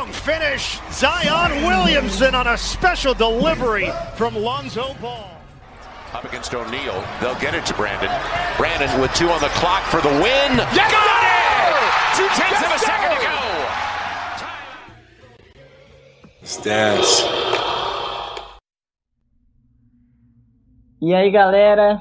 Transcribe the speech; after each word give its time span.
Strong 0.00 0.12
finish. 0.14 0.80
Zion 0.92 1.62
Williamson 1.66 2.34
on 2.34 2.46
a 2.46 2.56
special 2.56 3.12
delivery 3.12 3.90
from 4.16 4.34
Lonzo 4.34 4.94
Ball. 4.94 5.42
Up 6.14 6.24
against 6.24 6.54
O'Neal. 6.54 7.04
They'll 7.20 7.38
get 7.38 7.54
it 7.54 7.66
to 7.66 7.74
Brandon. 7.74 8.08
Brandon 8.56 8.98
with 8.98 9.12
two 9.12 9.28
on 9.28 9.42
the 9.42 9.48
clock 9.48 9.82
for 9.90 10.00
the 10.00 10.08
win. 10.08 10.56
Yes, 10.72 10.90
Got 10.90 11.04
sir! 11.04 11.20
it! 11.68 12.16
Two 12.16 12.28
tenths 12.40 12.62
of 12.64 12.70
a 12.70 12.80
Yes, 12.80 12.86
second 12.86 13.10
to 13.14 13.20
go. 13.28 13.36
Stats. 16.46 17.10
E 21.02 21.14
aí, 21.14 21.30
galera, 21.30 21.98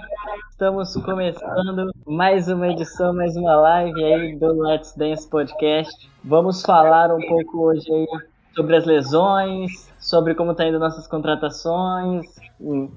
estamos 0.52 0.94
começando 1.04 1.92
mais 2.10 2.48
uma 2.48 2.68
edição, 2.68 3.14
mais 3.14 3.36
uma 3.36 3.56
live 3.56 4.04
aí 4.04 4.36
do 4.36 4.64
Let's 4.64 4.96
Dance 4.96 5.30
Podcast. 5.30 6.10
Vamos 6.24 6.64
falar 6.64 7.14
um 7.14 7.22
pouco 7.22 7.68
hoje 7.68 7.86
aí 7.94 8.08
sobre 8.56 8.76
as 8.76 8.84
lesões, 8.84 9.94
sobre 10.00 10.34
como 10.34 10.56
tá 10.56 10.68
indo 10.68 10.80
nossas 10.80 11.06
contratações 11.06 12.26
e, 12.60 12.90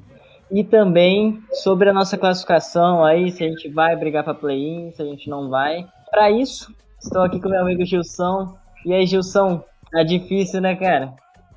e 0.50 0.64
também 0.64 1.42
sobre 1.52 1.90
a 1.90 1.92
nossa 1.92 2.16
classificação 2.16 3.04
aí, 3.04 3.30
se 3.30 3.44
a 3.44 3.48
gente 3.48 3.68
vai 3.68 3.94
brigar 3.94 4.24
para 4.24 4.32
play-in, 4.32 4.92
se 4.92 5.02
a 5.02 5.04
gente 5.04 5.28
não 5.28 5.50
vai. 5.50 5.86
Para 6.10 6.30
isso, 6.30 6.74
estou 6.98 7.20
aqui 7.20 7.38
com 7.38 7.50
meu 7.50 7.60
amigo 7.60 7.84
Gilson. 7.84 8.56
E 8.86 8.94
aí, 8.94 9.04
Gilson, 9.04 9.62
tá 9.90 10.02
difícil, 10.02 10.62
né, 10.62 10.74
cara? 10.74 11.12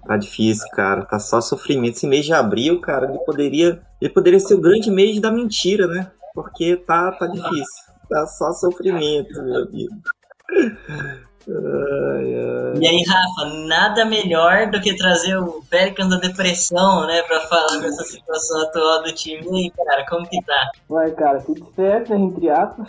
Tá 0.05 0.17
difícil, 0.17 0.67
cara. 0.71 1.05
Tá 1.05 1.19
só 1.19 1.39
sofrimento. 1.39 1.95
Esse 1.95 2.05
mês 2.05 2.25
de 2.25 2.33
abril, 2.33 2.81
cara, 2.81 3.09
ele 3.09 3.19
poderia, 3.19 3.81
ele 4.01 4.13
poderia 4.13 4.41
ser 4.41 4.55
o 4.55 4.61
grande 4.61 4.91
mês 4.91 5.21
da 5.21 5.31
mentira, 5.31 5.87
né? 5.87 6.11
Porque 6.35 6.75
tá, 6.75 7.13
tá 7.13 7.25
difícil. 7.27 7.85
Tá 8.09 8.27
só 8.27 8.51
sofrimento, 8.51 9.41
meu 9.41 9.63
amigo. 9.63 9.95
Ai, 11.47 12.35
ai. 12.35 12.79
E 12.79 12.87
aí, 12.87 13.03
Rafa, 13.03 13.55
nada 13.67 14.03
melhor 14.03 14.69
do 14.69 14.81
que 14.81 14.95
trazer 14.95 15.37
o 15.37 15.63
Pelicans 15.69 16.09
da 16.09 16.17
depressão, 16.17 17.05
né, 17.07 17.21
pra 17.21 17.39
falar 17.41 17.79
dessa 17.79 18.03
situação 18.03 18.61
atual 18.63 19.03
do 19.03 19.13
time. 19.13 19.43
E 19.43 19.65
aí, 19.65 19.71
cara, 19.71 20.05
como 20.07 20.27
que 20.27 20.43
tá? 20.43 20.71
Vai, 20.89 21.11
cara, 21.11 21.39
tudo 21.41 21.65
certo, 21.75 22.13
entre 22.13 22.49
aspas. 22.49 22.87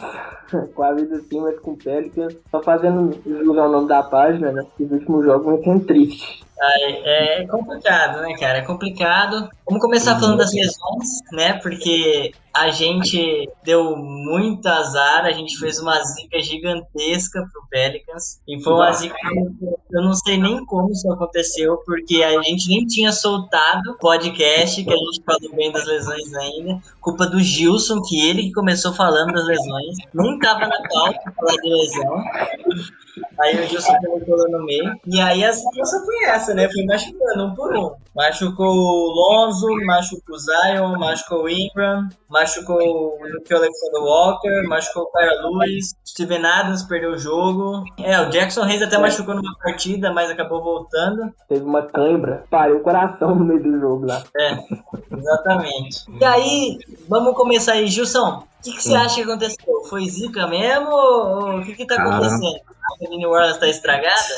Com 0.74 0.82
a 0.82 0.92
vida 0.92 1.16
assim, 1.16 1.40
mas 1.40 1.58
com 1.58 1.72
o 1.72 1.76
Pelicans. 1.76 2.36
Só 2.50 2.62
fazendo 2.62 3.20
julgar 3.26 3.66
o 3.66 3.72
nome 3.72 3.88
da 3.88 4.02
página, 4.02 4.52
né? 4.52 4.64
Os 4.78 4.90
últimos 4.92 5.24
jogos 5.24 5.44
vão 5.44 5.62
sendo 5.62 5.84
tristes. 5.84 6.40
É 6.58 7.46
complicado, 7.46 8.22
né, 8.22 8.34
cara? 8.38 8.58
É 8.58 8.62
complicado. 8.62 9.50
Vamos 9.68 9.82
começar 9.82 10.20
falando 10.20 10.38
das 10.38 10.52
lesões, 10.52 11.22
né? 11.32 11.54
Porque 11.54 12.32
a 12.54 12.70
gente 12.70 13.50
deu 13.64 13.96
muito 13.96 14.64
azar, 14.66 15.24
a 15.24 15.32
gente 15.32 15.58
fez 15.58 15.80
uma 15.80 16.00
zica 16.04 16.40
gigantesca 16.40 17.40
pro 17.52 17.66
Pelicans. 17.68 18.40
E 18.46 18.62
foi 18.62 18.72
uma 18.72 18.92
zica 18.92 19.16
que 19.16 19.96
eu 19.96 20.02
não 20.02 20.14
sei 20.14 20.38
nem 20.38 20.64
como 20.66 20.92
isso 20.92 21.10
aconteceu, 21.12 21.78
porque 21.78 22.22
a 22.22 22.40
gente 22.42 22.68
nem 22.68 22.86
tinha 22.86 23.10
soltado 23.10 23.90
o 23.90 23.98
podcast, 23.98 24.84
que 24.84 24.88
a 24.88 24.96
gente 24.96 25.22
falou 25.24 25.56
bem 25.56 25.72
das 25.72 25.84
lesões 25.84 26.32
ainda. 26.34 26.80
Culpa 27.00 27.26
do 27.26 27.40
Gilson, 27.40 28.00
que 28.02 28.24
ele 28.24 28.44
que 28.44 28.52
começou 28.52 28.94
falando 28.94 29.32
das 29.32 29.46
lesões. 29.46 29.96
Nem 30.14 30.38
tava 30.38 30.60
na 30.60 30.88
pauta 30.88 31.32
falar 31.36 31.56
de 31.56 31.68
lesão. 31.68 32.24
Aí 33.40 33.60
o 33.60 33.66
Gilson 33.66 33.94
colocou 34.04 34.50
no 34.50 34.64
meio. 34.64 34.94
E 35.06 35.20
aí 35.20 35.44
a 35.44 35.52
situação 35.52 36.04
foi 36.04 36.24
essa, 36.24 36.54
né? 36.54 36.68
Foi 36.68 36.84
machucando 36.84 37.44
um 37.44 37.54
por 37.54 37.76
um. 37.76 37.90
Machucou 38.14 38.66
o 38.66 39.10
Lonzo, 39.10 39.68
machucou 39.84 40.36
o 40.36 40.38
Zion, 40.38 40.98
machucou 40.98 41.44
o 41.44 41.48
Ingram, 41.48 42.08
machucou 42.30 42.78
o 42.78 43.18
Alexander 43.22 44.02
Walker, 44.02 44.62
machucou 44.66 45.02
o 45.02 45.12
Kyra 45.12 45.42
Lewis, 45.42 45.94
Steven 46.06 46.44
Adams 46.46 46.82
perdeu 46.84 47.12
o 47.12 47.18
jogo. 47.18 47.84
É, 47.98 48.18
o 48.20 48.30
Jackson 48.30 48.62
Reis 48.62 48.80
até 48.80 48.96
machucou 48.96 49.34
numa 49.34 49.54
partida, 49.58 50.12
mas 50.12 50.30
acabou 50.30 50.62
voltando. 50.62 51.32
Teve 51.48 51.64
uma 51.64 51.82
cãibra, 51.82 52.44
parou 52.50 52.78
o 52.78 52.82
coração 52.82 53.34
no 53.34 53.44
meio 53.44 53.62
do 53.62 53.78
jogo 53.78 54.06
lá. 54.06 54.22
É, 54.34 54.58
exatamente. 55.14 56.04
E 56.18 56.24
aí, 56.24 56.78
vamos 57.08 57.34
começar 57.34 57.72
aí, 57.72 57.86
Gilson. 57.86 58.44
O 58.66 58.70
que, 58.70 58.76
que 58.78 58.82
você 58.82 58.94
acha 58.96 59.14
que 59.14 59.22
aconteceu? 59.22 59.84
Foi 59.88 60.08
zica 60.08 60.46
mesmo? 60.48 60.90
Ou 60.90 61.60
o 61.60 61.64
que, 61.64 61.74
que 61.74 61.86
tá 61.86 61.96
Cara. 61.96 62.16
acontecendo? 62.16 62.60
A 63.00 63.16
New 63.16 63.30
Orleans 63.30 63.58
tá 63.58 63.68
estragada? 63.68 64.34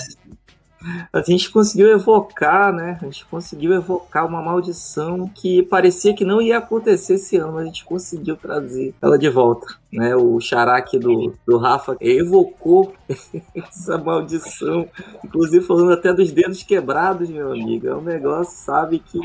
A 1.13 1.21
gente 1.23 1.51
conseguiu 1.51 1.89
evocar, 1.89 2.73
né? 2.73 2.99
A 3.01 3.05
gente 3.05 3.25
conseguiu 3.27 3.73
evocar 3.73 4.27
uma 4.27 4.43
maldição 4.43 5.29
que 5.29 5.63
parecia 5.63 6.15
que 6.15 6.25
não 6.25 6.41
ia 6.41 6.59
acontecer 6.59 7.15
esse 7.15 7.37
ano, 7.37 7.59
a 7.59 7.65
gente 7.65 7.85
conseguiu 7.85 8.37
trazer 8.37 8.95
ela 9.03 9.19
de 9.19 9.29
volta. 9.29 9.67
Né? 9.91 10.15
O 10.15 10.39
xará 10.39 10.77
aqui 10.77 10.99
do, 10.99 11.35
do 11.47 11.57
Rafa 11.57 11.97
evocou 12.01 12.93
essa 13.57 13.97
maldição, 13.97 14.87
inclusive 15.25 15.65
falando 15.65 15.93
até 15.93 16.13
dos 16.13 16.31
dedos 16.31 16.63
quebrados, 16.63 17.29
meu 17.29 17.53
amigo. 17.53 17.89
É 17.89 17.97
um 17.97 18.03
negócio, 18.03 18.65
sabe, 18.65 18.99
que 18.99 19.19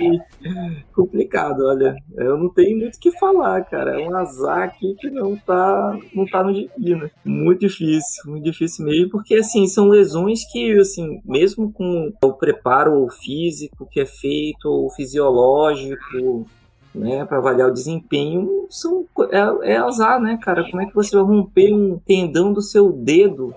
complicado, 0.93 1.65
olha. 1.65 1.95
Eu 2.15 2.37
não 2.37 2.49
tenho 2.49 2.77
muito 2.77 2.95
o 2.95 2.99
que 2.99 3.11
falar, 3.11 3.63
cara. 3.65 4.01
É 4.01 4.07
um 4.07 4.15
azar 4.15 4.63
aqui 4.63 4.95
que 4.99 5.09
não 5.09 5.35
tá, 5.35 5.97
não 6.13 6.25
tá 6.25 6.41
no 6.43 6.53
gibi, 6.53 6.95
né? 6.95 7.11
Muito 7.25 7.59
difícil, 7.59 8.23
muito 8.25 8.43
difícil 8.43 8.85
mesmo, 8.85 9.09
porque 9.09 9.35
assim, 9.35 9.67
são 9.67 9.89
lesões 9.89 10.49
que, 10.49 10.79
assim, 10.79 11.21
mesmo 11.25 11.42
com 11.73 12.11
o 12.23 12.33
preparo 12.33 13.07
físico 13.09 13.87
que 13.89 13.99
é 13.99 14.05
feito, 14.05 14.67
o 14.67 14.89
fisiológico, 14.89 16.45
né, 16.93 17.25
para 17.25 17.37
avaliar 17.37 17.69
o 17.69 17.73
desempenho, 17.73 18.67
são, 18.69 19.05
é, 19.31 19.73
é 19.73 19.77
azar, 19.77 20.19
né, 20.21 20.37
cara? 20.41 20.69
Como 20.69 20.81
é 20.81 20.85
que 20.85 20.93
você 20.93 21.15
vai 21.15 21.25
romper 21.25 21.73
um 21.73 21.97
tendão 21.97 22.53
do 22.53 22.61
seu 22.61 22.91
dedo? 22.91 23.53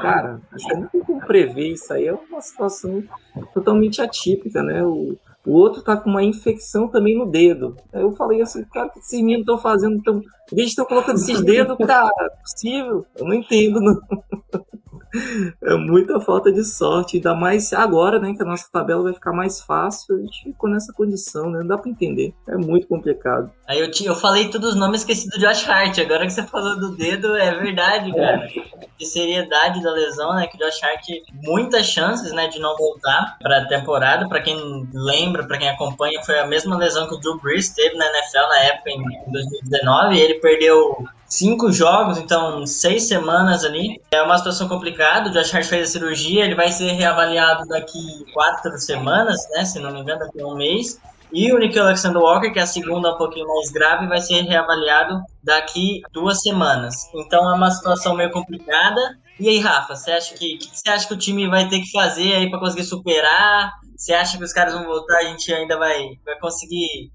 Cara, 0.00 0.40
você 0.50 0.74
não 0.74 0.86
tem 0.88 1.00
como 1.00 1.24
prever 1.24 1.68
isso 1.68 1.92
aí, 1.92 2.08
é 2.08 2.14
uma 2.14 2.40
situação 2.40 3.02
totalmente 3.54 4.02
atípica, 4.02 4.62
né? 4.62 4.82
O, 4.84 5.16
o 5.46 5.52
outro 5.52 5.82
tá 5.82 5.96
com 5.96 6.10
uma 6.10 6.22
infecção 6.22 6.88
também 6.88 7.16
no 7.16 7.26
dedo. 7.26 7.76
Aí 7.92 8.02
eu 8.02 8.12
falei 8.12 8.42
assim, 8.42 8.64
cara, 8.64 8.88
o 8.88 8.90
que 8.90 8.98
esses 8.98 9.20
meninos 9.20 9.42
estão 9.42 9.58
fazendo? 9.58 10.02
Tão... 10.02 10.20
Eles 10.50 10.70
estão 10.70 10.84
colocando 10.84 11.16
esses 11.16 11.40
dedos, 11.40 11.76
cara, 11.86 12.10
é 12.20 12.28
possível? 12.40 13.06
Eu 13.16 13.26
não 13.26 13.34
entendo, 13.34 13.80
não. 13.80 14.00
É 15.62 15.74
muita 15.76 16.20
falta 16.20 16.52
de 16.52 16.64
sorte, 16.64 17.16
ainda 17.16 17.34
mais 17.34 17.72
agora, 17.72 18.18
né, 18.18 18.34
que 18.34 18.42
a 18.42 18.46
nossa 18.46 18.68
tabela 18.70 19.02
vai 19.04 19.12
ficar 19.12 19.32
mais 19.32 19.60
fácil, 19.60 20.16
a 20.16 20.20
gente 20.20 20.44
ficou 20.44 20.68
nessa 20.68 20.92
condição, 20.92 21.50
né, 21.50 21.60
não 21.60 21.66
dá 21.66 21.78
pra 21.78 21.90
entender, 21.90 22.34
é 22.48 22.56
muito 22.56 22.86
complicado. 22.86 23.50
Aí 23.72 23.80
eu, 23.80 23.90
te, 23.90 24.04
eu 24.04 24.14
falei 24.14 24.50
todos 24.50 24.70
os 24.70 24.76
nomes, 24.76 25.00
esqueci 25.00 25.30
do 25.30 25.38
Josh 25.38 25.66
Hart. 25.66 25.98
Agora 25.98 26.26
que 26.26 26.32
você 26.32 26.42
falou 26.42 26.78
do 26.78 26.94
dedo, 26.94 27.34
é 27.36 27.54
verdade, 27.54 28.12
cara. 28.14 28.46
De 28.98 29.06
seriedade 29.06 29.82
da 29.82 29.90
lesão, 29.92 30.34
né? 30.34 30.46
Que 30.46 30.56
o 30.56 30.60
Josh 30.60 30.82
Hart 30.82 31.06
muitas 31.42 31.86
chances, 31.86 32.32
né, 32.32 32.48
de 32.48 32.58
não 32.58 32.76
voltar 32.76 33.38
pra 33.40 33.64
temporada. 33.66 34.28
Pra 34.28 34.42
quem 34.42 34.86
lembra, 34.92 35.46
pra 35.46 35.56
quem 35.56 35.70
acompanha, 35.70 36.22
foi 36.22 36.38
a 36.38 36.46
mesma 36.46 36.76
lesão 36.76 37.08
que 37.08 37.14
o 37.14 37.18
Drew 37.18 37.40
Brees 37.40 37.70
teve 37.70 37.96
na 37.96 38.06
NFL 38.06 38.48
na 38.48 38.58
época, 38.64 38.90
em 38.90 39.32
2019. 39.32 40.16
E 40.16 40.20
ele 40.20 40.34
perdeu 40.34 41.08
cinco 41.32 41.72
jogos, 41.72 42.18
então 42.18 42.66
seis 42.66 43.08
semanas 43.08 43.64
ali. 43.64 44.00
É 44.10 44.22
uma 44.22 44.36
situação 44.36 44.68
complicada. 44.68 45.30
O 45.30 45.32
Josh 45.32 45.54
Hart 45.54 45.64
fez 45.64 45.88
a 45.88 45.92
cirurgia, 45.92 46.44
ele 46.44 46.54
vai 46.54 46.70
ser 46.70 46.92
reavaliado 46.92 47.66
daqui 47.66 48.24
quatro 48.34 48.76
semanas, 48.78 49.40
né? 49.50 49.64
Se 49.64 49.80
não 49.80 49.92
me 49.92 50.00
engano, 50.00 50.20
daqui 50.20 50.40
a 50.40 50.46
um 50.46 50.54
mês. 50.54 51.00
E 51.32 51.50
o 51.50 51.58
Nick 51.58 51.78
Alexander 51.78 52.20
Walker, 52.20 52.50
que 52.50 52.58
é 52.58 52.62
a 52.62 52.66
segunda 52.66 53.14
um 53.14 53.16
pouquinho 53.16 53.48
mais 53.48 53.70
grave, 53.70 54.06
vai 54.06 54.20
ser 54.20 54.42
reavaliado 54.42 55.22
daqui 55.42 56.02
duas 56.12 56.42
semanas. 56.42 56.94
Então 57.14 57.50
é 57.50 57.54
uma 57.54 57.70
situação 57.70 58.14
meio 58.14 58.30
complicada. 58.30 59.00
E 59.40 59.48
aí, 59.48 59.58
Rafa, 59.58 59.96
você 59.96 60.12
acha 60.12 60.34
que, 60.34 60.58
que 60.58 60.78
você 60.78 60.90
acha 60.90 61.08
que 61.08 61.14
o 61.14 61.18
time 61.18 61.48
vai 61.48 61.66
ter 61.66 61.80
que 61.80 61.90
fazer 61.90 62.34
aí 62.34 62.50
para 62.50 62.60
conseguir 62.60 62.84
superar? 62.84 63.72
Você 63.96 64.12
acha 64.12 64.36
que 64.36 64.44
os 64.44 64.52
caras 64.52 64.74
vão 64.74 64.84
voltar? 64.84 65.16
A 65.16 65.24
gente 65.24 65.50
ainda 65.54 65.78
vai, 65.78 66.10
vai 66.26 66.38
conseguir 66.38 67.10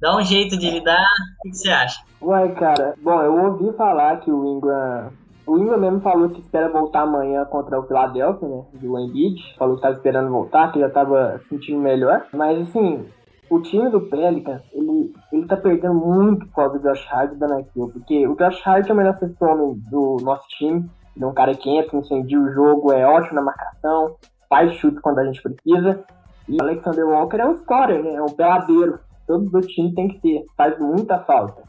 dar 0.00 0.16
um 0.16 0.24
jeito 0.24 0.56
de 0.56 0.68
lidar? 0.68 1.06
O 1.38 1.42
que, 1.42 1.50
que 1.50 1.56
você 1.56 1.70
acha? 1.70 2.09
Uai, 2.22 2.54
cara, 2.54 2.94
bom, 3.02 3.22
eu 3.22 3.34
ouvi 3.44 3.72
falar 3.76 4.20
que 4.20 4.30
o 4.30 4.44
Ingram. 4.44 5.10
O 5.46 5.58
Ingram 5.58 5.78
mesmo 5.78 6.00
falou 6.00 6.28
que 6.28 6.40
espera 6.40 6.68
voltar 6.68 7.00
amanhã 7.00 7.44
contra 7.46 7.80
o 7.80 7.82
Philadelphia, 7.84 8.48
né? 8.48 8.64
Do 8.74 8.98
Embiid. 8.98 9.54
Falou 9.58 9.76
que 9.76 9.82
tava 9.82 9.94
esperando 9.94 10.30
voltar, 10.30 10.70
que 10.70 10.78
já 10.78 10.90
tava 10.90 11.40
sentindo 11.48 11.80
melhor. 11.80 12.26
Mas 12.32 12.68
assim, 12.68 13.06
o 13.50 13.60
time 13.60 13.90
do 13.90 14.02
Pelicans, 14.02 14.62
ele, 14.72 15.12
ele 15.32 15.46
tá 15.46 15.56
perdendo 15.56 15.94
muito 15.94 16.46
por 16.46 16.54
causa 16.54 16.78
do 16.78 16.88
Josh 16.88 17.04
Hart 17.10 17.32
da 17.32 17.48
Nakill, 17.48 17.90
porque 17.92 18.26
o 18.28 18.36
Josh 18.36 18.64
Hart 18.64 18.88
é 18.88 18.92
o 18.92 18.96
melhor 18.96 19.18
homem 19.40 19.82
do 19.90 20.18
nosso 20.22 20.46
time, 20.50 20.88
ele 21.16 21.24
é 21.24 21.26
um 21.26 21.34
cara 21.34 21.52
que 21.56 21.68
entra, 21.68 21.98
incendia 21.98 22.38
o 22.38 22.52
jogo, 22.52 22.92
é 22.92 23.04
ótimo 23.04 23.34
na 23.34 23.42
marcação, 23.42 24.14
faz 24.48 24.72
chutes 24.74 25.00
quando 25.00 25.18
a 25.18 25.24
gente 25.24 25.42
precisa, 25.42 26.04
e 26.48 26.54
o 26.54 26.62
Alexander 26.62 27.04
Walker 27.08 27.38
é 27.38 27.46
um 27.46 27.56
scorer, 27.56 28.04
né, 28.04 28.14
é 28.14 28.22
um 28.22 28.26
peladeiro, 28.26 29.00
todo 29.26 29.50
do 29.50 29.60
time 29.62 29.92
tem 29.94 30.06
que 30.06 30.20
ter, 30.20 30.44
faz 30.56 30.78
muita 30.78 31.18
falta. 31.18 31.62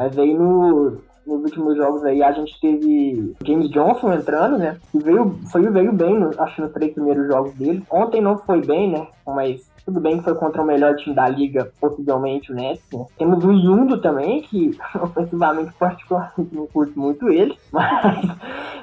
Mas 0.00 0.18
aí 0.18 0.32
no, 0.32 0.96
nos 1.26 1.42
últimos 1.42 1.76
jogos 1.76 2.02
aí 2.04 2.22
a 2.22 2.32
gente 2.32 2.58
teve 2.58 3.34
James 3.44 3.68
Johnson 3.68 4.14
entrando, 4.14 4.56
né? 4.56 4.78
E 4.94 4.98
veio, 4.98 5.38
foi, 5.52 5.60
veio 5.68 5.92
bem, 5.92 6.18
no, 6.18 6.30
acho, 6.40 6.62
nos 6.62 6.72
três 6.72 6.94
primeiros 6.94 7.26
jogos 7.26 7.52
dele. 7.52 7.84
Ontem 7.90 8.22
não 8.22 8.38
foi 8.38 8.64
bem, 8.64 8.90
né? 8.90 9.06
Mas 9.26 9.70
tudo 9.84 10.00
bem 10.00 10.16
que 10.16 10.24
foi 10.24 10.34
contra 10.36 10.62
o 10.62 10.64
melhor 10.64 10.96
time 10.96 11.14
da 11.14 11.28
liga, 11.28 11.70
possivelmente 11.78 12.50
o 12.50 12.54
Nets, 12.54 12.82
né? 12.94 13.04
Temos 13.18 13.44
o 13.44 13.52
Yundo 13.52 14.00
também, 14.00 14.40
que 14.40 14.70
ofensivamente 15.02 15.70
particularmente 15.78 16.54
não 16.54 16.66
curto 16.66 16.98
muito 16.98 17.28
ele, 17.28 17.54
mas 17.70 18.24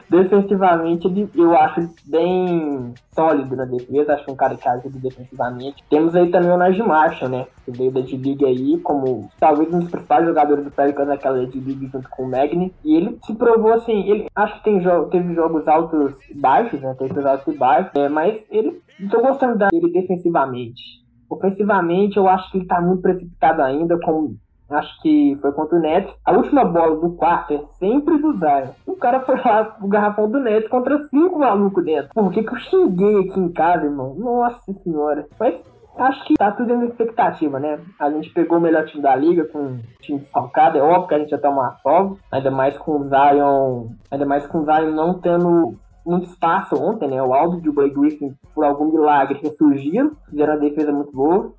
defensivamente 0.10 1.30
eu 1.36 1.56
acho 1.56 1.90
bem 2.06 2.94
sólido 3.14 3.56
na 3.56 3.66
defesa, 3.66 4.14
acho 4.14 4.26
que 4.26 4.32
um 4.32 4.36
cara 4.36 4.56
que 4.56 4.68
ajuda 4.68 5.00
defensivamente. 5.00 5.84
Temos 5.90 6.16
aí 6.16 6.30
também 6.30 6.52
o 6.52 6.58
Najee 6.58 6.84
Marshall, 6.84 7.30
né? 7.30 7.48
Que 7.66 7.72
veio 7.72 7.92
da 7.92 8.02
D-League 8.02 8.46
aí, 8.46 8.78
como 8.80 9.30
talvez 9.40 9.74
um 9.74 9.80
dos 9.80 9.90
principais 9.90 10.26
jogadores 10.26 10.64
do 10.64 10.72
Pelicans 10.72 11.08
naquela 11.08 11.46
D-League 11.46 11.90
junto 11.92 12.10
com 12.10 12.24
o 12.24 12.30
Magni. 12.30 12.74
E 12.84 12.96
ele 12.96 13.18
se 13.26 13.34
provou 13.36 13.74
assim, 13.74 14.10
ele 14.10 14.28
acho 14.36 14.58
que 14.58 14.64
tem 14.64 14.82
jo 14.82 15.06
teve 15.06 15.34
jogos 15.34 15.68
altos 15.68 16.16
e 16.30 16.34
baixos, 16.34 16.82
né? 16.82 16.96
Teve 16.98 17.28
altos 17.28 17.54
e 17.54 17.58
baixos, 17.58 17.92
é, 17.96 18.10
mas 18.10 18.40
ele 18.50 18.82
tô 19.12 19.22
gostando 19.22 19.58
dele 19.58 19.92
defensivamente. 19.92 21.06
Ofensivamente, 21.30 22.18
eu 22.18 22.28
acho 22.28 22.50
que 22.52 22.60
ele 22.60 22.68
tá 22.68 22.80
muito 22.80 23.02
precipitado 23.02 23.62
ainda, 23.62 24.00
como 24.00 24.38
acho 24.70 25.02
que 25.02 25.38
foi 25.42 25.52
contra 25.52 25.78
o 25.78 25.82
Nets. 25.82 26.14
A 26.26 26.34
última 26.34 26.66
bola 26.66 26.96
do 26.96 27.12
quarto 27.12 27.54
é 27.54 27.62
sempre 27.80 28.18
do 28.18 28.34
Zion. 28.34 28.70
O 28.86 28.96
cara 28.96 29.22
foi 29.22 29.36
lá 29.38 29.64
pro 29.64 29.88
garrafão 29.88 30.30
do 30.30 30.40
Nets 30.40 30.70
contra 30.70 30.98
cinco 31.08 31.40
malucos 31.40 31.84
dentro. 31.84 32.10
Por 32.14 32.32
que, 32.32 32.44
que 32.44 32.54
eu 32.54 32.60
xinguei 32.60 33.22
aqui 33.22 33.40
em 33.40 33.52
casa, 33.52 33.86
irmão? 33.86 34.16
Nossa 34.16 34.74
senhora. 34.84 35.28
Mas 35.40 35.64
acho 35.98 36.24
que 36.26 36.36
tá 36.36 36.52
tudo 36.52 36.76
na 36.76 36.86
expectativa, 36.86 37.60
né? 37.60 37.80
A 38.00 38.10
gente 38.12 38.30
pegou 38.32 38.58
o 38.58 38.62
melhor 38.62 38.86
time 38.86 39.02
da 39.02 39.16
liga 39.16 39.46
com 39.46 39.60
um 39.60 39.80
time 40.02 40.20
falcado. 40.20 40.78
É 40.78 40.82
óbvio 40.82 41.08
que 41.08 41.16
a 41.16 41.20
gente 41.20 41.30
já 41.30 41.38
tá 41.38 41.50
uma 41.50 41.72
folga. 41.84 42.18
Ainda 42.32 42.52
mais 42.52 42.78
com 42.78 43.00
o 43.00 43.04
Zion. 43.04 43.88
Ainda 44.12 44.26
mais 44.26 44.46
com 44.48 44.60
o 44.60 44.66
Zion 44.66 44.92
não 44.92 45.20
tendo 45.20 45.76
muito 46.06 46.28
espaço 46.28 46.76
ontem, 46.76 47.10
né? 47.10 47.22
O 47.22 47.34
Aldo 47.34 47.62
e 47.64 47.70
o 47.70 47.74
Blake 47.74 47.96
Griffin, 47.96 48.34
por 48.54 48.64
algum 48.64 48.92
milagre, 48.92 49.40
ressurgiram. 49.42 50.12
Fizeram 50.30 50.54
uma 50.54 50.60
defesa 50.60 50.92
muito 50.92 51.12
boa. 51.12 51.54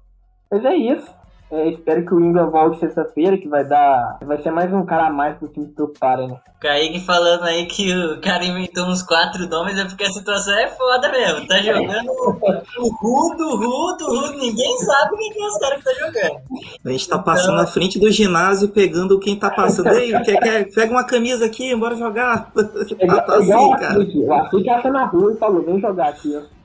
Mas 0.51 0.65
é 0.65 0.75
isso. 0.75 1.18
É, 1.51 1.69
espero 1.71 2.05
que 2.05 2.15
o 2.15 2.21
Ingram 2.21 2.51
volte 2.51 2.79
sexta-feira, 2.79 3.39
que 3.39 3.49
vai 3.49 3.65
dar. 3.65 4.19
Vai 4.23 4.41
ser 4.43 4.51
mais 4.51 4.73
um 4.73 4.85
cara 4.85 5.07
a 5.07 5.11
mais 5.11 5.37
pro 5.39 5.49
time 5.49 5.67
se 5.67 5.73
preocuparem, 5.73 6.29
né? 6.29 6.37
Kaique 6.61 7.01
falando 7.07 7.45
aí 7.45 7.67
que 7.67 7.95
o 7.95 8.21
cara 8.21 8.45
inventou 8.45 8.85
uns 8.87 9.03
quatro 9.03 9.49
nomes, 9.49 9.79
é 9.79 9.85
porque 9.85 10.05
a 10.05 10.11
situação 10.11 10.59
é 10.59 10.69
foda 10.69 11.11
mesmo. 11.11 11.47
Tá 11.47 11.59
jogando 11.59 12.11
o 12.79 12.89
Rudo, 13.01 13.57
Rudo, 13.57 14.07
Rudo, 14.07 14.39
ninguém 14.39 14.77
sabe 14.79 15.17
quem 15.17 15.43
é 15.43 15.47
os 15.47 15.59
caras 15.59 15.79
que 15.79 15.85
tá 15.85 15.93
jogando. 15.95 16.41
A 16.85 16.91
gente 16.91 17.09
tá 17.09 17.19
passando 17.19 17.53
então... 17.53 17.65
na 17.65 17.67
frente 17.67 17.99
do 17.99 18.11
ginásio 18.11 18.69
pegando 18.69 19.21
quem 19.21 19.39
tá 19.39 19.51
passando. 19.51 19.89
Ei, 19.95 20.13
quer, 20.21 20.41
quer, 20.41 20.75
pega 20.75 20.93
uma 20.93 21.05
camisa 21.05 21.47
aqui, 21.47 21.75
bora 21.77 21.97
jogar. 21.97 22.51
É, 22.57 22.63
tá, 23.07 23.23
tá 23.23 23.37
assim, 23.37 23.71
cara. 23.77 24.01
O 24.01 24.33
Açude 24.35 24.69
acha 24.69 24.91
na 24.91 25.07
rua 25.07 25.33
e 25.33 25.37
falou, 25.37 25.63
vem 25.63 25.81
jogar 25.81 26.09
aqui, 26.09 26.37
ó. 26.37 26.58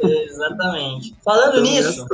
Exatamente. 0.00 1.14
Falando 1.24 1.60
nisso, 1.60 2.06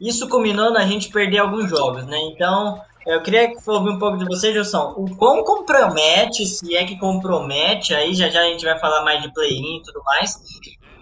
isso 0.00 0.28
culminou 0.28 0.70
na 0.70 0.86
gente 0.86 1.10
perder 1.10 1.38
alguns 1.38 1.68
jogos, 1.68 2.06
né? 2.06 2.18
Então, 2.32 2.80
eu 3.06 3.22
queria 3.22 3.52
ouvir 3.66 3.90
um 3.90 3.98
pouco 3.98 4.18
de 4.18 4.24
você, 4.26 4.52
Gilson. 4.52 4.94
O 4.96 5.16
quão 5.16 5.42
compromete, 5.42 6.44
se 6.46 6.76
é 6.76 6.84
que 6.84 6.98
compromete, 6.98 7.94
aí 7.94 8.14
já 8.14 8.28
já 8.28 8.40
a 8.40 8.44
gente 8.44 8.64
vai 8.64 8.78
falar 8.78 9.02
mais 9.02 9.22
de 9.22 9.32
play-in 9.32 9.78
e 9.78 9.82
tudo 9.82 10.02
mais. 10.04 10.36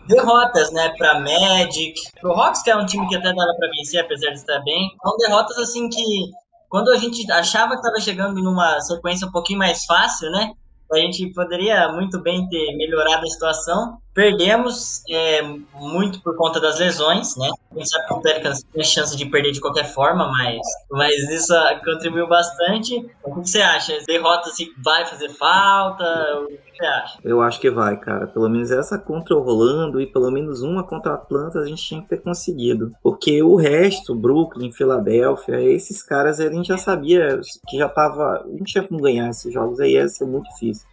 Derrotas, 0.06 0.70
né, 0.70 0.94
pra 0.96 1.18
Magic, 1.18 1.94
pro 2.20 2.32
Hawks, 2.32 2.62
que 2.62 2.70
é 2.70 2.76
um 2.76 2.86
time 2.86 3.08
que 3.08 3.16
até 3.16 3.34
dava 3.34 3.54
pra 3.58 3.68
vencer, 3.70 4.00
apesar 4.00 4.28
de 4.28 4.36
estar 4.36 4.60
bem. 4.60 4.88
São 5.02 5.16
derrotas, 5.16 5.58
assim, 5.58 5.88
que 5.88 6.30
quando 6.68 6.90
a 6.90 6.96
gente 6.96 7.28
achava 7.32 7.72
que 7.72 7.80
estava 7.80 8.00
chegando 8.00 8.40
numa 8.40 8.80
sequência 8.80 9.26
um 9.26 9.32
pouquinho 9.32 9.58
mais 9.58 9.84
fácil, 9.84 10.30
né, 10.30 10.52
a 10.92 10.96
gente 10.98 11.32
poderia 11.32 11.90
muito 11.90 12.20
bem 12.22 12.48
ter 12.48 12.76
melhorado 12.76 13.24
a 13.24 13.30
situação. 13.30 13.98
Perdemos 14.16 15.02
é, 15.10 15.42
muito 15.74 16.22
por 16.22 16.34
conta 16.36 16.58
das 16.58 16.78
lesões, 16.78 17.36
né? 17.36 17.50
A 17.70 17.74
gente 17.74 17.90
sabe 17.90 18.06
que 18.06 18.14
o 18.14 18.20
Pelicans 18.22 18.62
tem 18.72 18.82
chance 18.82 19.14
de 19.14 19.26
perder 19.26 19.52
de 19.52 19.60
qualquer 19.60 19.84
forma, 19.92 20.26
mas, 20.38 20.58
mas 20.90 21.30
isso 21.30 21.52
contribuiu 21.84 22.26
bastante. 22.26 22.96
O 23.22 23.34
que 23.34 23.46
você 23.46 23.60
acha? 23.60 23.92
Derrota 24.06 24.48
se 24.48 24.72
vai 24.82 25.04
fazer 25.04 25.28
falta? 25.28 26.04
O 26.40 26.46
que 26.46 26.76
você 26.78 26.86
acha? 26.86 27.18
Eu 27.22 27.42
acho 27.42 27.60
que 27.60 27.70
vai, 27.70 28.00
cara. 28.00 28.26
Pelo 28.26 28.48
menos 28.48 28.70
essa 28.70 28.98
contra 28.98 29.36
o 29.36 29.42
Rolando 29.42 30.00
e 30.00 30.06
pelo 30.06 30.30
menos 30.30 30.62
uma 30.62 30.82
contra 30.82 31.12
a 31.12 31.16
Atlanta 31.16 31.58
a 31.58 31.66
gente 31.66 31.84
tinha 31.84 32.00
que 32.00 32.08
ter 32.08 32.22
conseguido. 32.22 32.92
Porque 33.02 33.42
o 33.42 33.54
resto, 33.54 34.14
Brooklyn, 34.14 34.72
Filadélfia, 34.72 35.60
esses 35.60 36.02
caras 36.02 36.40
a 36.40 36.50
gente 36.50 36.68
já 36.68 36.78
sabia 36.78 37.38
que 37.68 37.76
já 37.76 37.88
tava. 37.90 38.42
Não 38.46 38.64
tinha 38.64 38.82
como 38.82 39.02
ganhar 39.02 39.28
esses 39.28 39.52
jogos 39.52 39.78
aí, 39.78 39.92
ia 39.92 40.08
ser 40.08 40.24
muito 40.24 40.48
difícil. 40.54 40.86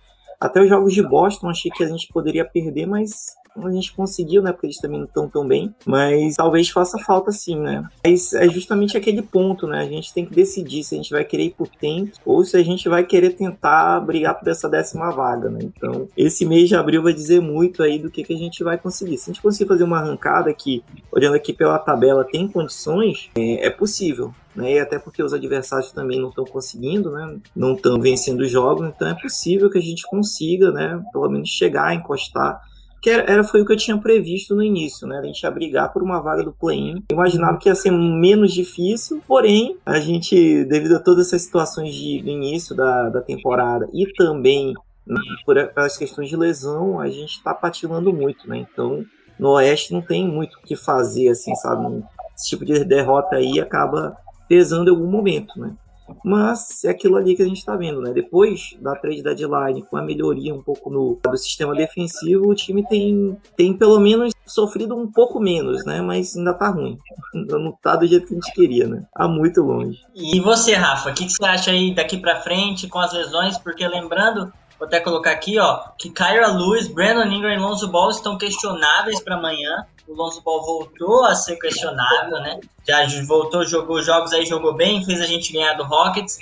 Até 0.44 0.62
os 0.62 0.68
jogos 0.68 0.94
de 0.94 1.02
Boston 1.02 1.48
achei 1.48 1.72
que 1.72 1.82
a 1.82 1.88
gente 1.88 2.10
poderia 2.12 2.44
perder, 2.44 2.86
mas 2.86 3.34
a 3.56 3.72
gente 3.72 3.94
conseguiu, 3.94 4.42
né? 4.42 4.52
Porque 4.52 4.68
eles 4.68 4.78
também 4.78 5.00
não 5.00 5.06
estão 5.06 5.30
tão 5.30 5.48
bem. 5.48 5.74
Mas 5.86 6.36
talvez 6.36 6.70
faça 6.70 6.98
falta 6.98 7.32
sim, 7.32 7.58
né? 7.58 7.88
Mas 8.04 8.34
é 8.34 8.50
justamente 8.50 8.98
aquele 8.98 9.22
ponto, 9.22 9.66
né? 9.68 9.80
A 9.80 9.86
gente 9.86 10.14
tem 10.14 10.26
que 10.26 10.34
decidir 10.34 10.84
se 10.84 10.96
a 10.96 10.98
gente 10.98 11.12
vai 11.12 11.24
querer 11.24 11.46
ir 11.46 11.52
por 11.52 11.70
tempo 11.70 12.12
ou 12.26 12.44
se 12.44 12.58
a 12.58 12.64
gente 12.64 12.90
vai 12.90 13.06
querer 13.06 13.30
tentar 13.30 14.02
brigar 14.02 14.38
por 14.38 14.50
essa 14.50 14.68
décima 14.68 15.12
vaga, 15.12 15.50
né? 15.50 15.60
Então, 15.62 16.10
esse 16.18 16.46
mês 16.46 16.68
de 16.68 16.76
abril 16.76 17.04
vai 17.04 17.14
dizer 17.14 17.40
muito 17.40 17.82
aí 17.82 17.98
do 17.98 18.12
que, 18.12 18.24
que 18.24 18.34
a 18.34 18.38
gente 18.38 18.66
vai 18.66 18.78
conseguir. 18.78 19.18
Se 19.18 19.30
a 19.30 19.34
gente 19.34 19.42
conseguir 19.42 19.70
fazer 19.70 19.86
uma 19.86 20.00
arrancada 20.00 20.54
que, 20.54 20.84
olhando 21.10 21.36
aqui 21.36 21.54
pela 21.54 21.80
tabela, 21.80 22.26
tem 22.26 22.50
condições, 22.50 23.30
é, 23.34 23.68
é 23.68 23.70
possível 23.70 24.34
né? 24.56 24.74
E 24.74 24.80
até 24.80 25.00
porque 25.00 25.24
os 25.24 25.34
adversários 25.34 25.92
também 25.92 26.20
não 26.20 26.30
estão 26.30 26.46
conseguindo, 26.46 27.12
né? 27.12 27.38
Não 27.56 27.74
estão 27.74 28.00
vencendo 28.00 28.42
os 28.42 28.52
jogos, 28.52 28.88
então 28.88 29.08
é 29.08 29.14
possível 29.14 29.70
que 29.70 29.78
a 29.78 29.82
gente 29.82 30.04
consiga, 30.04 30.72
né? 30.72 31.02
Pelo 31.12 31.30
menos 31.30 31.50
chegar, 31.50 31.94
encostar. 31.94 32.62
Que 33.02 33.10
era, 33.10 33.30
era 33.30 33.44
foi 33.44 33.62
o 33.62 33.66
que 33.66 33.74
eu 33.74 33.78
tinha 33.78 33.98
previsto 33.98 34.56
no 34.56 34.64
início, 34.64 35.06
né? 35.06 35.20
A 35.20 35.24
gente 35.26 35.42
ia 35.42 35.52
brigar 35.52 35.92
por 35.92 36.02
uma 36.02 36.22
vaga 36.22 36.44
do 36.44 36.54
play-in. 36.54 37.04
Imaginava 37.12 37.58
que 37.58 37.68
ia 37.68 37.76
ser 37.76 37.92
menos 37.92 38.54
difícil, 38.54 39.22
porém, 39.28 39.78
a 39.86 40.00
gente, 40.00 40.64
devido 40.66 40.96
a 40.96 41.00
todas 41.00 41.28
essas 41.28 41.42
situações 41.42 41.94
de, 41.94 42.22
de 42.22 42.30
início 42.30 42.74
da, 42.76 43.10
da 43.10 43.22
temporada 43.22 43.90
e 43.94 44.06
também 44.14 44.74
né, 45.06 45.20
por 45.46 45.58
as 45.76 45.98
questões 45.98 46.30
de 46.30 46.38
lesão, 46.38 47.00
a 47.00 47.10
gente 47.10 47.36
está 47.36 47.54
patinando 47.54 48.14
muito, 48.14 48.48
né? 48.48 48.58
Então, 48.58 49.04
no 49.38 49.50
Oeste 49.50 49.92
não 49.92 50.02
tem 50.02 50.26
muito 50.26 50.58
o 50.58 50.62
que 50.62 50.76
fazer, 50.76 51.28
assim, 51.28 51.54
sabe? 51.56 52.04
Esse 52.36 52.50
tipo 52.50 52.64
de 52.64 52.86
derrota 52.86 53.36
aí 53.36 53.60
acaba 53.60 54.18
pesando 54.48 54.90
em 54.90 54.94
algum 54.96 55.10
momento, 55.10 55.60
né? 55.60 55.76
Mas 56.24 56.84
é 56.84 56.90
aquilo 56.90 57.16
ali 57.16 57.36
que 57.36 57.42
a 57.42 57.48
gente 57.48 57.60
está 57.60 57.76
vendo, 57.76 58.02
né? 58.02 58.12
Depois 58.14 58.76
da 58.82 58.96
trade 58.96 59.24
deadline, 59.24 59.84
com 59.84 59.98
a 59.98 60.02
melhoria 60.02 60.54
um 60.54 60.62
pouco 60.62 60.90
no 60.90 61.20
do 61.24 61.38
sistema 61.38 61.74
defensivo, 61.74 62.50
o 62.50 62.56
time 62.56 62.86
tem, 62.86 63.38
tem 63.56 63.74
pelo 63.74 64.00
menos 64.00 64.34
sofrido 64.46 64.96
um 64.96 65.10
pouco 65.10 65.40
menos, 65.40 65.86
né? 65.86 66.02
Mas 66.02 66.36
ainda 66.36 66.54
tá 66.54 66.70
ruim. 66.70 66.98
Não 67.34 67.72
tá 67.72 67.96
do 67.96 68.06
jeito 68.06 68.28
que 68.28 68.34
a 68.34 68.36
gente 68.36 68.54
queria, 68.54 68.88
né? 68.88 69.06
Tá 69.14 69.28
muito 69.28 69.62
longe. 69.62 70.00
E 70.14 70.40
você, 70.40 70.74
Rafa, 70.76 71.10
o 71.10 71.14
que, 71.14 71.26
que 71.26 71.32
você 71.32 71.46
acha 71.46 71.72
aí 71.72 71.94
daqui 71.94 72.18
para 72.18 72.42
frente 72.42 72.88
com 72.88 73.00
as 73.00 73.14
lesões? 73.14 73.58
Porque 73.58 73.88
lembrando, 73.88 74.52
vou 74.84 74.88
até 74.88 75.00
colocar 75.00 75.32
aqui, 75.32 75.58
ó, 75.58 75.80
que 75.98 76.10
Kyra 76.10 76.48
Lewis, 76.48 76.88
Brandon 76.88 77.32
Ingram 77.32 77.54
e 77.54 77.58
Lonzo 77.58 77.88
Ball 77.88 78.10
estão 78.10 78.38
questionáveis 78.38 79.22
para 79.22 79.36
amanhã 79.36 79.86
o 80.06 80.14
Lonzo 80.14 80.42
Ball 80.42 80.62
voltou 80.62 81.24
a 81.24 81.34
ser 81.34 81.56
questionável, 81.56 82.40
né? 82.42 82.60
Já 82.86 83.06
voltou, 83.26 83.66
jogou 83.66 84.02
jogos 84.02 84.34
aí, 84.34 84.46
jogou 84.46 84.74
bem, 84.74 85.06
fez 85.06 85.22
a 85.22 85.26
gente 85.26 85.54
ganhar 85.54 85.74
do 85.76 85.84
Rockets. 85.86 86.38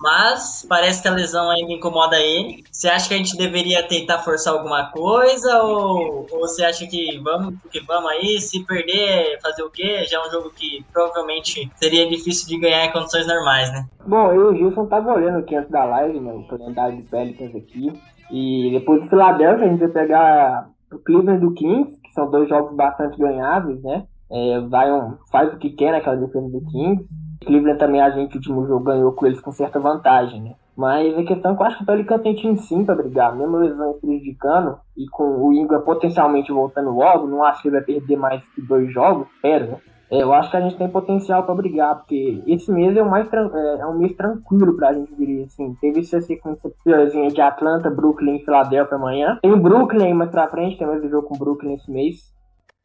Mas 0.00 0.66
parece 0.68 1.00
que 1.00 1.08
a 1.08 1.12
lesão 1.12 1.50
ainda 1.50 1.72
incomoda 1.72 2.18
ele. 2.18 2.64
Você 2.70 2.88
acha 2.88 3.08
que 3.08 3.14
a 3.14 3.16
gente 3.16 3.36
deveria 3.36 3.86
tentar 3.86 4.18
forçar 4.18 4.52
alguma 4.52 4.90
coisa? 4.90 5.62
Ou, 5.62 6.26
ou 6.30 6.40
você 6.40 6.64
acha 6.64 6.86
que 6.86 7.18
vamos 7.22 7.54
porque 7.60 7.80
vamos 7.80 8.10
aí? 8.10 8.38
Se 8.38 8.64
perder, 8.64 9.38
fazer 9.40 9.62
o 9.62 9.70
quê? 9.70 10.04
Já 10.04 10.18
é 10.18 10.26
um 10.26 10.30
jogo 10.30 10.50
que 10.50 10.84
provavelmente 10.92 11.70
seria 11.76 12.08
difícil 12.08 12.46
de 12.48 12.60
ganhar 12.60 12.84
em 12.84 12.92
condições 12.92 13.26
normais, 13.26 13.70
né? 13.72 13.86
Bom, 14.06 14.32
eu 14.32 14.52
e 14.52 14.54
o 14.54 14.56
Gilson 14.56 14.86
tava 14.86 15.14
olhando 15.14 15.38
aqui 15.38 15.56
antes 15.56 15.70
da 15.70 15.84
live, 15.84 16.20
né? 16.20 16.32
O 16.32 16.46
calendário 16.46 16.96
de 16.96 17.02
Pelicans 17.02 17.54
aqui. 17.54 17.92
E 18.30 18.70
depois 18.72 19.02
do 19.02 19.08
Philadelphia, 19.08 19.66
a 19.66 19.68
gente 19.70 19.80
vai 19.80 19.88
pegar 19.88 20.68
o 20.92 20.98
Cleveland 20.98 21.40
do 21.40 21.54
Kings, 21.54 22.00
que 22.00 22.12
são 22.12 22.30
dois 22.30 22.48
jogos 22.48 22.74
bastante 22.76 23.18
ganháveis, 23.18 23.82
né? 23.82 24.04
É, 24.30 24.60
Zion 24.60 25.14
faz 25.30 25.54
o 25.54 25.58
que 25.58 25.70
quer 25.70 25.92
naquela 25.92 26.16
defesa 26.16 26.48
do 26.48 26.60
Kings. 26.66 27.08
Cleveland 27.46 27.78
também 27.78 28.00
a 28.02 28.10
gente, 28.10 28.34
o 28.34 28.36
último 28.36 28.66
jogo, 28.66 28.84
ganhou 28.84 29.12
com 29.12 29.26
eles 29.26 29.40
com 29.40 29.52
certa 29.52 29.80
vantagem, 29.80 30.42
né? 30.42 30.54
Mas 30.76 31.16
a 31.16 31.22
questão 31.22 31.52
é 31.52 31.56
que 31.56 31.62
eu 31.62 31.66
acho 31.66 31.78
que 31.78 31.82
o 31.84 31.86
Pelicans 31.86 32.22
tem 32.22 32.34
time 32.34 32.58
sim 32.58 32.84
pra 32.84 32.94
brigar, 32.94 33.34
mesmo 33.34 33.56
lesões 33.56 33.98
prejudicando, 33.98 34.76
e 34.96 35.06
com 35.08 35.42
o 35.42 35.52
Ingram 35.52 35.80
potencialmente 35.80 36.52
voltando 36.52 36.90
logo, 36.90 37.26
não 37.26 37.42
acho 37.42 37.62
que 37.62 37.68
ele 37.68 37.76
vai 37.76 37.84
perder 37.84 38.16
mais 38.16 38.46
que 38.50 38.60
dois 38.60 38.92
jogos, 38.92 39.26
espero, 39.28 39.68
né? 39.68 39.76
É, 40.10 40.22
eu 40.22 40.32
acho 40.32 40.50
que 40.50 40.56
a 40.56 40.60
gente 40.60 40.76
tem 40.76 40.88
potencial 40.88 41.42
para 41.42 41.54
brigar, 41.54 41.96
porque 41.96 42.40
esse 42.46 42.70
mês 42.70 42.96
é, 42.96 43.02
o 43.02 43.10
mais 43.10 43.26
é, 43.32 43.80
é 43.80 43.86
um 43.86 43.98
mês 43.98 44.14
tranquilo 44.14 44.76
pra 44.76 44.92
gente, 44.92 45.12
diria 45.16 45.44
assim. 45.44 45.74
Teve 45.80 46.00
essa 46.00 46.20
sequência 46.20 46.70
piorzinha 46.84 47.28
de 47.28 47.40
Atlanta, 47.40 47.90
Brooklyn 47.90 48.36
e 48.36 48.44
Filadélfia 48.44 48.96
amanhã. 48.96 49.38
Tem 49.42 49.52
o 49.52 49.60
Brooklyn 49.60 50.14
mais 50.14 50.30
pra 50.30 50.48
frente, 50.48 50.78
tem 50.78 50.86
mais 50.86 51.02
um 51.02 51.08
jogo 51.08 51.26
com 51.26 51.34
o 51.34 51.38
Brooklyn 51.38 51.74
esse 51.74 51.90
mês. 51.90 52.35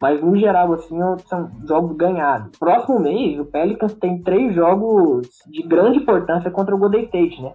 Mas 0.02 0.20
no 0.20 0.36
geral, 0.36 0.74
assim, 0.74 0.98
são 1.28 1.52
jogos 1.68 1.96
ganhados. 1.96 2.58
Próximo 2.58 3.00
mês, 3.00 3.40
o 3.40 3.46
Pelicans 3.46 3.94
tem 3.94 4.22
três 4.24 4.56
jogos 4.56 5.28
de 5.46 5.62
grande 5.62 6.00
importância 6.00 6.50
contra 6.50 6.76
o 6.76 6.80
Golden 6.80 7.04
State, 7.04 7.42
né? 7.42 7.54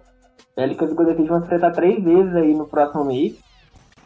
Pelicans 0.55 0.89
e 0.89 0.93
o 0.93 0.95
Golden 0.95 1.13
State 1.13 1.29
vão 1.29 1.39
se 1.39 1.45
enfrentar 1.45 1.71
três 1.71 2.01
vezes 2.01 2.33
aí 2.35 2.53
no 2.53 2.65
próximo 2.65 3.03
mês. 3.03 3.37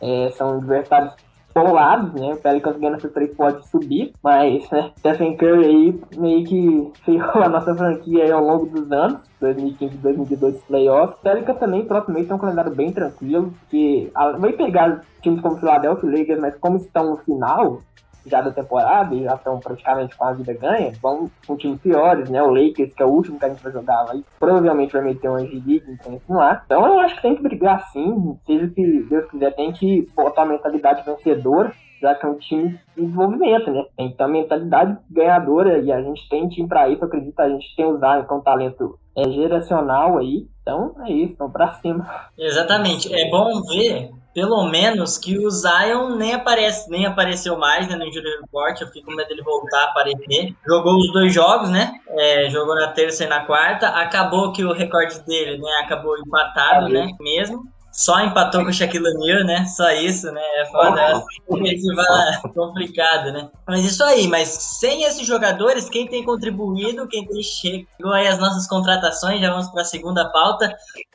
É, 0.01 0.31
são 0.31 0.55
adversários 0.55 1.13
polados, 1.53 2.13
né? 2.13 2.33
O 2.33 2.37
Pelicans 2.37 2.77
ganhando 2.77 2.95
essa 2.95 3.09
três 3.09 3.33
pode 3.35 3.67
subir, 3.69 4.13
mas 4.23 4.69
né, 4.71 4.91
Stephen 4.97 5.37
Curry 5.37 5.65
aí 5.65 6.01
meio 6.17 6.43
que 6.43 6.91
ferrou 7.05 7.43
a 7.43 7.49
nossa 7.49 7.75
franquia 7.75 8.23
aí 8.23 8.31
ao 8.31 8.43
longo 8.43 8.65
dos 8.65 8.91
anos. 8.91 9.21
2015 9.39 9.97
2022 9.97 10.61
playoffs. 10.63 11.19
Pelicans 11.21 11.57
também, 11.57 11.85
próximo 11.85 12.13
mês, 12.13 12.27
tem 12.27 12.35
um 12.35 12.39
calendário 12.39 12.73
bem 12.73 12.91
tranquilo, 12.91 13.53
que 13.69 14.11
vai 14.39 14.53
pegar 14.53 15.01
times 15.21 15.41
como 15.41 15.57
Philadelphia 15.57 16.09
Lakers, 16.09 16.39
mas 16.39 16.55
como 16.57 16.77
estão 16.77 17.11
no 17.11 17.17
final, 17.17 17.79
já 18.25 18.41
da 18.41 18.51
temporada 18.51 19.13
e 19.15 19.23
já 19.23 19.35
estão 19.35 19.59
praticamente 19.59 20.15
a 20.19 20.33
vida 20.33 20.53
ganha, 20.53 20.91
vão 21.01 21.29
com 21.45 21.57
times 21.57 21.79
piores, 21.79 22.29
né? 22.29 22.41
O 22.41 22.51
Lakers, 22.51 22.93
que 22.93 23.01
é 23.01 23.05
o 23.05 23.09
último 23.09 23.39
que 23.39 23.45
a 23.45 23.49
gente 23.49 23.63
vai 23.63 23.71
jogar 23.71 24.03
lá, 24.03 24.15
provavelmente 24.39 24.93
vai 24.93 25.03
meter 25.03 25.29
um 25.29 25.39
então 25.39 26.15
assim 26.15 26.33
lá. 26.33 26.61
Então 26.65 26.85
eu 26.85 26.99
acho 26.99 27.15
que 27.15 27.21
tem 27.21 27.35
que 27.35 27.41
brigar 27.41 27.89
sim, 27.91 28.37
seja 28.45 28.65
o 28.65 28.71
que 28.71 29.05
Deus 29.09 29.25
quiser, 29.25 29.55
tem 29.55 29.71
que 29.71 30.07
botar 30.15 30.43
a 30.43 30.45
mentalidade 30.45 31.03
vencedora, 31.03 31.73
já 32.01 32.15
que 32.15 32.25
é 32.25 32.29
um 32.29 32.37
time 32.37 32.79
de 32.95 33.03
desenvolvimento, 33.03 33.71
né? 33.71 33.85
Tem 33.95 34.09
que 34.09 34.17
ter 34.17 34.23
uma 34.23 34.29
mentalidade 34.29 34.97
ganhadora 35.09 35.79
e 35.79 35.91
a 35.91 36.01
gente 36.01 36.27
tem 36.29 36.47
time 36.47 36.67
para 36.67 36.89
isso, 36.89 37.03
acredito, 37.05 37.39
a 37.39 37.49
gente 37.49 37.75
tem 37.75 37.85
usado 37.85 38.25
com 38.27 38.37
um 38.37 38.41
talento 38.41 38.97
é, 39.15 39.29
geracional 39.29 40.17
aí. 40.17 40.47
Então 40.61 40.95
é 41.05 41.11
isso, 41.11 41.35
vamos 41.37 41.53
pra 41.53 41.73
cima. 41.73 42.07
Exatamente. 42.37 43.13
É 43.13 43.29
bom 43.29 43.61
ver 43.63 44.11
pelo 44.33 44.69
menos 44.69 45.17
que 45.17 45.37
o 45.37 45.49
Zion 45.49 46.15
nem 46.15 46.33
aparece, 46.33 46.89
nem 46.89 47.05
apareceu 47.05 47.57
mais 47.57 47.87
né, 47.87 47.95
no 47.95 48.05
Injury 48.05 48.39
Report, 48.41 48.79
eu 48.79 48.87
fico 48.87 49.07
com 49.07 49.15
medo 49.15 49.27
dele 49.27 49.41
voltar 49.41 49.79
a 49.79 49.89
aparecer. 49.89 50.55
Jogou 50.65 50.97
os 50.97 51.11
dois 51.11 51.33
jogos, 51.33 51.69
né? 51.69 51.93
É, 52.09 52.49
jogou 52.49 52.75
na 52.75 52.89
terça 52.89 53.23
e 53.23 53.27
na 53.27 53.45
quarta. 53.45 53.87
Acabou 53.89 54.51
que 54.51 54.63
o 54.63 54.73
recorde 54.73 55.19
dele, 55.21 55.57
né? 55.57 55.69
Acabou 55.83 56.17
empatado, 56.17 56.87
é 56.87 56.89
né? 56.89 57.07
Mesmo. 57.19 57.63
Só 57.91 58.21
empatou 58.21 58.63
com 58.63 58.69
o 58.69 58.73
Shaquille 58.73 59.05
O'Neal, 59.05 59.43
né? 59.43 59.65
Só 59.65 59.91
isso, 59.91 60.31
né? 60.31 60.41
É 60.41 60.65
foda. 60.65 61.01
É 61.01 62.47
complicado, 62.55 63.33
né? 63.33 63.49
Mas 63.67 63.83
isso 63.83 64.01
aí, 64.03 64.27
mas 64.27 64.47
sem 64.47 65.03
esses 65.03 65.27
jogadores, 65.27 65.89
quem 65.89 66.07
tem 66.07 66.23
contribuído, 66.23 67.07
quem 67.07 67.27
tem 67.27 67.43
chegou 67.43 68.13
aí 68.13 68.27
as 68.27 68.39
nossas 68.39 68.65
contratações, 68.65 69.41
já 69.41 69.49
vamos 69.51 69.69
para 69.69 69.81
a 69.81 69.85
segunda 69.85 70.29
pauta. 70.31 70.73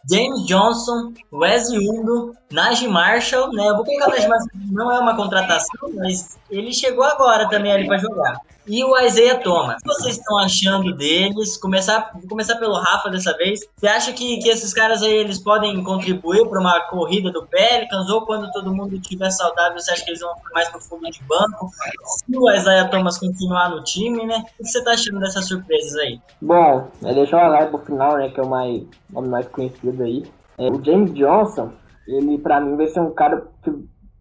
James 0.09 0.45
Johnson, 0.47 1.15
Wesley 1.33 1.89
Undo, 1.89 2.35
Najee 2.51 2.89
Marshall, 2.89 3.53
né? 3.53 3.69
Eu 3.69 3.77
vou 3.77 3.85
pegar 3.85 4.07
o 4.07 4.11
Najee 4.11 4.29
Marshall, 4.29 4.51
não 4.71 4.93
é 4.93 4.99
uma 4.99 5.17
contratação, 5.17 5.91
mas 5.95 6.39
ele 6.51 6.73
chegou 6.73 7.05
agora 7.05 7.49
também 7.49 7.73
ali 7.73 7.87
para 7.87 7.99
jogar 7.99 8.41
e 8.67 8.83
o 8.85 8.99
Isaiah 8.99 9.39
Thomas. 9.39 9.77
O 9.77 9.89
que 9.89 9.95
vocês 9.95 10.17
estão 10.19 10.39
achando 10.39 10.93
deles? 10.95 11.57
Começar, 11.57 12.11
vou 12.15 12.29
começar 12.29 12.57
pelo 12.57 12.75
Rafa 12.75 13.09
dessa 13.09 13.37
vez. 13.37 13.61
Você 13.77 13.87
acha 13.87 14.13
que, 14.13 14.39
que 14.39 14.49
esses 14.49 14.75
caras 14.75 15.03
aí 15.03 15.13
eles 15.13 15.39
podem 15.39 15.83
contribuir 15.85 16.47
para 16.49 16.61
uma 16.61 16.81
corrida 16.89 17.31
do 17.31 17.47
Pelicans 17.47 18.09
ou 18.11 18.23
quando 18.23 18.51
todo 18.51 18.75
mundo 18.75 18.95
estiver 18.97 19.31
saudável, 19.31 19.79
você 19.79 19.93
acha 19.93 20.05
que 20.05 20.11
eles 20.11 20.21
vão 20.21 20.35
mais 20.53 20.69
pro 20.69 20.81
fundo 20.81 21.09
de 21.11 21.23
banco? 21.25 21.71
Se 22.07 22.37
o 22.37 22.51
Isaiah 22.51 22.89
Thomas 22.89 23.19
continuar 23.19 23.71
no 23.71 23.83
time, 23.85 24.27
né? 24.27 24.45
O 24.59 24.65
que 24.65 24.71
você 24.71 24.79
está 24.79 24.93
achando 24.93 25.21
dessas 25.21 25.47
surpresas 25.47 25.95
aí? 25.97 26.21
Bom, 26.41 26.89
deixa 27.01 27.21
eu 27.21 27.27
falar 27.27 27.67
pro 27.67 27.79
final, 27.79 28.17
né, 28.17 28.29
que 28.31 28.41
é 28.41 28.43
o 28.43 28.49
mais, 28.49 28.83
o 29.13 29.23
mais 29.23 29.49
conhecido 29.49 30.03
aí. 30.03 30.25
É, 30.59 30.69
o 30.69 30.83
James 30.83 31.13
Johnson, 31.15 31.71
ele 32.07 32.39
para 32.39 32.61
mim 32.61 32.77
vai 32.77 32.87
ser 32.89 33.01
um 33.01 33.13
cara 33.13 33.47
que 33.63 33.71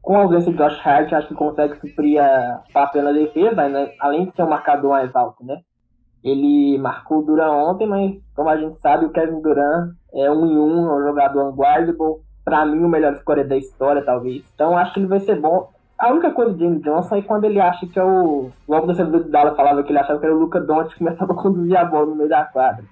com 0.05 0.15
a 0.15 0.21
ausência 0.21 0.51
de 0.51 0.57
Josh 0.57 0.79
Hart, 0.85 1.11
acho 1.13 1.27
que 1.29 1.33
consegue 1.33 1.75
suprir 1.79 2.21
a 2.21 2.61
papel 2.71 3.01
na 3.01 3.11
defesa, 3.11 3.67
né? 3.67 3.89
além 3.99 4.25
de 4.25 4.35
ser 4.35 4.43
um 4.43 4.49
marcador 4.49 4.91
mais 4.91 5.15
alto, 5.15 5.43
né? 5.43 5.57
Ele 6.23 6.77
marcou 6.77 7.19
o 7.19 7.21
Duran 7.23 7.51
ontem, 7.51 7.87
mas 7.87 8.15
como 8.35 8.49
a 8.49 8.57
gente 8.57 8.79
sabe, 8.79 9.05
o 9.05 9.11
Kevin 9.11 9.41
Durant 9.41 9.93
é 10.13 10.29
um 10.31 10.45
em 10.45 10.57
um, 10.57 10.89
é 10.89 10.95
um 10.95 11.07
jogador 11.07 11.51
unguardable. 11.51 12.23
Pra 12.43 12.65
mim, 12.65 12.83
o 12.83 12.89
melhor 12.89 13.13
escolha 13.13 13.43
da 13.43 13.57
história, 13.57 14.03
talvez. 14.03 14.43
Então, 14.53 14.77
acho 14.77 14.93
que 14.93 14.99
ele 14.99 15.07
vai 15.07 15.19
ser 15.19 15.39
bom. 15.39 15.69
A 15.97 16.11
única 16.11 16.31
coisa 16.31 16.53
do 16.53 16.59
James 16.59 16.81
Johnson 16.81 17.15
é 17.15 17.21
quando 17.21 17.45
ele 17.45 17.59
acha 17.59 17.87
que 17.87 17.97
é 17.97 18.03
o. 18.03 18.51
O 18.67 18.73
Alvo 18.73 18.91
do 18.91 19.29
Dallas 19.29 19.55
falava 19.55 19.81
que 19.83 19.91
ele 19.91 19.99
achava 19.99 20.19
que 20.19 20.25
era 20.25 20.35
o 20.35 20.39
Luca 20.39 20.59
Doncic 20.59 20.97
começava 20.97 21.33
a 21.33 21.35
conduzir 21.35 21.77
a 21.77 21.85
bola 21.85 22.07
no 22.07 22.15
meio 22.15 22.29
da 22.29 22.43
quadra. 22.45 22.83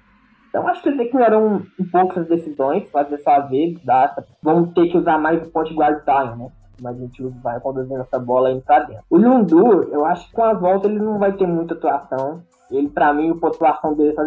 Então 0.53 0.67
acho 0.67 0.83
que 0.83 0.89
ele 0.89 0.97
tem 0.99 1.09
que 1.09 1.15
melhorar 1.15 1.39
um, 1.39 1.63
pouco 1.91 2.11
essas 2.11 2.27
decisões, 2.27 2.87
fazer 2.91 3.17
só 3.17 3.41
vezes, 3.47 3.83
data. 3.83 4.23
Vamos 4.39 4.71
ter 4.75 4.87
que 4.87 4.95
usar 4.95 5.17
mais 5.17 5.41
o 5.41 5.49
ponte 5.49 5.73
guard 5.73 6.05
Zion, 6.05 6.35
né? 6.35 6.51
mas 6.79 6.95
a 6.95 6.99
gente 6.99 7.23
vai 7.41 7.59
conduzindo 7.59 8.01
essa 8.01 8.19
bola 8.19 8.49
aí 8.49 8.61
pra 8.61 8.79
dentro. 8.81 9.03
O 9.09 9.17
Lundu, 9.17 9.83
eu 9.91 10.05
acho 10.05 10.27
que 10.27 10.33
com 10.35 10.43
a 10.43 10.53
volta 10.53 10.87
ele 10.87 10.99
não 10.99 11.17
vai 11.17 11.33
ter 11.33 11.47
muita 11.47 11.73
atuação. 11.73 12.43
Ele, 12.69 12.87
para 12.87 13.11
mim, 13.13 13.31
a 13.31 13.35
pontuação 13.35 13.95
dele 13.95 14.09
é 14.09 14.13
só 14.13 14.23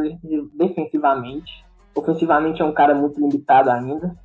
defensivamente. 0.54 1.64
Ofensivamente 1.94 2.60
é 2.60 2.64
um 2.64 2.72
cara 2.72 2.94
muito 2.94 3.20
limitado 3.20 3.70
ainda 3.70 4.16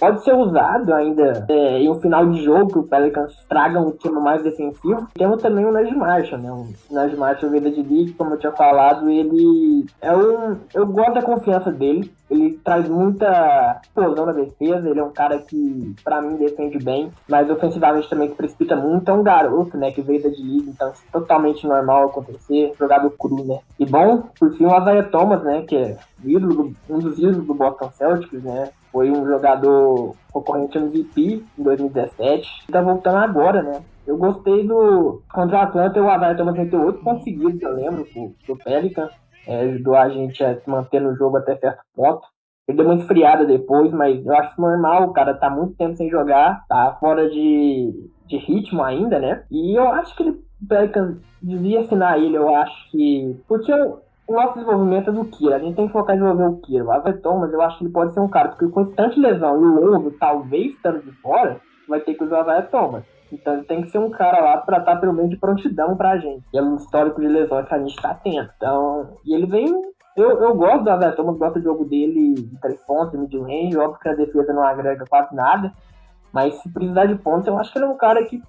pode 0.00 0.24
ser 0.24 0.34
usado 0.34 0.92
ainda 0.94 1.44
é, 1.48 1.78
em 1.78 1.90
um 1.90 2.00
final 2.00 2.26
de 2.26 2.42
jogo 2.42 2.72
que 2.72 2.78
o 2.78 2.82
Pelicans 2.82 3.32
traga 3.48 3.78
um 3.78 3.90
time 3.92 4.18
mais 4.18 4.42
defensivo. 4.42 5.06
Temos 5.14 5.42
também 5.42 5.66
o 5.66 5.70
Naj 5.70 5.94
Marshall, 5.94 6.40
né? 6.40 6.50
O 6.50 6.94
Naj 6.94 7.14
Marshall 7.14 7.52
vida 7.52 7.70
de 7.70 7.82
league, 7.82 8.14
como 8.14 8.34
eu 8.34 8.38
tinha 8.38 8.52
falado, 8.52 9.08
ele 9.10 9.84
é 10.00 10.16
um... 10.16 10.56
Eu 10.74 10.86
gosto 10.86 11.14
da 11.14 11.22
confiança 11.22 11.70
dele. 11.70 12.10
Ele 12.30 12.52
traz 12.64 12.88
muita 12.88 13.80
explosão 13.82 14.24
na 14.24 14.32
defesa. 14.32 14.88
Ele 14.88 15.00
é 15.00 15.04
um 15.04 15.10
cara 15.10 15.38
que, 15.38 15.94
para 16.04 16.22
mim, 16.22 16.36
defende 16.36 16.78
bem, 16.78 17.10
mas 17.28 17.50
ofensivamente 17.50 18.08
também 18.08 18.28
se 18.28 18.36
precipita 18.36 18.76
muito. 18.76 19.10
É 19.10 19.14
um 19.14 19.22
garoto, 19.22 19.76
né? 19.76 19.90
Que 19.90 20.00
veio 20.00 20.22
da 20.22 20.28
D-League, 20.28 20.70
então 20.70 20.88
é 20.88 20.92
totalmente 21.12 21.66
normal 21.66 22.04
acontecer. 22.04 22.72
Jogado 22.78 23.10
cru, 23.10 23.44
né? 23.44 23.58
E 23.78 23.84
bom, 23.84 24.22
por 24.38 24.56
fim, 24.56 24.64
o 24.64 24.80
Isaiah 24.80 25.08
Thomas, 25.08 25.42
né? 25.42 25.62
Que 25.66 25.76
é 25.76 25.98
ídolo, 26.24 26.72
um 26.88 26.98
dos 27.00 27.18
ídolos 27.18 27.44
do 27.44 27.54
Boston 27.54 27.90
Celtics, 27.90 28.42
né? 28.44 28.70
Foi 28.92 29.10
um 29.10 29.26
jogador 29.26 30.14
concorrente 30.32 30.76
ao 30.76 30.84
MVP 30.84 31.44
em 31.58 31.62
2017. 31.62 32.66
Tá 32.70 32.82
voltando 32.82 33.18
agora, 33.18 33.62
né? 33.62 33.82
Eu 34.06 34.16
gostei 34.16 34.66
do. 34.66 35.22
Contra 35.32 35.58
o 35.58 35.60
Atlanta, 35.60 36.00
o 36.00 36.14
Isaiah 36.14 36.34
Thomas 36.34 36.56
meteu 36.56 36.84
oito 36.84 37.00
conseguidos, 37.00 37.62
eu 37.62 37.74
lembro, 37.74 38.04
pro, 38.06 38.34
pro 38.44 38.64
Pelicans. 38.64 39.12
É, 39.46 39.60
ajudou 39.60 39.96
a 39.96 40.08
gente 40.08 40.42
a 40.44 40.58
se 40.58 40.68
manter 40.68 41.00
no 41.00 41.14
jogo 41.16 41.36
até 41.36 41.56
certo 41.56 41.80
ponto. 41.94 42.26
Ele 42.68 42.76
deu 42.76 42.86
uma 42.86 42.96
esfriada 42.96 43.44
depois, 43.44 43.92
mas 43.92 44.24
eu 44.24 44.34
acho 44.34 44.60
normal, 44.60 45.04
o 45.04 45.12
cara 45.12 45.34
tá 45.34 45.50
muito 45.50 45.74
tempo 45.74 45.96
sem 45.96 46.08
jogar, 46.08 46.64
tá 46.68 46.96
fora 47.00 47.28
de, 47.28 48.10
de 48.26 48.36
ritmo 48.36 48.82
ainda, 48.82 49.18
né? 49.18 49.44
E 49.50 49.76
eu 49.76 49.88
acho 49.88 50.14
que 50.14 50.22
ele, 50.22 50.40
Pelicans 50.68 51.18
devia 51.42 51.80
assinar 51.80 52.18
ele, 52.18 52.36
eu 52.36 52.54
acho 52.54 52.90
que. 52.90 53.40
Porque 53.48 53.72
eu, 53.72 54.00
o 54.30 54.32
nosso 54.32 54.54
desenvolvimento 54.54 55.10
é 55.10 55.12
do 55.12 55.24
Kira. 55.24 55.56
A 55.56 55.58
gente 55.58 55.74
tem 55.74 55.88
que 55.88 55.92
focar 55.92 56.14
em 56.14 56.20
desenvolver 56.20 56.54
o 56.54 56.60
Kira. 56.60 56.84
O 56.84 56.92
Asa 56.92 57.12
Thomas, 57.14 57.52
eu 57.52 57.60
acho 57.60 57.78
que 57.78 57.84
ele 57.84 57.92
pode 57.92 58.14
ser 58.14 58.20
um 58.20 58.28
cara, 58.28 58.50
porque 58.50 58.68
com 58.68 58.84
tanta 58.92 59.18
lesão 59.18 59.60
e 59.60 59.64
o 59.64 59.90
Longo, 59.90 60.12
talvez 60.12 60.72
estando 60.72 61.02
de 61.02 61.10
fora, 61.10 61.60
vai 61.88 61.98
ter 61.98 62.14
que 62.14 62.22
usar 62.22 62.46
o 62.46 62.48
Asa 62.48 62.62
Thomas. 62.62 63.02
Então 63.32 63.54
ele 63.54 63.64
tem 63.64 63.82
que 63.82 63.88
ser 63.88 63.98
um 63.98 64.08
cara 64.08 64.40
lá 64.40 64.58
para 64.58 64.78
estar 64.78 64.96
pelo 64.96 65.12
menos 65.12 65.30
de 65.30 65.36
prontidão 65.36 65.96
pra 65.96 66.16
gente. 66.16 66.44
Pelo 66.52 66.76
histórico 66.76 67.20
de 67.20 67.26
lesões 67.26 67.66
que 67.66 67.74
a 67.74 67.78
gente 67.80 68.00
tá 68.00 68.14
tendo. 68.14 68.48
Então, 68.56 69.16
e 69.24 69.34
ele 69.34 69.46
vem. 69.46 69.66
Eu, 70.16 70.40
eu 70.40 70.54
gosto 70.54 70.84
do 70.84 70.90
Asa 70.90 71.10
Thomas, 71.10 71.36
gosto 71.36 71.58
do 71.58 71.64
jogo 71.64 71.84
dele 71.84 72.34
de 72.34 72.60
três 72.60 72.80
pontos, 72.82 73.18
mid-range. 73.18 73.76
Óbvio 73.76 74.00
que 74.00 74.08
a 74.08 74.14
defesa 74.14 74.52
não 74.52 74.62
agrega 74.62 75.04
quase 75.10 75.34
nada. 75.34 75.72
Mas 76.32 76.54
se 76.62 76.72
precisar 76.72 77.06
de 77.06 77.16
pontos, 77.16 77.48
eu 77.48 77.58
acho 77.58 77.72
que 77.72 77.78
ele 77.78 77.86
é 77.86 77.88
um 77.88 77.96
cara 77.96 78.24
que 78.24 78.40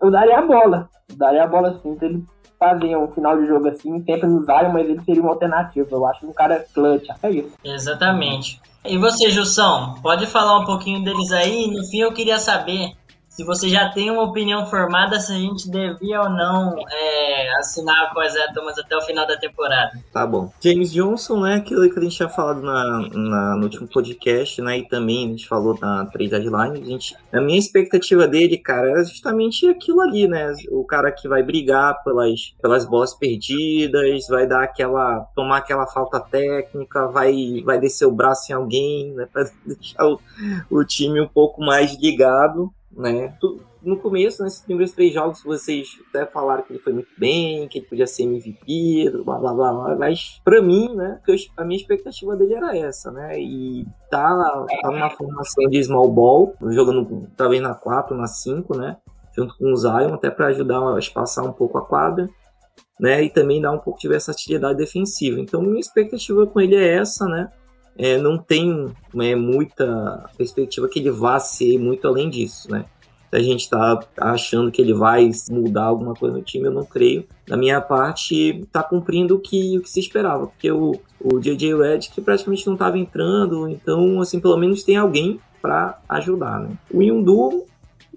eu 0.00 0.08
daria 0.08 0.38
a 0.38 0.42
bola. 0.42 0.88
Daria 1.16 1.42
a 1.42 1.48
bola 1.48 1.74
sim 1.80 1.96
pra 1.96 2.06
ele 2.06 2.24
fazer 2.64 2.96
um 2.96 3.08
final 3.08 3.40
de 3.40 3.46
jogo 3.46 3.68
assim, 3.68 4.02
sempre 4.04 4.26
no 4.26 4.42
Zion, 4.44 4.72
mas 4.72 4.88
ele 4.88 5.00
seria 5.02 5.22
uma 5.22 5.32
alternativa. 5.32 5.88
Eu 5.90 6.06
acho 6.06 6.26
um 6.26 6.32
cara 6.32 6.64
clutch, 6.72 7.08
é 7.22 7.30
isso. 7.30 7.52
Exatamente. 7.62 8.60
E 8.84 8.98
você, 8.98 9.30
Jussão, 9.30 9.94
pode 10.02 10.26
falar 10.26 10.58
um 10.58 10.64
pouquinho 10.64 11.02
deles 11.02 11.32
aí? 11.32 11.70
No 11.70 11.84
fim, 11.86 12.00
eu 12.00 12.12
queria 12.12 12.38
saber 12.38 12.92
se 13.34 13.42
você 13.42 13.68
já 13.68 13.88
tem 13.88 14.10
uma 14.10 14.22
opinião 14.22 14.64
formada 14.66 15.18
se 15.18 15.32
a 15.32 15.36
gente 15.36 15.68
devia 15.68 16.22
ou 16.22 16.30
não 16.30 16.76
é, 16.88 17.56
assinar 17.58 18.12
com 18.14 18.20
as 18.20 18.32
Thomas 18.54 18.78
até 18.78 18.96
o 18.96 19.00
final 19.02 19.26
da 19.26 19.36
temporada. 19.36 19.92
Tá 20.12 20.24
bom. 20.24 20.52
James 20.60 20.92
Johnson, 20.92 21.40
né, 21.40 21.56
aquilo 21.56 21.90
que 21.90 21.98
a 21.98 22.02
gente 22.02 22.16
tinha 22.16 22.28
falado 22.28 22.62
na, 22.62 23.08
na, 23.12 23.56
no 23.56 23.64
último 23.64 23.88
podcast, 23.88 24.62
né, 24.62 24.78
e 24.78 24.88
também 24.88 25.26
a 25.26 25.28
gente 25.30 25.48
falou 25.48 25.76
na 25.80 26.06
3 26.06 26.30
Deadline, 26.30 26.80
a, 26.80 26.84
gente, 26.84 27.16
a 27.32 27.40
minha 27.40 27.58
expectativa 27.58 28.28
dele, 28.28 28.56
cara, 28.56 28.88
era 28.88 29.04
justamente 29.04 29.66
aquilo 29.68 30.00
ali, 30.00 30.28
né, 30.28 30.52
o 30.70 30.84
cara 30.84 31.10
que 31.10 31.26
vai 31.26 31.42
brigar 31.42 32.04
pelas, 32.04 32.54
pelas 32.62 32.84
bolas 32.84 33.14
perdidas, 33.14 34.26
vai 34.28 34.46
dar 34.46 34.62
aquela, 34.62 35.26
tomar 35.34 35.58
aquela 35.58 35.86
falta 35.88 36.20
técnica, 36.20 37.08
vai, 37.08 37.62
vai 37.64 37.80
descer 37.80 38.06
o 38.06 38.12
braço 38.12 38.52
em 38.52 38.54
alguém, 38.54 39.12
né, 39.12 39.26
pra 39.32 39.44
deixar 39.66 40.06
o, 40.06 40.20
o 40.70 40.84
time 40.84 41.20
um 41.20 41.28
pouco 41.28 41.60
mais 41.60 41.96
ligado 42.00 42.72
né? 42.96 43.36
No 43.82 43.98
começo, 43.98 44.42
nesses 44.42 44.62
primeiros 44.62 44.94
três 44.94 45.12
jogos, 45.12 45.42
vocês 45.42 45.88
até 46.08 46.24
falaram 46.24 46.62
que 46.62 46.72
ele 46.72 46.78
foi 46.78 46.92
muito 46.92 47.08
bem, 47.18 47.68
que 47.68 47.78
ele 47.78 47.86
podia 47.86 48.06
ser 48.06 48.22
MVP, 48.22 49.10
blá 49.24 49.38
blá 49.38 49.52
blá, 49.52 49.72
blá 49.72 49.96
mas 49.96 50.40
pra 50.42 50.62
mim, 50.62 50.94
né, 50.94 51.20
a 51.56 51.64
minha 51.64 51.78
expectativa 51.78 52.34
dele 52.36 52.54
era 52.54 52.76
essa, 52.76 53.10
né? 53.10 53.38
E 53.38 53.86
tá, 54.10 54.66
tá 54.80 54.90
numa 54.90 55.10
formação 55.10 55.68
de 55.68 55.82
small 55.84 56.10
ball, 56.10 56.54
jogando 56.70 57.28
talvez 57.36 57.60
na 57.60 57.74
4, 57.74 58.16
na 58.16 58.26
5, 58.26 58.76
né? 58.76 58.96
Junto 59.36 59.56
com 59.58 59.72
o 59.72 59.76
Zion, 59.76 60.14
até 60.14 60.30
para 60.30 60.46
ajudar 60.46 60.94
a 60.94 60.98
espaçar 60.98 61.44
um 61.44 61.52
pouco 61.52 61.76
a 61.76 61.84
quadra. 61.84 62.28
Né, 62.98 63.24
e 63.24 63.28
também 63.28 63.60
dar 63.60 63.72
um 63.72 63.78
pouco 63.80 63.98
de 63.98 64.06
versatilidade 64.06 64.78
defensiva. 64.78 65.40
Então, 65.40 65.60
minha 65.60 65.80
expectativa 65.80 66.46
com 66.46 66.60
ele 66.60 66.76
é 66.76 66.98
essa, 66.98 67.26
né? 67.26 67.50
É, 67.96 68.18
não 68.18 68.36
tem 68.36 68.88
é, 69.20 69.34
muita 69.34 70.28
perspectiva 70.36 70.88
que 70.88 70.98
ele 70.98 71.10
vá 71.10 71.38
ser 71.38 71.78
muito 71.78 72.06
além 72.08 72.28
disso, 72.28 72.70
né? 72.70 72.86
a 73.34 73.40
gente 73.40 73.62
está 73.62 73.98
achando 74.16 74.70
que 74.70 74.80
ele 74.80 74.94
vai 74.94 75.28
mudar 75.50 75.84
alguma 75.84 76.14
coisa 76.14 76.36
no 76.36 76.42
time, 76.42 76.66
eu 76.66 76.72
não 76.72 76.84
creio. 76.84 77.26
Da 77.46 77.56
minha 77.56 77.80
parte, 77.80 78.60
está 78.60 78.80
cumprindo 78.82 79.34
o 79.34 79.40
que, 79.40 79.76
o 79.78 79.82
que 79.82 79.90
se 79.90 79.98
esperava, 79.98 80.46
porque 80.46 80.70
o, 80.70 81.00
o 81.20 81.40
JJ 81.40 81.74
Redick 81.74 82.20
praticamente 82.20 82.64
não 82.66 82.74
estava 82.74 82.96
entrando, 82.96 83.68
então, 83.68 84.20
assim, 84.20 84.38
pelo 84.38 84.56
menos 84.56 84.84
tem 84.84 84.96
alguém 84.96 85.40
para 85.60 85.98
ajudar, 86.08 86.60
né? 86.60 86.76
O 86.92 87.02
Yundu 87.02 87.64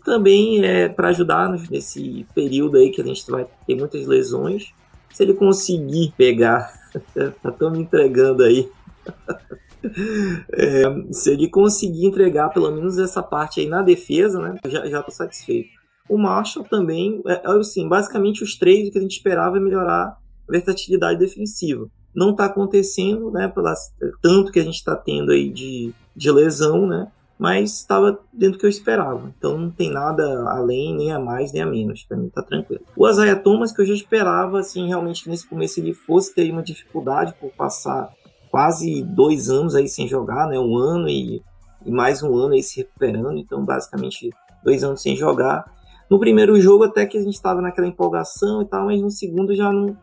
também 0.05 0.63
é 0.63 0.87
para 0.87 1.09
ajudar 1.09 1.49
nesse 1.49 2.25
período 2.35 2.77
aí 2.77 2.91
que 2.91 3.01
a 3.01 3.05
gente 3.05 3.29
vai 3.29 3.47
ter 3.65 3.75
muitas 3.75 4.05
lesões. 4.05 4.71
Se 5.11 5.23
ele 5.23 5.33
conseguir 5.33 6.13
pegar, 6.15 6.71
tá 7.41 7.51
tão 7.51 7.71
me 7.71 7.79
entregando 7.79 8.43
aí. 8.43 8.69
É, 10.53 10.83
se 11.11 11.31
ele 11.31 11.49
conseguir 11.49 12.05
entregar 12.05 12.49
pelo 12.49 12.71
menos 12.71 12.97
essa 12.97 13.21
parte 13.21 13.59
aí 13.59 13.67
na 13.67 13.81
defesa, 13.81 14.39
né, 14.39 14.55
já, 14.67 14.87
já 14.87 15.03
tô 15.03 15.11
satisfeito. 15.11 15.69
O 16.09 16.17
Marshall 16.17 16.65
também, 16.65 17.21
é, 17.27 17.33
é, 17.33 17.59
assim, 17.59 17.87
basicamente 17.87 18.43
os 18.43 18.57
três 18.57 18.89
que 18.89 18.97
a 18.97 19.01
gente 19.01 19.17
esperava 19.17 19.57
é 19.57 19.59
melhorar 19.59 20.03
a 20.03 20.17
versatilidade 20.49 21.19
defensiva. 21.19 21.87
Não 22.15 22.31
está 22.31 22.45
acontecendo, 22.45 23.29
né, 23.31 23.47
pelas, 23.47 23.93
tanto 24.21 24.51
que 24.51 24.59
a 24.59 24.63
gente 24.63 24.75
está 24.75 24.95
tendo 24.95 25.31
aí 25.31 25.49
de, 25.49 25.93
de 26.15 26.31
lesão, 26.31 26.87
né, 26.87 27.11
mas 27.37 27.73
estava 27.73 28.19
dentro 28.33 28.53
do 28.53 28.59
que 28.59 28.65
eu 28.65 28.69
esperava. 28.69 29.31
Então 29.37 29.57
não 29.57 29.69
tem 29.69 29.91
nada 29.91 30.23
além, 30.49 30.95
nem 30.95 31.11
a 31.11 31.19
mais, 31.19 31.51
nem 31.53 31.61
a 31.61 31.65
menos. 31.65 32.03
Para 32.03 32.17
mim 32.17 32.29
tá 32.29 32.41
tranquilo. 32.41 32.81
O 32.95 33.05
Azaia 33.05 33.35
Thomas, 33.35 33.71
que 33.71 33.81
eu 33.81 33.85
já 33.85 33.93
esperava, 33.93 34.59
assim, 34.59 34.87
realmente 34.87 35.23
que 35.23 35.29
nesse 35.29 35.47
começo 35.47 35.79
ele 35.79 35.93
fosse 35.93 36.33
ter 36.33 36.49
uma 36.51 36.63
dificuldade 36.63 37.35
por 37.39 37.51
passar 37.51 38.11
quase 38.57 39.03
dois 39.03 39.51
anos 39.51 39.75
aí 39.75 39.87
sem 39.87 40.07
jogar, 40.07 40.47
né? 40.47 40.57
Um 40.57 40.75
ano 40.75 41.07
e, 41.07 41.43
e 41.85 41.91
mais 41.91 42.23
um 42.23 42.35
ano 42.35 42.55
aí 42.55 42.63
se 42.63 42.77
recuperando, 42.77 43.37
então 43.37 43.63
basicamente 43.63 44.31
dois 44.63 44.83
anos 44.83 44.99
sem 44.99 45.15
jogar. 45.15 45.71
No 46.09 46.19
primeiro 46.19 46.59
jogo 46.59 46.83
até 46.83 47.05
que 47.05 47.19
a 47.19 47.21
gente 47.21 47.35
estava 47.35 47.61
naquela 47.61 47.85
empolgação 47.85 48.63
e 48.63 48.65
tal, 48.65 48.85
mas 48.87 48.99
no 48.99 49.11
segundo 49.11 49.55
já 49.55 49.71
não 49.71 49.95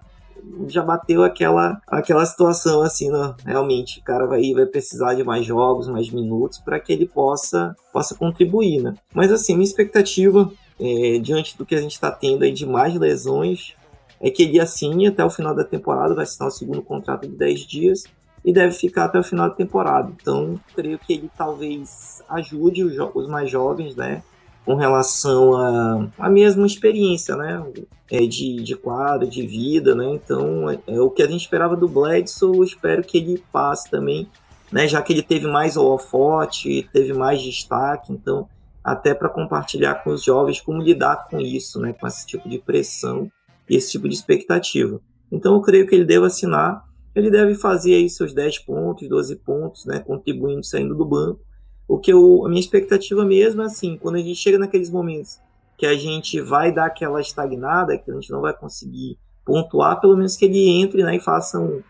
já 0.68 0.84
bateu 0.84 1.24
aquela 1.24 1.80
aquela 1.84 2.24
situação 2.24 2.82
assim, 2.82 3.10
não, 3.10 3.34
realmente 3.44 3.98
o 3.98 4.04
cara 4.04 4.24
vai 4.24 4.52
vai 4.52 4.66
precisar 4.66 5.14
de 5.14 5.24
mais 5.24 5.44
jogos, 5.44 5.88
mais 5.88 6.08
minutos 6.08 6.60
para 6.60 6.78
que 6.78 6.92
ele 6.92 7.08
possa 7.08 7.74
possa 7.92 8.14
contribuir, 8.14 8.80
né? 8.80 8.94
Mas 9.12 9.32
assim, 9.32 9.54
minha 9.54 9.66
expectativa 9.66 10.48
é, 10.78 11.18
diante 11.18 11.58
do 11.58 11.66
que 11.66 11.74
a 11.74 11.80
gente 11.80 11.94
está 11.94 12.12
tendo 12.12 12.44
aí 12.44 12.52
de 12.52 12.66
mais 12.66 12.94
lesões 12.94 13.74
é 14.20 14.30
que 14.30 14.44
ele 14.44 14.60
assine 14.60 15.08
até 15.08 15.24
o 15.24 15.30
final 15.30 15.56
da 15.56 15.64
temporada, 15.64 16.14
vai 16.14 16.22
assinar 16.22 16.46
o 16.46 16.52
segundo 16.52 16.82
contrato 16.82 17.22
de 17.22 17.36
10 17.36 17.60
dias 17.66 18.04
e 18.44 18.52
deve 18.52 18.74
ficar 18.74 19.04
até 19.04 19.18
o 19.18 19.24
final 19.24 19.48
da 19.48 19.54
temporada. 19.54 20.12
Então, 20.20 20.60
creio 20.74 20.98
que 20.98 21.14
ele 21.14 21.30
talvez 21.36 22.22
ajude 22.28 22.84
os, 22.84 22.94
os 23.14 23.26
mais 23.26 23.50
jovens, 23.50 23.96
né? 23.96 24.22
Com 24.66 24.74
relação 24.74 25.56
a, 25.56 26.08
a 26.18 26.28
mesma 26.28 26.66
experiência, 26.66 27.36
né? 27.36 27.64
É 28.10 28.26
de, 28.26 28.56
de 28.56 28.76
quadro, 28.76 29.26
de 29.26 29.46
vida, 29.46 29.94
né? 29.94 30.06
Então, 30.10 30.70
é, 30.70 30.78
é 30.88 31.00
o 31.00 31.10
que 31.10 31.22
a 31.22 31.26
gente 31.26 31.40
esperava 31.40 31.74
do 31.74 31.88
Bledsoe, 31.88 32.66
espero 32.66 33.02
que 33.02 33.16
ele 33.16 33.42
passe 33.50 33.90
também, 33.90 34.28
né? 34.70 34.86
Já 34.86 35.00
que 35.00 35.12
ele 35.14 35.22
teve 35.22 35.46
mais 35.46 35.76
holofote, 35.76 36.88
teve 36.92 37.14
mais 37.14 37.40
destaque, 37.40 38.12
então, 38.12 38.46
até 38.82 39.14
para 39.14 39.30
compartilhar 39.30 39.94
com 39.96 40.10
os 40.10 40.22
jovens 40.22 40.60
como 40.60 40.82
lidar 40.82 41.28
com 41.30 41.40
isso, 41.40 41.80
né? 41.80 41.94
Com 41.94 42.06
esse 42.06 42.26
tipo 42.26 42.46
de 42.46 42.58
pressão 42.58 43.30
e 43.68 43.76
esse 43.76 43.92
tipo 43.92 44.06
de 44.06 44.14
expectativa. 44.14 45.00
Então, 45.32 45.54
eu 45.54 45.62
creio 45.62 45.86
que 45.86 45.94
ele 45.94 46.04
deve 46.04 46.26
assinar 46.26 46.84
ele 47.14 47.30
deve 47.30 47.54
fazer 47.54 47.94
aí 47.94 48.08
seus 48.08 48.32
10 48.32 48.60
pontos, 48.60 49.08
12 49.08 49.36
pontos, 49.36 49.86
né, 49.86 50.00
contribuindo, 50.00 50.64
saindo 50.64 50.94
do 50.94 51.04
banco. 51.04 51.40
O 51.86 51.98
que 51.98 52.12
eu, 52.12 52.44
a 52.44 52.48
minha 52.48 52.60
expectativa 52.60 53.24
mesmo 53.24 53.62
é 53.62 53.66
assim, 53.66 53.96
quando 53.96 54.16
a 54.16 54.18
gente 54.18 54.34
chega 54.34 54.58
naqueles 54.58 54.90
momentos 54.90 55.38
que 55.76 55.86
a 55.86 55.94
gente 55.94 56.40
vai 56.40 56.72
dar 56.72 56.86
aquela 56.86 57.20
estagnada, 57.20 57.98
que 57.98 58.10
a 58.10 58.14
gente 58.14 58.30
não 58.30 58.40
vai 58.40 58.52
conseguir 58.52 59.18
pontuar, 59.44 60.00
pelo 60.00 60.16
menos 60.16 60.36
que 60.36 60.44
ele 60.44 60.68
entre 60.68 61.02
né, 61.02 61.16
e 61.16 61.20
faça 61.20 61.58
um, 61.58 61.82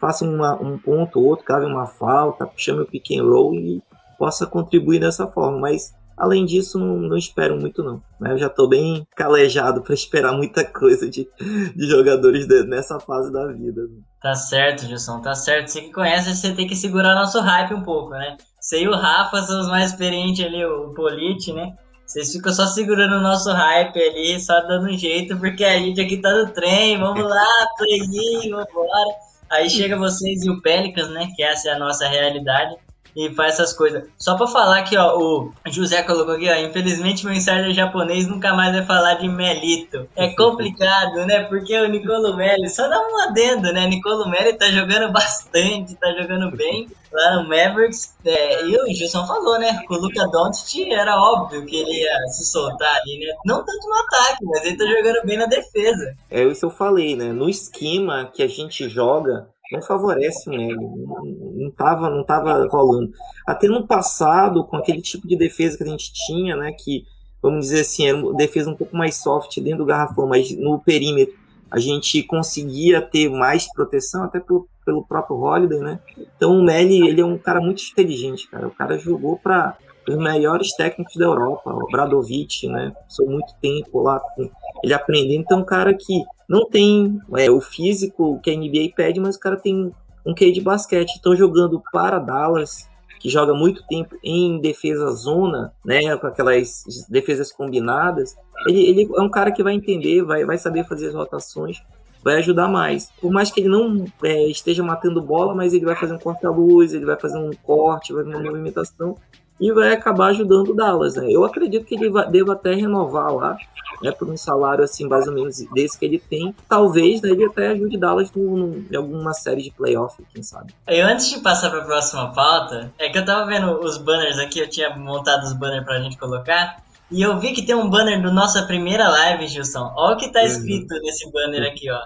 faça 0.00 0.24
uma, 0.24 0.60
um 0.60 0.78
ponto 0.78 1.20
ou 1.20 1.26
outro, 1.26 1.44
cabe 1.44 1.66
uma 1.66 1.86
falta, 1.86 2.48
chame 2.56 2.82
o 2.82 2.86
pick 2.86 3.10
and 3.12 3.24
roll 3.24 3.54
e 3.54 3.82
possa 4.18 4.46
contribuir 4.46 5.00
dessa 5.00 5.26
forma. 5.26 5.58
Mas 5.58 5.92
Além 6.22 6.44
disso, 6.44 6.78
não, 6.78 6.98
não 6.98 7.16
espero 7.16 7.58
muito, 7.58 7.82
não. 7.82 8.00
Eu 8.24 8.38
já 8.38 8.46
estou 8.46 8.68
bem 8.68 9.04
calejado 9.16 9.82
para 9.82 9.92
esperar 9.92 10.32
muita 10.32 10.64
coisa 10.64 11.10
de, 11.10 11.28
de 11.74 11.84
jogadores 11.88 12.46
de, 12.46 12.62
nessa 12.62 13.00
fase 13.00 13.32
da 13.32 13.44
vida. 13.48 13.82
Né? 13.82 13.98
Tá 14.22 14.32
certo, 14.32 14.86
Gilson, 14.86 15.20
tá 15.20 15.34
certo. 15.34 15.66
Você 15.66 15.80
que 15.80 15.92
conhece, 15.92 16.32
você 16.32 16.54
tem 16.54 16.68
que 16.68 16.76
segurar 16.76 17.16
nosso 17.16 17.40
hype 17.40 17.74
um 17.74 17.82
pouco, 17.82 18.10
né? 18.10 18.36
Você 18.60 18.84
e 18.84 18.88
o 18.88 18.94
Rafa 18.94 19.42
são 19.42 19.62
os 19.62 19.66
mais 19.66 19.90
experientes 19.90 20.46
ali, 20.46 20.64
o 20.64 20.94
Polite, 20.94 21.52
né? 21.52 21.74
Vocês 22.06 22.30
ficam 22.30 22.52
só 22.52 22.66
segurando 22.66 23.16
o 23.16 23.20
nosso 23.20 23.50
hype 23.50 23.98
ali, 23.98 24.38
só 24.38 24.60
dando 24.60 24.90
um 24.90 24.96
jeito, 24.96 25.36
porque 25.38 25.64
a 25.64 25.76
gente 25.76 26.00
aqui 26.00 26.18
tá 26.18 26.32
no 26.32 26.52
trem, 26.52 27.00
vamos 27.00 27.28
lá, 27.28 27.46
playinho, 27.76 28.58
vambora. 28.58 29.16
Aí 29.50 29.68
chega 29.68 29.98
vocês 29.98 30.44
e 30.44 30.50
o 30.50 30.62
Pelicans, 30.62 31.10
né? 31.10 31.26
Que 31.34 31.42
essa 31.42 31.70
é 31.70 31.72
a 31.72 31.78
nossa 31.80 32.06
realidade 32.06 32.76
e 33.16 33.30
faz 33.34 33.54
essas 33.54 33.72
coisas. 33.72 34.04
Só 34.18 34.36
pra 34.36 34.46
falar 34.46 34.82
que, 34.82 34.96
ó, 34.96 35.16
o 35.16 35.52
José 35.66 36.02
colocou 36.02 36.34
aqui, 36.34 36.48
ó, 36.48 36.56
infelizmente 36.56 37.24
meu 37.24 37.34
insider 37.34 37.72
japonês 37.72 38.26
nunca 38.26 38.54
mais 38.54 38.74
vai 38.74 38.84
falar 38.84 39.14
de 39.14 39.28
Melito. 39.28 40.08
É 40.16 40.28
complicado, 40.36 41.26
né? 41.26 41.44
Porque 41.44 41.78
o 41.78 41.88
Nicolo 41.88 42.36
Melli, 42.36 42.68
só 42.68 42.88
dá 42.88 42.98
um 42.98 43.28
adendo, 43.28 43.72
né? 43.72 43.86
Nicolo 43.86 44.28
Melli 44.28 44.54
tá 44.54 44.66
jogando 44.70 45.10
bastante, 45.12 45.94
tá 45.96 46.12
jogando 46.12 46.50
bem 46.56 46.88
lá 47.12 47.36
no 47.36 47.48
Mavericks. 47.48 48.14
É, 48.24 48.64
e 48.64 48.76
o 48.76 48.86
Gilson 48.94 49.26
falou, 49.26 49.58
né? 49.58 49.82
Com 49.86 49.94
o 49.94 49.98
Luca 49.98 50.26
Doncic 50.28 50.90
era 50.90 51.16
óbvio 51.16 51.64
que 51.66 51.76
ele 51.76 52.00
ia 52.00 52.26
se 52.28 52.44
soltar 52.46 52.96
ali, 53.00 53.18
né? 53.18 53.34
Não 53.44 53.64
tanto 53.64 53.86
no 53.86 53.94
ataque, 53.94 54.44
mas 54.44 54.64
ele 54.64 54.76
tá 54.76 54.86
jogando 54.86 55.26
bem 55.26 55.36
na 55.36 55.46
defesa. 55.46 56.16
É 56.30 56.42
isso 56.44 56.60
que 56.60 56.66
eu 56.66 56.70
falei, 56.70 57.14
né? 57.14 57.32
No 57.32 57.48
esquema 57.48 58.30
que 58.32 58.42
a 58.42 58.48
gente 58.48 58.88
joga, 58.88 59.48
não 59.72 59.82
favorece 59.82 60.48
o 60.48 60.52
Nélio. 60.52 60.80
Não, 60.80 61.24
não, 61.24 61.70
tava, 61.70 62.10
não 62.10 62.24
tava 62.24 62.66
rolando. 62.68 63.12
Até 63.46 63.66
no 63.66 63.86
passado, 63.86 64.64
com 64.64 64.76
aquele 64.76 65.00
tipo 65.00 65.26
de 65.26 65.36
defesa 65.36 65.76
que 65.76 65.84
a 65.84 65.86
gente 65.86 66.12
tinha, 66.12 66.56
né? 66.56 66.72
Que, 66.72 67.04
vamos 67.42 67.66
dizer 67.66 67.80
assim, 67.80 68.06
era 68.06 68.16
uma 68.16 68.34
defesa 68.34 68.70
um 68.70 68.76
pouco 68.76 68.96
mais 68.96 69.16
soft 69.16 69.58
dentro 69.60 69.78
do 69.78 69.86
garrafão, 69.86 70.26
mas 70.26 70.56
no 70.56 70.78
perímetro 70.78 71.34
a 71.70 71.78
gente 71.78 72.22
conseguia 72.24 73.00
ter 73.00 73.30
mais 73.30 73.72
proteção, 73.72 74.24
até 74.24 74.38
pelo, 74.38 74.68
pelo 74.84 75.06
próprio 75.06 75.38
Holiday, 75.38 75.78
né? 75.78 76.00
Então 76.36 76.58
o 76.58 76.62
Nelly, 76.62 77.08
ele 77.08 77.22
é 77.22 77.24
um 77.24 77.38
cara 77.38 77.62
muito 77.62 77.82
inteligente, 77.82 78.46
cara. 78.50 78.68
O 78.68 78.70
cara 78.70 78.98
jogou 78.98 79.38
para 79.38 79.76
os 80.08 80.16
melhores 80.16 80.74
técnicos 80.74 81.16
da 81.16 81.24
Europa, 81.24 81.70
o 81.72 81.86
Bradovic, 81.90 82.68
né? 82.68 82.92
Passou 83.04 83.28
muito 83.28 83.54
tempo 83.60 84.00
lá 84.00 84.18
com 84.18 84.50
ele 84.82 84.94
aprendendo. 84.94 85.40
Então, 85.40 85.60
um 85.60 85.64
cara 85.64 85.94
que 85.94 86.22
não 86.48 86.66
tem 86.66 87.20
é, 87.36 87.50
o 87.50 87.60
físico 87.60 88.40
que 88.42 88.50
a 88.50 88.56
NBA 88.56 88.92
pede, 88.96 89.20
mas 89.20 89.36
o 89.36 89.40
cara 89.40 89.56
tem 89.56 89.92
um 90.26 90.34
QI 90.34 90.52
de 90.52 90.60
basquete. 90.60 91.14
Estão 91.14 91.36
jogando 91.36 91.82
para 91.92 92.18
Dallas, 92.18 92.88
que 93.20 93.28
joga 93.28 93.54
muito 93.54 93.84
tempo 93.86 94.16
em 94.22 94.60
defesa 94.60 95.10
zona, 95.12 95.72
né, 95.84 96.16
com 96.16 96.26
aquelas 96.26 96.84
defesas 97.08 97.52
combinadas. 97.52 98.36
Ele, 98.66 98.84
ele 98.84 99.08
é 99.16 99.20
um 99.20 99.30
cara 99.30 99.52
que 99.52 99.62
vai 99.62 99.74
entender, 99.74 100.22
vai, 100.22 100.44
vai 100.44 100.58
saber 100.58 100.84
fazer 100.84 101.08
as 101.08 101.14
rotações, 101.14 101.80
vai 102.24 102.36
ajudar 102.38 102.66
mais. 102.66 103.10
Por 103.20 103.30
mais 103.30 103.50
que 103.50 103.60
ele 103.60 103.68
não 103.68 104.04
é, 104.24 104.46
esteja 104.48 104.82
matando 104.82 105.22
bola, 105.22 105.54
mas 105.54 105.72
ele 105.72 105.84
vai 105.84 105.94
fazer 105.94 106.14
um 106.14 106.18
corta-luz, 106.18 106.92
ele 106.92 107.06
vai 107.06 107.18
fazer 107.18 107.38
um 107.38 107.52
corte, 107.62 108.12
vai 108.12 108.24
fazer 108.24 108.36
uma 108.36 108.44
movimentação 108.44 109.16
e 109.60 109.72
vai 109.72 109.92
acabar 109.92 110.28
ajudando 110.28 110.70
o 110.70 110.74
Dallas. 110.74 111.14
Né? 111.16 111.26
Eu 111.30 111.44
acredito 111.44 111.84
que 111.84 111.94
ele 111.94 112.10
vai, 112.10 112.28
deva 112.28 112.52
até 112.52 112.74
renovar 112.74 113.32
lá 113.34 113.56
né, 114.02 114.10
por 114.10 114.28
um 114.28 114.36
salário 114.36 114.82
assim 114.84 115.06
mais 115.06 115.26
ou 115.26 115.32
menos 115.32 115.58
desse 115.72 115.98
que 115.98 116.04
ele 116.04 116.18
tem, 116.18 116.54
talvez 116.68 117.22
né, 117.22 117.30
ele 117.30 117.44
até 117.44 117.68
ajude 117.68 117.96
Dallas 117.96 118.32
no, 118.32 118.56
no, 118.56 118.86
em 118.90 118.96
alguma 118.96 119.32
série 119.32 119.62
de 119.62 119.70
playoff, 119.70 120.22
quem 120.32 120.42
sabe. 120.42 120.74
E 120.88 121.00
antes 121.00 121.30
de 121.30 121.38
passar 121.40 121.70
para 121.70 121.82
a 121.82 121.84
próxima 121.84 122.32
pauta, 122.32 122.92
é 122.98 123.08
que 123.08 123.18
eu 123.18 123.24
tava 123.24 123.46
vendo 123.46 123.80
os 123.80 123.98
banners 123.98 124.38
aqui, 124.38 124.58
eu 124.58 124.68
tinha 124.68 124.96
montado 124.96 125.44
os 125.44 125.52
banners 125.52 125.84
para 125.84 125.96
a 125.96 126.00
gente 126.00 126.18
colocar, 126.18 126.82
e 127.10 127.20
eu 127.20 127.38
vi 127.38 127.52
que 127.52 127.62
tem 127.62 127.74
um 127.74 127.90
banner 127.90 128.20
do 128.22 128.32
nossa 128.32 128.62
primeira 128.62 129.06
live, 129.08 129.46
Gilson. 129.46 129.92
Olha 129.94 130.14
o 130.14 130.18
que 130.18 130.32
tá 130.32 130.40
uhum. 130.40 130.46
escrito 130.46 130.94
uhum. 130.94 131.00
nesse 131.02 131.30
banner 131.30 131.70
aqui, 131.70 131.90
ó. 131.90 132.00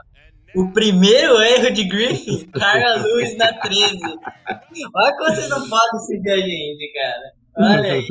O 0.57 0.73
primeiro 0.73 1.41
erro 1.43 1.71
de 1.71 1.85
Griffin, 1.85 2.47
Cara 2.51 2.97
Lewis 3.03 3.37
na 3.37 3.53
13. 3.53 3.99
Olha 4.95 5.17
como 5.17 5.35
você 5.35 5.49
não 5.49 5.69
pode 5.69 6.07
seguir 6.07 6.31
a 6.31 6.39
gente, 6.39 6.93
cara. 6.95 7.33
Olha 7.59 7.93
aí, 7.93 8.07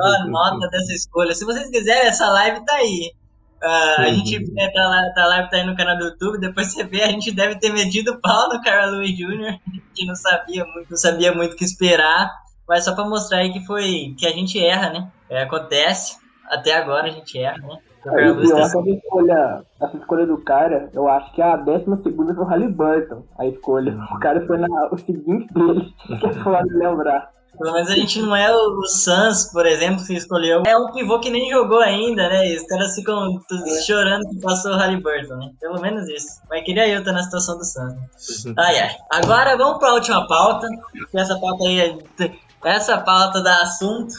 a 0.00 0.26
nota 0.26 0.68
dessa 0.70 0.92
escolha. 0.92 1.34
Se 1.34 1.44
vocês 1.44 1.70
quiserem, 1.70 2.08
essa 2.08 2.28
live 2.30 2.64
tá 2.64 2.74
aí. 2.74 3.12
Uh, 3.62 4.00
a 4.00 4.08
gente 4.08 4.52
né, 4.52 4.68
tá, 4.72 4.88
lá, 4.88 5.12
tá 5.14 5.26
live 5.26 5.50
tá 5.50 5.56
aí 5.56 5.64
no 5.64 5.76
canal 5.76 5.96
do 5.96 6.04
YouTube, 6.06 6.38
depois 6.38 6.72
você 6.72 6.84
vê, 6.84 7.02
a 7.02 7.10
gente 7.10 7.32
deve 7.32 7.58
ter 7.58 7.72
medido 7.72 8.20
pau 8.20 8.52
no 8.52 8.60
Carl 8.60 8.90
Lewis 8.90 9.16
Jr., 9.16 9.58
que 9.94 10.04
não 10.04 10.14
sabia 10.14 10.64
muito, 10.66 10.90
não 10.90 10.96
sabia 10.98 11.32
muito 11.32 11.54
o 11.54 11.56
que 11.56 11.64
esperar, 11.64 12.30
mas 12.68 12.84
só 12.84 12.94
pra 12.94 13.08
mostrar 13.08 13.38
aí 13.38 13.52
que 13.52 13.64
foi, 13.64 14.14
que 14.18 14.26
a 14.26 14.32
gente 14.32 14.62
erra, 14.62 14.90
né? 14.90 15.10
É, 15.30 15.42
acontece, 15.44 16.18
até 16.50 16.74
agora 16.74 17.06
a 17.06 17.10
gente 17.10 17.38
erra, 17.38 17.56
né? 17.56 17.78
É, 18.06 18.28
e 18.28 18.34
pior 18.34 18.60
essa 18.60 18.80
escolha, 18.80 19.64
essa 19.80 19.96
escolha 19.96 20.26
do 20.26 20.38
cara, 20.38 20.90
eu 20.92 21.08
acho 21.08 21.32
que 21.32 21.40
a 21.40 21.56
décima 21.56 21.96
segunda 21.98 22.34
foi 22.34 22.44
o 22.44 22.46
Halliburton, 22.46 23.24
a 23.38 23.46
escolha. 23.46 23.98
O 24.14 24.18
cara 24.18 24.44
foi 24.46 24.58
na, 24.58 24.88
o 24.90 24.98
seguinte 24.98 25.52
dele, 25.52 25.92
que 26.20 26.26
é 26.26 26.32
foda 26.34 26.64
lembrar. 26.70 27.32
Pelo 27.58 27.72
menos 27.72 27.88
a 27.88 27.94
gente 27.94 28.20
não 28.20 28.34
é 28.34 28.52
o, 28.52 28.78
o 28.78 28.86
Suns, 28.88 29.52
por 29.52 29.64
exemplo, 29.64 30.04
que 30.04 30.14
escolheu. 30.14 30.64
É 30.66 30.76
um 30.76 30.90
pivô 30.90 31.20
que 31.20 31.30
nem 31.30 31.50
jogou 31.50 31.78
ainda, 31.78 32.28
né? 32.28 32.48
E 32.48 32.56
os 32.56 32.66
caras 32.66 32.94
ficam 32.96 33.40
chorando 33.86 34.28
que 34.28 34.40
passou 34.40 34.72
o 34.72 34.76
Halliburton, 34.76 35.36
né? 35.36 35.50
Pelo 35.60 35.80
menos 35.80 36.08
isso. 36.08 36.40
Mas 36.50 36.64
queria 36.64 36.88
eu 36.88 36.98
estar 36.98 37.12
na 37.12 37.22
situação 37.22 37.56
do 37.56 37.64
Suns. 37.64 38.44
Né? 38.44 38.54
Ai, 38.58 38.80
ai. 38.80 38.96
Agora 39.12 39.56
vamos 39.56 39.78
para 39.78 39.90
a 39.90 39.94
última 39.94 40.26
pauta. 40.26 40.66
Essa 41.14 41.38
pauta 41.38 41.64
aí 41.64 41.80
é... 41.80 41.98
Essa 42.64 42.98
pauta 42.98 43.42
dá 43.42 43.62
assunto 43.62 44.14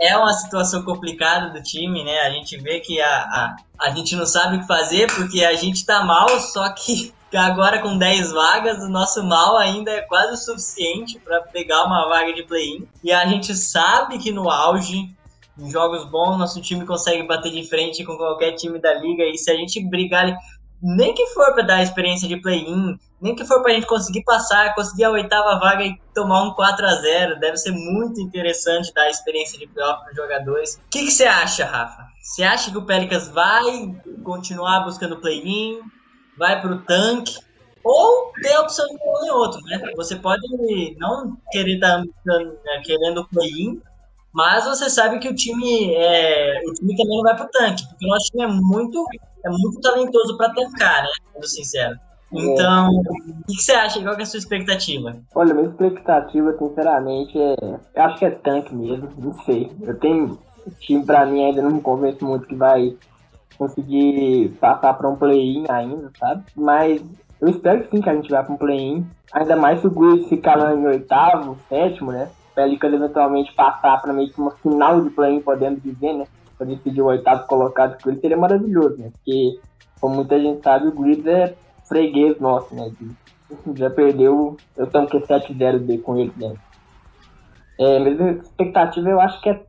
é 0.00 0.16
uma 0.16 0.32
situação 0.32 0.82
complicada 0.82 1.50
do 1.50 1.62
time, 1.62 2.04
né? 2.04 2.20
A 2.20 2.30
gente 2.30 2.56
vê 2.56 2.80
que 2.80 3.00
a, 3.00 3.08
a, 3.08 3.56
a 3.80 3.90
gente 3.90 4.14
não 4.14 4.26
sabe 4.26 4.56
o 4.56 4.60
que 4.60 4.66
fazer 4.66 5.06
porque 5.14 5.44
a 5.44 5.54
gente 5.54 5.84
tá 5.84 6.04
mal, 6.04 6.28
só 6.40 6.68
que 6.70 7.12
agora 7.34 7.80
com 7.80 7.98
10 7.98 8.32
vagas, 8.32 8.82
o 8.82 8.88
nosso 8.88 9.22
mal 9.24 9.56
ainda 9.56 9.90
é 9.90 10.02
quase 10.02 10.34
o 10.34 10.36
suficiente 10.36 11.18
para 11.18 11.40
pegar 11.42 11.84
uma 11.84 12.08
vaga 12.08 12.32
de 12.32 12.42
play-in. 12.42 12.86
E 13.02 13.12
a 13.12 13.26
gente 13.26 13.54
sabe 13.54 14.18
que 14.18 14.30
no 14.30 14.50
auge, 14.50 15.10
em 15.58 15.70
jogos 15.70 16.04
bons, 16.10 16.36
nosso 16.36 16.60
time 16.60 16.84
consegue 16.84 17.22
bater 17.26 17.50
de 17.50 17.66
frente 17.66 18.04
com 18.04 18.16
qualquer 18.16 18.52
time 18.52 18.78
da 18.78 18.94
liga. 18.94 19.24
E 19.24 19.36
se 19.38 19.50
a 19.50 19.54
gente 19.54 19.82
brigar 19.88 20.24
ali, 20.24 20.36
nem 20.94 21.14
que 21.14 21.26
for 21.28 21.52
para 21.52 21.62
dar 21.62 21.76
a 21.76 21.82
experiência 21.82 22.28
de 22.28 22.40
play-in, 22.40 22.98
nem 23.20 23.34
que 23.34 23.44
for 23.44 23.62
para 23.62 23.72
a 23.72 23.74
gente 23.74 23.86
conseguir 23.86 24.22
passar, 24.24 24.74
conseguir 24.74 25.04
a 25.04 25.10
oitava 25.10 25.58
vaga 25.58 25.84
e 25.84 25.98
tomar 26.14 26.42
um 26.42 26.52
4 26.52 26.86
a 26.86 26.94
0 26.94 27.40
deve 27.40 27.56
ser 27.56 27.72
muito 27.72 28.20
interessante 28.20 28.92
dar 28.94 29.02
a 29.02 29.10
experiência 29.10 29.58
de 29.58 29.66
playoff 29.66 30.02
para 30.02 30.10
os 30.10 30.16
jogadores. 30.16 30.74
O 30.76 30.90
que, 30.90 31.10
você 31.10 31.24
acha, 31.24 31.64
Rafa? 31.64 32.06
Você 32.22 32.42
acha 32.44 32.70
que 32.70 32.78
o 32.78 32.84
Pelicans 32.84 33.28
vai 33.28 33.94
continuar 34.22 34.80
buscando 34.80 35.16
play-in? 35.16 35.80
vai 36.36 36.60
para 36.60 36.72
o 36.72 36.82
tanque, 36.82 37.38
ou 37.82 38.32
tem 38.42 38.54
a 38.54 38.60
opção 38.60 38.86
de 38.86 38.94
um 38.94 39.32
ou 39.32 39.38
outro, 39.38 39.60
né? 39.62 39.80
Você 39.96 40.16
pode 40.16 40.46
não 40.98 41.36
querer 41.50 41.74
estar 41.74 42.02
tá, 42.24 42.38
né, 42.38 42.82
querendo 42.84 43.26
play-in, 43.28 43.80
mas 44.32 44.64
você 44.64 44.90
sabe 44.90 45.18
que 45.18 45.28
o 45.28 45.34
time 45.34 45.94
é, 45.94 46.60
o 46.66 46.74
time 46.74 46.96
também 46.96 47.16
não 47.16 47.22
vai 47.22 47.36
para 47.36 47.46
o 47.46 47.50
tanque, 47.50 47.86
porque 47.88 48.04
o 48.04 48.08
nosso 48.08 48.30
time 48.30 48.44
é 48.44 48.48
muito 48.48 49.04
é 49.46 49.50
muito 49.50 49.80
talentoso 49.80 50.36
para 50.36 50.52
tancar, 50.52 51.02
né? 51.02 51.08
Sendo 51.32 51.46
sincero. 51.46 51.96
Então, 52.32 52.90
o 52.90 53.02
que, 53.46 53.54
que, 53.54 53.62
você 53.62 53.72
acha? 53.72 54.02
Qual 54.02 54.14
é 54.14 54.22
a 54.22 54.26
sua 54.26 54.38
expectativa? 54.38 55.16
Olha, 55.34 55.54
minha 55.54 55.68
expectativa, 55.68 56.52
sinceramente, 56.58 57.38
é. 57.38 57.54
Eu 57.94 58.02
acho 58.02 58.18
que 58.18 58.24
é 58.24 58.30
tanque 58.30 58.74
mesmo, 58.74 59.08
não 59.16 59.32
sei. 59.44 59.70
Eu 59.82 59.98
tenho. 59.98 60.38
O 60.66 60.70
time, 60.80 61.04
pra 61.04 61.24
mim, 61.24 61.44
ainda 61.44 61.62
não 61.62 61.70
me 61.70 61.80
convence 61.80 62.22
muito 62.24 62.48
que 62.48 62.56
vai 62.56 62.96
conseguir 63.56 64.48
passar 64.60 64.94
para 64.94 65.08
um 65.08 65.14
play-in 65.14 65.64
ainda, 65.68 66.10
sabe? 66.18 66.42
Mas 66.56 67.00
eu 67.40 67.48
espero 67.48 67.88
sim 67.88 68.00
que 68.00 68.10
a 68.10 68.14
gente 68.14 68.28
vá 68.28 68.42
para 68.42 68.52
um 68.52 68.58
play-in. 68.58 69.06
Ainda 69.32 69.54
mais 69.54 69.80
se 69.80 69.86
o 69.86 69.90
Grizzlies 69.90 70.28
ficar 70.28 70.56
lá 70.56 70.74
em 70.74 70.84
oitavo, 70.84 71.56
sétimo, 71.68 72.10
né? 72.10 72.28
Pelicans 72.56 72.92
eventualmente 72.92 73.54
passar 73.54 74.02
para 74.02 74.12
meio 74.12 74.30
que 74.30 74.40
uma 74.40 74.50
final 74.50 75.00
de 75.00 75.10
play-in, 75.10 75.40
podemos 75.40 75.80
dizer, 75.80 76.12
né? 76.14 76.24
Para 76.56 76.66
decidir 76.66 77.02
o 77.02 77.06
oitavo 77.06 77.46
colocado, 77.46 77.96
que 77.98 78.16
seria 78.16 78.36
maravilhoso, 78.36 78.96
né? 78.98 79.10
Porque, 79.12 79.60
como 80.00 80.16
muita 80.16 80.40
gente 80.40 80.62
sabe, 80.62 80.88
o 80.88 80.92
Grizzlies 80.92 81.26
é 81.26 81.54
freguês 81.86 82.40
nosso, 82.40 82.74
né? 82.74 82.90
Já 83.74 83.90
perdeu, 83.90 84.56
eu 84.76 84.86
tenho 84.86 85.06
que 85.06 85.18
7-0 85.18 86.02
com 86.02 86.16
ele 86.16 86.32
dentro. 86.36 86.60
É, 87.78 87.98
mas 87.98 88.20
a 88.20 88.30
expectativa 88.32 89.08
eu 89.08 89.20
acho 89.20 89.40
que 89.40 89.50
é. 89.50 89.66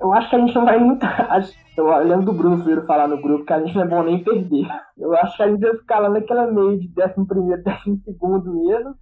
Eu 0.00 0.12
acho 0.12 0.28
que 0.28 0.36
a 0.36 0.38
gente 0.38 0.54
não 0.54 0.64
vai 0.64 0.78
muito. 0.78 1.06
Eu 1.76 1.88
lembro 2.04 2.26
do 2.26 2.32
Bruno 2.32 2.62
Freire 2.62 2.86
falar 2.86 3.08
no 3.08 3.20
grupo 3.20 3.44
que 3.44 3.52
a 3.52 3.58
gente 3.58 3.74
não 3.74 3.82
é 3.82 3.88
bom 3.88 4.04
nem 4.04 4.22
perder. 4.22 4.68
Eu 4.96 5.12
acho 5.16 5.36
que 5.36 5.42
a 5.42 5.48
gente 5.48 5.60
ia 5.60 5.74
ficar 5.74 5.98
lá 5.98 6.08
naquela 6.08 6.46
meio 6.46 6.78
de 6.78 6.88
11 7.02 7.26
primeiro, 7.26 7.62
12 7.84 7.96
segundo 8.04 8.54
mesmo. 8.54 8.94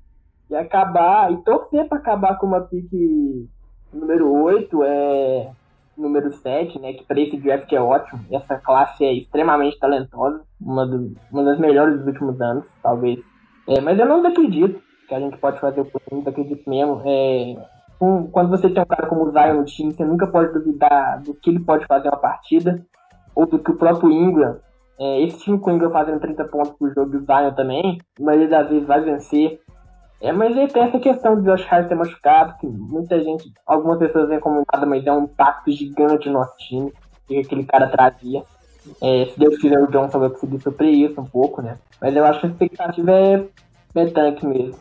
E 0.48 0.56
acabar, 0.56 1.30
e 1.30 1.36
torcer 1.38 1.86
para 1.86 1.98
acabar 1.98 2.38
com 2.38 2.46
uma 2.46 2.62
pique 2.62 3.46
número 3.92 4.32
8, 4.32 4.82
é 4.84 5.50
número 5.96 6.32
7, 6.32 6.78
né? 6.78 6.92
Que 6.92 7.04
para 7.04 7.20
esse 7.20 7.36
draft 7.36 7.72
é 7.72 7.80
ótimo. 7.80 8.20
Essa 8.30 8.56
classe 8.58 9.04
é 9.04 9.12
extremamente 9.12 9.78
talentosa, 9.78 10.42
uma, 10.60 10.86
do, 10.86 11.14
uma 11.30 11.44
das 11.44 11.58
melhores 11.58 11.98
dos 11.98 12.06
últimos 12.06 12.40
anos, 12.40 12.66
talvez. 12.82 13.20
É, 13.68 13.80
mas 13.80 13.98
eu 13.98 14.06
não 14.06 14.24
acredito 14.26 14.80
que 15.08 15.14
a 15.14 15.20
gente 15.20 15.36
pode 15.38 15.60
fazer 15.60 15.80
o 15.80 15.90
não 16.10 16.20
acredito 16.20 16.68
mesmo. 16.68 17.02
É, 17.04 17.56
com, 17.98 18.26
quando 18.28 18.50
você 18.50 18.68
tem 18.68 18.82
um 18.82 18.86
cara 18.86 19.06
como 19.06 19.24
o 19.24 19.30
Zion 19.30 19.54
no 19.54 19.64
time, 19.64 19.92
você 19.92 20.04
nunca 20.04 20.26
pode 20.26 20.52
duvidar 20.52 21.22
do 21.22 21.34
que 21.34 21.50
ele 21.50 21.60
pode 21.60 21.86
fazer 21.86 22.08
uma 22.08 22.16
partida, 22.16 22.84
ou 23.34 23.46
do 23.46 23.58
que 23.58 23.70
o 23.70 23.76
próprio 23.76 24.10
Ingram. 24.10 24.56
É, 24.98 25.22
esse 25.22 25.38
time 25.38 25.58
com 25.58 25.70
o 25.70 25.74
Ingram 25.74 25.90
fazendo 25.90 26.20
30 26.20 26.44
pontos 26.44 26.72
por 26.72 26.92
jogo 26.92 27.14
e 27.14 27.16
o 27.18 27.24
Zion 27.24 27.52
também, 27.54 27.98
mas 28.18 28.48
das 28.48 28.68
vezes 28.68 28.86
vai 28.86 29.00
vencer. 29.00 29.60
É, 30.22 30.30
mas 30.30 30.56
aí 30.56 30.68
tem 30.68 30.84
essa 30.84 31.00
questão 31.00 31.34
do 31.34 31.42
Josh 31.42 31.66
Hart 31.68 31.88
ter 31.88 31.96
machucado, 31.96 32.56
que 32.60 32.66
muita 32.66 33.20
gente, 33.20 33.52
algumas 33.66 33.98
pessoas 33.98 34.28
veem 34.28 34.38
como 34.38 34.62
nada, 34.72 34.86
mas 34.86 35.04
é 35.04 35.12
um 35.12 35.24
impacto 35.24 35.72
gigante 35.72 36.28
no 36.28 36.34
nosso 36.34 36.56
time, 36.58 36.92
que 37.26 37.38
aquele 37.38 37.64
cara 37.64 37.88
trazia. 37.88 38.44
É, 39.00 39.26
se 39.26 39.36
Deus 39.36 39.58
quiser, 39.58 39.82
o 39.82 39.90
Johnson 39.90 40.20
vai 40.20 40.30
conseguir 40.30 40.60
sofrer 40.62 40.90
isso 40.90 41.20
um 41.20 41.24
pouco, 41.24 41.60
né? 41.60 41.76
Mas 42.00 42.14
eu 42.14 42.24
acho 42.24 42.38
que 42.38 42.46
a 42.46 42.50
expectativa 42.50 43.10
é, 43.10 43.44
é 43.96 44.06
tanque 44.06 44.46
mesmo. 44.46 44.78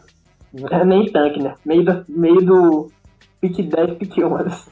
É 0.69 0.85
nem 0.85 1.11
tanque, 1.11 1.41
né? 1.41 1.55
Meio 1.65 1.85
do, 1.85 2.05
meio 2.07 2.41
do, 2.45 2.91
pique 3.41 3.63
10, 3.63 3.97
pique 3.97 4.23
11. 4.23 4.69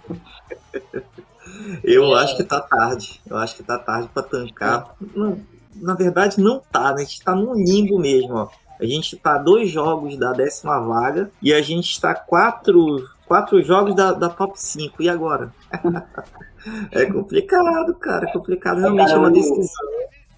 Eu 1.83 2.13
acho 2.13 2.37
que 2.37 2.43
tá 2.43 2.61
tarde. 2.61 3.19
Eu 3.27 3.37
acho 3.37 3.55
que 3.55 3.63
tá 3.63 3.79
tarde 3.79 4.07
para 4.13 4.21
tancar. 4.21 4.95
Não, 5.15 5.39
na 5.75 5.95
verdade, 5.95 6.39
não 6.39 6.61
tá, 6.71 6.93
né? 6.93 7.01
A 7.01 7.05
gente 7.05 7.23
tá 7.23 7.33
num 7.33 7.55
limbo 7.55 7.97
mesmo, 7.97 8.35
ó. 8.35 8.49
A 8.79 8.85
gente 8.85 9.17
tá 9.17 9.37
dois 9.37 9.69
jogos 9.69 10.17
da 10.17 10.31
décima 10.31 10.79
vaga 10.79 11.29
e 11.41 11.53
a 11.53 11.61
gente 11.61 11.91
está 11.91 12.15
quatro, 12.15 12.97
quatro 13.27 13.61
jogos 13.61 13.93
da, 13.95 14.13
da 14.13 14.29
top 14.29 14.59
5. 14.59 15.01
E 15.03 15.09
agora? 15.09 15.53
é 16.91 17.05
complicado, 17.05 17.93
cara. 17.95 18.29
É 18.29 18.31
complicado. 18.31 18.79
Realmente 18.79 19.11
é 19.11 19.17
uma 19.17 19.31
decisão. 19.31 19.85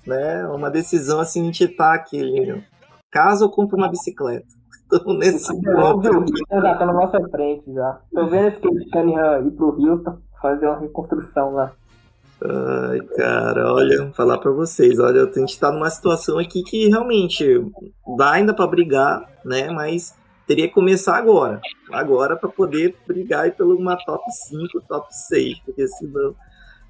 Né? 0.05 0.47
Uma 0.47 0.71
decisão 0.71 1.19
assim, 1.19 1.41
a 1.41 1.45
gente 1.45 1.67
tá 1.67 1.93
aqui. 1.93 2.63
Caso 3.11 3.45
eu 3.45 3.49
compre 3.49 3.75
uma 3.75 3.89
bicicleta 3.89 4.61
estão 4.91 5.13
nesse 5.13 5.53
ponto. 5.61 6.25
Já 6.49 6.77
tá 6.77 6.85
na 6.85 6.93
nossa 6.93 7.19
frente 7.29 7.71
já. 7.73 7.99
Tô 8.13 8.27
vendo 8.27 8.47
esse 8.49 8.59
Cunningham 8.91 9.47
ir 9.47 9.51
pro 9.51 9.77
Houston 9.79 10.17
fazer 10.41 10.67
uma 10.67 10.79
reconstrução 10.79 11.53
lá. 11.53 11.73
Ai, 12.43 12.99
cara, 13.15 13.71
olha, 13.71 14.11
falar 14.13 14.39
para 14.39 14.49
vocês, 14.49 14.99
olha, 14.99 15.23
a 15.23 15.39
gente 15.39 15.59
tá 15.59 15.71
numa 15.71 15.89
situação 15.89 16.39
aqui 16.39 16.63
que 16.63 16.87
realmente 16.87 17.45
dá 18.17 18.31
ainda 18.31 18.53
para 18.53 18.65
brigar, 18.65 19.29
né? 19.45 19.69
Mas 19.69 20.15
teria 20.47 20.67
que 20.67 20.73
começar 20.73 21.17
agora. 21.17 21.61
Agora 21.91 22.35
para 22.35 22.49
poder 22.49 22.95
brigar 23.07 23.43
aí 23.43 23.51
pelo 23.51 23.77
uma 23.77 23.95
top 23.95 24.23
5, 24.49 24.81
top 24.87 25.07
6, 25.11 25.59
porque 25.59 25.87
senão 25.87 26.35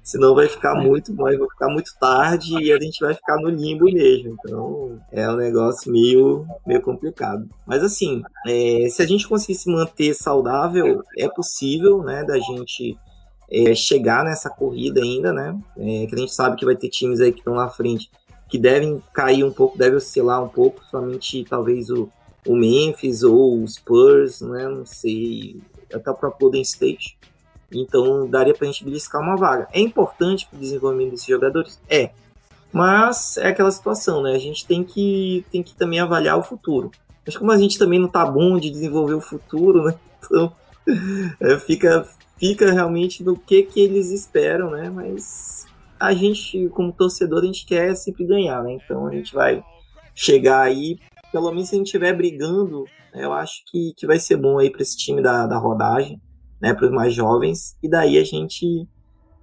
senão 0.02 0.34
vai 0.34 0.48
ficar 0.48 0.74
muito 0.74 1.14
vai 1.14 1.38
ficar 1.38 1.68
muito 1.68 1.92
tarde 2.00 2.60
e 2.60 2.72
a 2.72 2.80
gente 2.80 2.98
vai 2.98 3.14
ficar 3.14 3.36
no 3.36 3.50
limbo 3.50 3.84
mesmo. 3.84 4.34
Então 4.38 4.98
é 5.12 5.30
um 5.30 5.36
negócio 5.36 5.92
meio, 5.92 6.46
meio 6.66 6.80
complicado. 6.80 7.48
Mas 7.66 7.84
assim, 7.84 8.22
é, 8.46 8.88
se 8.90 9.02
a 9.02 9.06
gente 9.06 9.28
conseguir 9.28 9.54
se 9.54 9.70
manter 9.70 10.14
saudável, 10.14 11.02
é 11.16 11.28
possível, 11.28 12.02
né, 12.02 12.24
da 12.24 12.38
gente 12.38 12.98
é, 13.52 13.74
chegar 13.74 14.24
nessa 14.24 14.48
corrida 14.48 15.00
ainda, 15.02 15.32
né? 15.32 15.58
É, 15.76 16.06
que 16.06 16.14
a 16.14 16.18
gente 16.18 16.34
sabe 16.34 16.56
que 16.56 16.64
vai 16.64 16.76
ter 16.76 16.88
times 16.88 17.20
aí 17.20 17.32
que 17.32 17.38
estão 17.38 17.54
na 17.54 17.68
frente 17.68 18.10
que 18.48 18.58
devem 18.58 19.02
cair 19.14 19.44
um 19.44 19.52
pouco, 19.52 19.78
devem 19.78 19.96
oscilar 19.96 20.42
um 20.42 20.48
pouco, 20.48 20.84
somente 20.90 21.44
talvez 21.48 21.88
o, 21.90 22.08
o 22.46 22.54
Memphis 22.54 23.22
ou 23.22 23.62
o 23.62 23.68
Spurs, 23.68 24.40
né? 24.40 24.68
Não 24.68 24.84
sei, 24.84 25.60
até 25.92 26.10
o 26.10 26.14
próprio 26.14 26.40
Golden 26.40 26.62
State 26.62 27.16
então 27.74 28.28
daria 28.28 28.54
para 28.54 28.66
a 28.66 28.70
gente 28.70 28.84
beliscar 28.84 29.20
uma 29.20 29.36
vaga. 29.36 29.68
É 29.72 29.80
importante 29.80 30.46
para 30.46 30.56
o 30.56 30.60
desenvolvimento 30.60 31.12
desses 31.12 31.26
jogadores? 31.26 31.80
É. 31.88 32.10
Mas 32.72 33.36
é 33.36 33.48
aquela 33.48 33.70
situação, 33.70 34.22
né? 34.22 34.34
A 34.34 34.38
gente 34.38 34.66
tem 34.66 34.82
que, 34.82 35.44
tem 35.50 35.62
que 35.62 35.74
também 35.74 36.00
avaliar 36.00 36.38
o 36.38 36.42
futuro. 36.42 36.90
Mas 37.24 37.36
como 37.36 37.52
a 37.52 37.58
gente 37.58 37.78
também 37.78 37.98
não 37.98 38.08
tá 38.08 38.24
bom 38.24 38.58
de 38.58 38.70
desenvolver 38.70 39.14
o 39.14 39.20
futuro, 39.20 39.84
né? 39.84 39.94
Então 40.18 40.52
é, 41.40 41.58
fica, 41.58 42.06
fica 42.42 42.72
realmente 42.72 43.22
no 43.22 43.36
que, 43.36 43.62
que 43.62 43.78
eles 43.78 44.10
esperam, 44.10 44.72
né? 44.72 44.90
Mas 44.90 45.64
a 46.00 46.12
gente, 46.12 46.68
como 46.70 46.92
torcedor, 46.92 47.44
a 47.44 47.46
gente 47.46 47.64
quer 47.64 47.94
sempre 47.94 48.26
ganhar, 48.26 48.60
né? 48.64 48.78
Então 48.84 49.06
a 49.06 49.12
gente 49.12 49.32
vai 49.32 49.62
chegar 50.12 50.62
aí, 50.62 50.98
pelo 51.30 51.52
menos 51.52 51.68
se 51.68 51.76
a 51.76 51.78
gente 51.78 51.86
estiver 51.86 52.12
brigando, 52.12 52.84
eu 53.14 53.32
acho 53.32 53.62
que, 53.70 53.94
que 53.96 54.08
vai 54.08 54.18
ser 54.18 54.36
bom 54.36 54.58
aí 54.58 54.70
para 54.70 54.82
esse 54.82 54.96
time 54.96 55.22
da, 55.22 55.46
da 55.46 55.56
rodagem 55.56 56.20
né, 56.60 56.74
para 56.74 56.86
os 56.86 56.92
mais 56.92 57.14
jovens, 57.14 57.76
e 57.80 57.88
daí 57.88 58.18
a 58.18 58.24
gente 58.24 58.88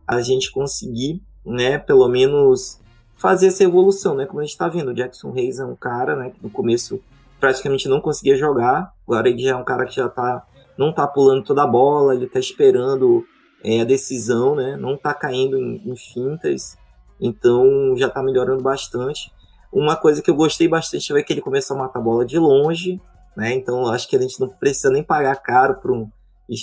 a 0.05 0.21
gente 0.21 0.51
conseguir, 0.51 1.21
né, 1.45 1.77
pelo 1.77 2.07
menos 2.09 2.81
fazer 3.15 3.47
essa 3.47 3.63
evolução, 3.63 4.15
né, 4.15 4.25
como 4.25 4.41
a 4.41 4.43
gente 4.43 4.51
está 4.51 4.67
vendo, 4.67 4.91
o 4.91 4.93
Jackson 4.93 5.31
Reis 5.31 5.59
é 5.59 5.65
um 5.65 5.75
cara, 5.75 6.15
né, 6.17 6.31
que 6.31 6.43
no 6.43 6.49
começo 6.49 6.99
praticamente 7.39 7.87
não 7.87 8.01
conseguia 8.01 8.35
jogar, 8.35 8.91
agora 9.07 9.29
ele 9.29 9.41
já 9.41 9.51
é 9.51 9.55
um 9.55 9.63
cara 9.63 9.85
que 9.85 9.95
já 9.95 10.09
tá 10.09 10.45
não 10.79 10.93
tá 10.93 11.05
pulando 11.05 11.43
toda 11.43 11.61
a 11.61 11.67
bola, 11.67 12.15
ele 12.15 12.25
tá 12.25 12.39
esperando 12.39 13.25
é, 13.61 13.81
a 13.81 13.83
decisão, 13.83 14.55
né, 14.55 14.77
não 14.77 14.95
tá 14.95 15.13
caindo 15.13 15.57
em, 15.57 15.81
em 15.85 15.95
fintas, 15.97 16.77
então 17.19 17.93
já 17.97 18.09
tá 18.09 18.23
melhorando 18.23 18.63
bastante. 18.63 19.29
Uma 19.73 19.97
coisa 19.97 20.21
que 20.21 20.31
eu 20.31 20.35
gostei 20.35 20.69
bastante 20.69 21.11
foi 21.11 21.21
que 21.21 21.33
ele 21.33 21.41
começou 21.41 21.75
a 21.75 21.81
matar 21.81 21.99
a 21.99 22.01
bola 22.01 22.25
de 22.25 22.39
longe, 22.39 22.99
né? 23.35 23.53
Então 23.53 23.87
acho 23.87 24.07
que 24.07 24.15
a 24.15 24.21
gente 24.21 24.39
não 24.39 24.47
precisa 24.47 24.89
nem 24.89 25.03
pagar 25.03 25.35
caro 25.35 25.75
para 25.75 25.91
um, 25.91 26.09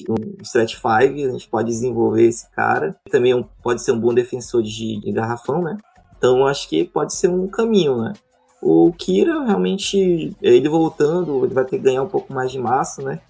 um 0.08 0.42
stretch 0.42 0.76
5, 0.76 0.86
a 0.88 1.32
gente 1.32 1.48
pode 1.48 1.68
desenvolver 1.68 2.24
esse 2.24 2.50
cara. 2.50 2.96
Também 3.10 3.38
é 3.38 3.44
pode 3.62 3.82
ser 3.82 3.92
um 3.92 4.00
bom 4.00 4.12
defensor 4.12 4.62
de, 4.62 4.98
de 4.98 5.12
garrafão, 5.12 5.62
né? 5.62 5.76
Então 6.16 6.46
acho 6.46 6.68
que 6.68 6.84
pode 6.84 7.14
ser 7.14 7.28
um 7.28 7.46
caminho, 7.46 8.02
né? 8.02 8.14
O 8.60 8.90
Kira, 8.92 9.44
realmente, 9.44 10.34
ele 10.42 10.68
voltando, 10.68 11.44
ele 11.44 11.54
vai 11.54 11.64
ter 11.64 11.76
que 11.76 11.84
ganhar 11.84 12.02
um 12.02 12.08
pouco 12.08 12.32
mais 12.32 12.50
de 12.50 12.58
massa, 12.58 13.02
né? 13.02 13.20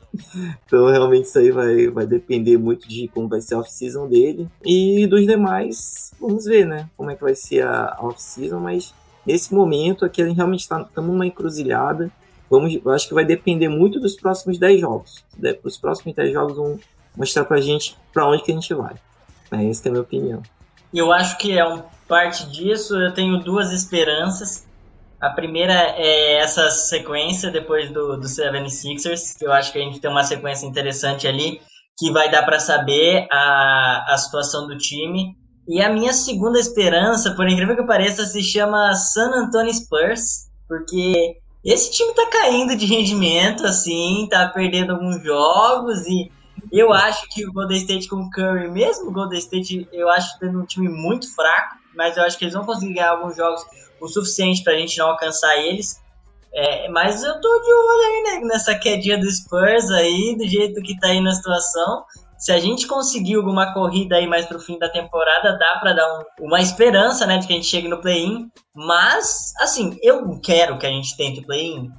Então, 0.66 0.87
realmente, 0.87 1.26
isso 1.26 1.38
aí 1.38 1.50
vai, 1.50 1.88
vai 1.88 2.07
depender 2.07 2.57
muito 2.57 2.88
de 2.88 3.09
como 3.09 3.29
vai 3.29 3.40
ser 3.40 3.55
a 3.55 3.59
off-season 3.59 4.09
dele. 4.09 4.48
E 4.64 5.07
dos 5.07 5.26
demais, 5.26 6.12
vamos 6.20 6.44
ver, 6.44 6.66
né? 6.66 6.88
Como 6.96 7.11
é 7.11 7.14
que 7.14 7.22
vai 7.22 7.35
ser 7.35 7.64
a 7.64 7.96
off-season, 8.00 8.61
mas 8.61 8.94
nesse 9.26 9.55
momento 9.55 10.05
aqui 10.05 10.22
a 10.22 10.26
gente 10.26 10.37
realmente 10.37 10.61
estamos 10.61 10.88
tá, 10.94 11.00
numa 11.00 11.26
encruzilhada. 11.26 12.11
Vamos, 12.50 12.79
acho 12.87 13.09
que 13.09 13.14
vai 13.14 13.24
depender 13.24 13.68
muito 13.68 13.98
dos 13.98 14.14
próximos 14.14 14.59
10 14.59 14.81
jogos. 14.81 15.24
Os 15.64 15.76
próximos 15.76 16.14
10 16.14 16.33
jogos 16.33 16.57
vão 16.57 16.79
mostrar 17.16 17.44
pra 17.44 17.61
gente 17.61 17.96
pra 18.12 18.29
onde 18.29 18.42
que 18.42 18.52
a 18.52 18.55
gente 18.55 18.72
vai. 18.74 18.94
É, 19.50 19.68
essa 19.68 19.88
é 19.88 19.90
a 19.90 19.92
minha 19.92 20.02
opinião. 20.02 20.42
Eu 20.92 21.12
acho 21.12 21.38
que 21.38 21.57
é 21.57 21.66
um 21.66 21.83
parte 22.07 22.48
disso. 22.50 22.96
Eu 22.96 23.12
tenho 23.12 23.38
duas 23.42 23.72
esperanças. 23.72 24.65
A 25.20 25.31
primeira 25.31 25.72
é 25.96 26.38
essa 26.38 26.68
sequência 26.70 27.50
depois 27.50 27.90
do, 27.90 28.16
do 28.16 28.26
76ers, 28.26 29.38
que 29.38 29.46
eu 29.46 29.52
acho 29.52 29.72
que 29.72 29.79
a 29.79 29.83
gente 29.83 30.00
tem 30.00 30.11
uma 30.11 30.24
sequência 30.24 30.66
interessante 30.66 31.26
ali, 31.26 31.61
que 31.98 32.11
vai 32.12 32.31
dar 32.31 32.42
para 32.44 32.61
saber 32.61 33.26
a, 33.33 34.14
a 34.14 34.18
situação 34.18 34.66
do 34.66 34.76
time. 34.76 35.35
E 35.66 35.83
a 35.83 35.90
minha 35.90 36.12
segunda 36.12 36.59
esperança, 36.59 37.35
por 37.35 37.48
incrível 37.48 37.74
que 37.74 37.87
pareça, 37.87 38.24
se 38.26 38.42
chama 38.42 38.94
San 38.94 39.31
Antonio 39.31 39.72
Spurs, 39.72 40.48
porque 40.68 41.38
esse 41.64 41.90
time 41.90 42.14
tá 42.14 42.29
caindo 42.31 42.76
de 42.76 42.87
rendimento, 42.87 43.66
assim, 43.66 44.29
tá 44.31 44.48
perdendo 44.48 44.92
alguns 44.92 45.22
jogos 45.22 46.07
e 46.07 46.31
eu 46.70 46.92
acho 46.92 47.29
que 47.31 47.46
o 47.46 47.52
Golden 47.52 47.79
State 47.79 48.09
com 48.09 48.16
o 48.16 48.31
Curry, 48.31 48.70
mesmo 48.70 49.09
o 49.09 49.12
Golden 49.12 49.38
State, 49.38 49.88
eu 49.92 50.09
acho 50.11 50.38
tendo 50.38 50.61
um 50.61 50.64
time 50.64 50.88
muito 50.88 51.35
fraco, 51.35 51.76
mas 51.94 52.16
eu 52.16 52.22
acho 52.22 52.38
que 52.38 52.44
eles 52.44 52.55
vão 52.55 52.64
conseguir 52.64 52.94
ganhar 52.94 53.11
alguns 53.11 53.37
jogos 53.37 53.64
o 54.00 54.09
suficiente 54.09 54.62
pra 54.62 54.74
gente 54.74 54.98
não 54.98 55.11
alcançar 55.11 55.56
eles. 55.59 56.00
É, 56.52 56.88
mas 56.88 57.22
eu 57.22 57.40
tô 57.40 57.61
de 57.61 57.72
olho 57.72 58.06
aí 58.06 58.22
né, 58.22 58.48
nessa 58.48 58.74
quedinha 58.74 59.18
do 59.18 59.30
Spurs 59.30 59.90
aí, 59.90 60.35
do 60.38 60.46
jeito 60.48 60.80
que 60.82 60.98
tá 60.98 61.09
aí 61.09 61.20
na 61.20 61.32
situação 61.32 62.04
se 62.38 62.52
a 62.52 62.59
gente 62.59 62.87
conseguir 62.87 63.35
alguma 63.37 63.72
corrida 63.72 64.16
aí 64.16 64.26
mais 64.26 64.46
pro 64.46 64.61
fim 64.61 64.78
da 64.78 64.88
temporada, 64.88 65.56
dá 65.59 65.78
para 65.80 65.94
dar 65.94 66.18
um, 66.18 66.46
uma 66.46 66.61
esperança, 66.61 67.26
né, 67.26 67.38
de 67.38 67.46
que 67.46 67.52
a 67.52 67.56
gente 67.56 67.68
chegue 67.68 67.88
no 67.88 68.00
play-in. 68.00 68.50
Mas, 68.74 69.52
assim, 69.59 69.98
eu 70.02 70.38
quero 70.40 70.78
que 70.78 70.87
a 70.87 70.90
gente 70.90 71.16
tente 71.16 71.40
o 71.40 71.46
play-in, 71.46 71.90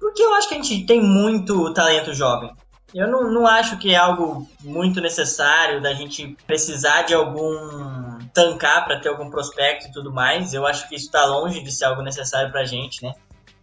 porque 0.00 0.22
eu 0.22 0.34
acho 0.34 0.48
que 0.48 0.54
a 0.54 0.62
gente 0.62 0.84
tem 0.84 1.00
muito 1.00 1.72
talento 1.72 2.12
jovem. 2.12 2.50
Eu 2.94 3.08
não, 3.08 3.28
não 3.32 3.46
acho 3.46 3.76
que 3.78 3.92
é 3.92 3.96
algo 3.96 4.48
muito 4.62 5.00
necessário 5.00 5.82
da 5.82 5.92
gente 5.92 6.36
precisar 6.46 7.02
de 7.02 7.12
algum 7.12 8.18
tancar 8.32 8.84
para 8.84 9.00
ter 9.00 9.08
algum 9.08 9.28
prospecto 9.28 9.88
e 9.88 9.92
tudo 9.92 10.12
mais. 10.12 10.54
Eu 10.54 10.64
acho 10.64 10.88
que 10.88 10.94
isso 10.94 11.06
está 11.06 11.24
longe 11.24 11.60
de 11.60 11.72
ser 11.72 11.86
algo 11.86 12.02
necessário 12.02 12.52
para 12.52 12.60
a 12.60 12.64
gente, 12.64 13.02
né? 13.02 13.12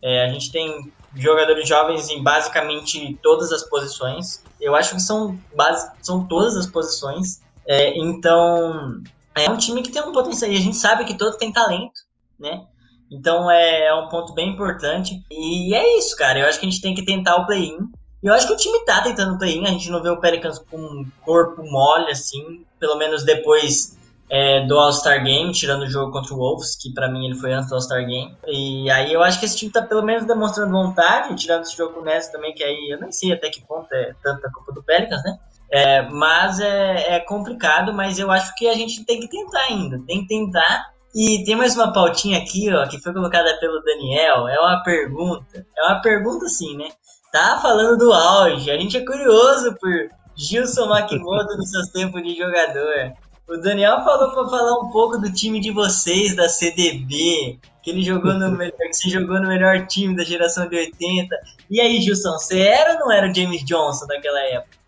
É, 0.02 0.26
a 0.26 0.28
gente 0.28 0.52
tem 0.52 0.91
jogadores 1.15 1.67
jovens 1.67 2.10
em 2.10 2.22
basicamente 2.22 3.17
todas 3.24 3.54
as 3.54 3.63
posições. 3.63 4.44
Eu 4.60 4.76
acho 4.76 4.96
que 4.96 5.02
são, 5.02 5.39
base, 5.56 5.89
são 6.02 6.28
todas 6.28 6.58
as 6.58 6.67
posições. 6.67 7.41
É, 7.65 7.98
então, 7.98 9.02
é 9.36 9.50
um 9.50 9.58
time 9.58 9.82
que 9.82 9.91
tem 9.91 10.02
um 10.02 10.12
potencial. 10.12 10.52
E 10.52 10.58
a 10.58 10.62
gente 10.62 10.76
sabe 10.76 11.06
que 11.06 11.17
todo 11.17 11.38
tem 11.38 11.54
talento, 11.54 12.02
né? 12.38 12.65
Então 13.10 13.52
é, 13.52 13.88
é 13.88 13.94
um 13.94 14.08
ponto 14.08 14.34
bem 14.34 14.50
importante. 14.50 15.24
E 15.30 15.74
é 15.76 15.98
isso, 15.98 16.15
cara. 16.15 16.39
Eu 16.39 16.48
acho 16.48 16.60
que 16.60 16.65
a 16.65 16.70
gente 16.70 16.82
tem 16.82 16.94
que 16.96 17.06
tentar 17.06 17.36
o 17.36 17.46
play-in. 17.46 17.78
E 18.23 18.27
eu 18.27 18.34
acho 18.34 18.47
que 18.47 18.53
o 18.53 18.57
time 18.57 18.86
tá 18.86 19.01
tentando 19.01 19.38
play-in. 19.38 19.65
A 19.65 19.71
gente 19.71 19.89
não 19.89 20.01
vê 20.01 20.10
o 20.10 20.19
Pelicans 20.19 20.60
com 20.60 20.77
um 20.77 21.05
corpo 21.23 21.63
mole, 21.63 22.12
assim. 22.12 22.65
Pelo 22.79 22.97
menos 22.97 23.23
depois 23.23 23.97
é, 24.31 24.65
do 24.65 24.79
All-Star 24.79 25.21
Game, 25.23 25.51
tirando 25.51 25.81
o 25.81 25.89
jogo 25.89 26.10
contra 26.10 26.34
o 26.34 26.38
Wolves, 26.38 26.77
que 26.77 26.93
para 26.93 27.10
mim 27.10 27.25
ele 27.25 27.36
foi 27.36 27.51
antes 27.51 27.67
do 27.67 27.75
All-Star 27.75 28.05
Game. 28.05 28.34
E 28.47 28.89
aí 28.89 29.12
eu 29.12 29.21
acho 29.21 29.38
que 29.38 29.45
esse 29.45 29.57
time 29.57 29.71
tá 29.71 29.81
pelo 29.81 30.03
menos 30.03 30.25
demonstrando 30.25 30.71
vontade, 30.71 31.36
tirando 31.36 31.63
esse 31.63 31.75
jogo 31.75 31.95
com 31.95 31.99
o 31.99 32.03
Ness 32.03 32.29
também, 32.29 32.53
que 32.53 32.63
aí 32.63 32.91
eu 32.93 32.99
nem 32.99 33.12
sei 33.12 33.34
até 33.34 33.49
que 33.49 33.62
ponto 33.67 33.93
é 33.93 34.15
tanta 34.23 34.49
culpa 34.49 34.71
do 34.71 34.81
Pelicans, 34.81 35.21
né? 35.23 35.38
É, 35.69 36.01
mas 36.10 36.62
é, 36.62 37.15
é, 37.15 37.19
complicado, 37.19 37.93
mas 37.93 38.19
eu 38.19 38.31
acho 38.31 38.55
que 38.55 38.67
a 38.67 38.73
gente 38.73 39.05
tem 39.05 39.19
que 39.19 39.29
tentar 39.29 39.65
ainda, 39.69 40.01
tem 40.07 40.21
que 40.21 40.27
tentar. 40.27 40.91
E 41.13 41.43
tem 41.43 41.57
mais 41.57 41.75
uma 41.75 41.91
pautinha 41.91 42.38
aqui, 42.38 42.73
ó, 42.73 42.88
que 42.88 42.99
foi 42.99 43.13
colocada 43.13 43.57
pelo 43.60 43.81
Daniel, 43.81 44.47
é 44.47 44.57
uma 44.57 44.81
pergunta, 44.81 45.65
é 45.77 45.84
uma 45.88 46.01
pergunta 46.01 46.45
assim, 46.45 46.77
né? 46.77 46.88
Tá 47.32 47.60
falando 47.62 47.98
do 47.98 48.12
auge, 48.12 48.70
a 48.70 48.78
gente 48.78 48.98
é 48.98 49.06
curioso 49.06 49.74
por 49.80 50.10
Gilson 50.36 50.88
Makimoto 50.88 51.56
nos 51.56 51.70
seus 51.70 51.88
tempos 51.88 52.22
de 52.22 52.36
jogador. 52.36 53.13
O 53.48 53.58
Daniel 53.58 54.04
falou 54.04 54.32
para 54.32 54.50
falar 54.50 54.80
um 54.80 54.91
pouco 54.91 55.17
do 55.17 55.32
time 55.32 55.62
de 55.62 55.72
vocês, 55.72 56.36
da 56.36 56.50
CDB, 56.50 57.58
que 57.82 57.89
ele 57.89 58.04
jogou 58.04 58.34
no 58.34 58.52
melhor, 58.52 58.78
que 58.78 58.94
você 58.94 59.10
jogou 59.10 59.39
no 59.41 59.48
melhor 59.48 59.88
time 59.88 60.15
da 60.15 60.26
geração 60.26 60.67
de 60.67 60.76
80. 60.76 61.36
E 61.70 61.80
aí, 61.80 62.02
Gilson, 62.02 62.34
você 62.34 62.60
era 62.60 62.94
ou 62.94 63.00
não 63.00 63.12
era 63.12 63.32
o 63.32 63.34
James 63.34 63.63
Johnson 63.63 64.08
daquela 64.08 64.41
época? 64.41 64.82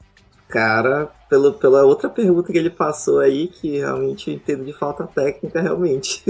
Cara, 0.49 1.09
pelo, 1.29 1.53
pela 1.53 1.83
outra 1.83 2.09
pergunta 2.09 2.51
que 2.51 2.57
ele 2.57 2.69
passou 2.69 3.19
aí, 3.19 3.47
que 3.47 3.79
realmente 3.79 4.29
eu 4.29 4.35
entendo 4.35 4.63
de 4.63 4.71
falta 4.71 5.07
técnica, 5.07 5.61
realmente. 5.61 6.23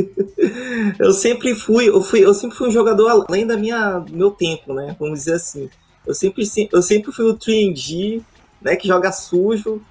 eu 0.98 1.12
sempre 1.12 1.54
fui, 1.56 1.90
eu 1.90 2.02
fui, 2.02 2.24
eu 2.24 2.34
sempre 2.34 2.56
fui 2.56 2.70
um 2.70 2.72
jogador 2.72 3.10
além 3.10 3.46
da 3.46 3.58
minha 3.58 4.00
do 4.00 4.16
meu 4.16 4.32
tempo, 4.32 4.74
né? 4.74 4.96
Vamos 5.00 5.20
dizer 5.20 5.34
assim. 5.34 5.70
Eu 6.06 6.14
sempre, 6.14 6.44
eu 6.72 6.82
sempre 6.82 7.12
fui 7.12 7.26
o 7.26 7.38
3D, 7.38 8.22
né, 8.62 8.76
que 8.76 8.88
joga 8.88 9.12
sujo, 9.12 9.82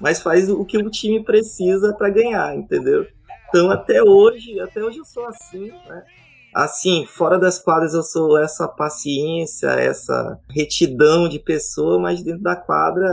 mas 0.00 0.22
faz 0.22 0.48
o 0.48 0.64
que 0.64 0.78
o 0.78 0.90
time 0.90 1.22
precisa 1.22 1.92
para 1.92 2.08
ganhar, 2.08 2.56
entendeu? 2.56 3.06
Então 3.48 3.70
até 3.70 4.02
hoje, 4.02 4.58
até 4.60 4.82
hoje 4.82 4.98
eu 4.98 5.04
sou 5.04 5.26
assim, 5.26 5.70
né? 5.88 6.04
Assim, 6.54 7.06
fora 7.06 7.38
das 7.38 7.58
quadras 7.58 7.94
eu 7.94 8.02
sou 8.02 8.36
essa 8.36 8.66
paciência, 8.66 9.68
essa 9.68 10.38
retidão 10.50 11.28
de 11.28 11.38
pessoa, 11.38 11.98
mas 11.98 12.22
dentro 12.22 12.42
da 12.42 12.56
quadra 12.56 13.06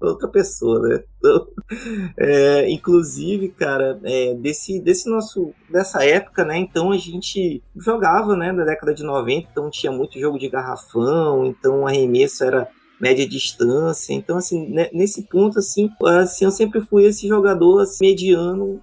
outra 0.00 0.28
pessoa, 0.28 0.80
né? 0.80 1.04
Então, 1.18 1.48
é, 2.16 2.70
inclusive, 2.70 3.48
cara, 3.48 3.98
é, 4.04 4.34
desse, 4.34 4.80
desse 4.80 5.10
nosso, 5.10 5.52
dessa 5.70 6.04
época, 6.04 6.44
né? 6.44 6.58
Então 6.58 6.92
a 6.92 6.96
gente 6.96 7.62
jogava, 7.76 8.36
né? 8.36 8.52
Na 8.52 8.64
década 8.64 8.94
de 8.94 9.02
90, 9.02 9.48
então 9.50 9.70
tinha 9.70 9.90
muito 9.90 10.20
jogo 10.20 10.38
de 10.38 10.48
garrafão, 10.48 11.46
então 11.46 11.80
o 11.80 11.86
arremesso 11.86 12.44
era 12.44 12.68
média 13.00 13.28
distância. 13.28 14.12
Então, 14.14 14.36
assim, 14.36 14.68
né, 14.68 14.88
nesse 14.92 15.22
ponto, 15.22 15.58
assim, 15.58 15.90
assim, 16.20 16.44
eu 16.44 16.52
sempre 16.52 16.80
fui 16.80 17.04
esse 17.04 17.26
jogador 17.26 17.80
assim, 17.80 18.06
mediano 18.06 18.80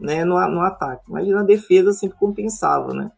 né, 0.00 0.24
no, 0.24 0.34
no 0.48 0.60
ataque. 0.60 1.04
Mas 1.08 1.28
na 1.28 1.44
defesa 1.44 1.90
eu 1.90 1.92
sempre 1.92 2.18
compensava, 2.18 2.92
né? 2.92 3.12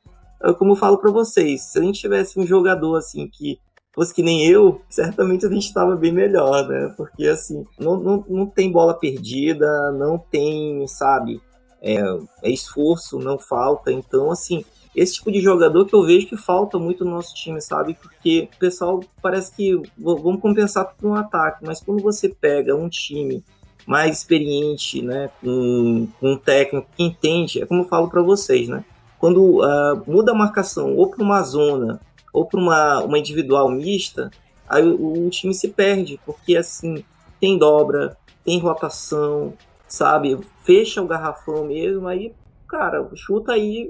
Como 0.58 0.72
eu 0.72 0.76
falo 0.76 0.98
para 0.98 1.10
vocês, 1.10 1.62
se 1.62 1.78
a 1.78 1.82
gente 1.82 2.00
tivesse 2.00 2.38
um 2.38 2.46
jogador 2.46 2.96
assim 2.96 3.28
que 3.28 3.58
fosse 3.94 4.14
que 4.14 4.22
nem 4.22 4.46
eu, 4.46 4.80
certamente 4.88 5.44
a 5.46 5.48
gente 5.48 5.66
estava 5.66 5.94
bem 5.96 6.12
melhor, 6.12 6.66
né? 6.66 6.92
Porque 6.96 7.26
assim, 7.26 7.64
não, 7.78 7.96
não, 7.96 8.24
não 8.28 8.46
tem 8.46 8.72
bola 8.72 8.94
perdida, 8.94 9.92
não 9.92 10.18
tem, 10.18 10.86
sabe, 10.88 11.40
é, 11.80 12.00
é 12.42 12.50
esforço, 12.50 13.18
não 13.18 13.38
falta. 13.38 13.92
Então, 13.92 14.30
assim, 14.30 14.64
esse 14.94 15.14
tipo 15.14 15.30
de 15.30 15.40
jogador 15.40 15.86
que 15.86 15.94
eu 15.94 16.04
vejo 16.04 16.26
que 16.26 16.36
falta 16.36 16.78
muito 16.78 17.04
no 17.04 17.12
nosso 17.12 17.34
time, 17.34 17.60
sabe? 17.60 17.94
Porque 17.94 18.48
o 18.54 18.58
pessoal 18.58 19.00
parece 19.20 19.54
que 19.54 19.80
vamos 19.98 20.40
compensar 20.40 20.94
por 20.94 21.10
um 21.10 21.14
ataque, 21.14 21.64
mas 21.64 21.80
quando 21.80 22.02
você 22.02 22.28
pega 22.28 22.74
um 22.74 22.88
time 22.88 23.44
mais 23.86 24.18
experiente, 24.18 25.02
né, 25.02 25.28
com, 25.40 26.06
com 26.20 26.32
um 26.32 26.38
técnico 26.38 26.86
que 26.96 27.02
entende, 27.02 27.60
é 27.60 27.66
como 27.66 27.82
eu 27.82 27.88
falo 27.88 28.08
para 28.08 28.22
vocês, 28.22 28.68
né? 28.68 28.84
Quando 29.22 29.60
uh, 29.60 30.02
muda 30.04 30.32
a 30.32 30.34
marcação 30.34 30.96
ou 30.96 31.08
para 31.08 31.22
uma 31.22 31.40
zona 31.42 32.00
ou 32.32 32.44
para 32.44 32.58
uma, 32.58 33.04
uma 33.04 33.16
individual 33.20 33.70
mista, 33.70 34.32
aí 34.68 34.84
o, 34.84 35.28
o 35.28 35.30
time 35.30 35.54
se 35.54 35.68
perde, 35.68 36.18
porque 36.26 36.56
assim 36.56 37.04
tem 37.40 37.56
dobra, 37.56 38.16
tem 38.44 38.58
rotação, 38.58 39.52
sabe? 39.86 40.36
Fecha 40.64 41.00
o 41.00 41.06
garrafão 41.06 41.66
mesmo, 41.66 42.08
aí 42.08 42.34
cara, 42.66 43.08
chuta 43.14 43.52
aí, 43.52 43.88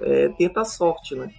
é, 0.00 0.30
tenta 0.30 0.62
a 0.62 0.64
sorte, 0.64 1.14
né? 1.14 1.30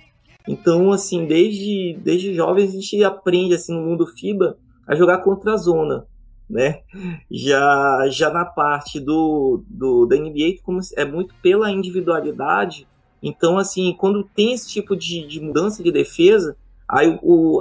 Então, 0.47 0.91
assim, 0.91 1.25
desde, 1.25 1.97
desde 2.03 2.35
jovens 2.35 2.69
a 2.69 2.73
gente 2.73 3.03
aprende, 3.03 3.55
assim, 3.55 3.73
no 3.73 3.81
mundo 3.81 4.05
FIBA, 4.05 4.55
a 4.85 4.93
jogar 4.93 5.17
contra 5.23 5.53
a 5.53 5.57
zona, 5.57 6.05
né? 6.47 6.81
Já, 7.31 8.07
já 8.11 8.29
na 8.29 8.45
parte 8.45 8.99
do, 8.99 9.63
do, 9.67 10.05
da 10.05 10.15
NBA, 10.15 10.61
como 10.61 10.79
é 10.95 11.05
muito 11.05 11.33
pela 11.41 11.71
individualidade, 11.71 12.87
então, 13.25 13.57
assim, 13.57 13.93
quando 13.97 14.23
tem 14.23 14.53
esse 14.53 14.69
tipo 14.69 14.95
de, 14.95 15.25
de 15.25 15.39
mudança 15.41 15.81
de 15.81 15.91
defesa, 15.91 16.55
Aí 16.87 17.17
o, 17.23 17.59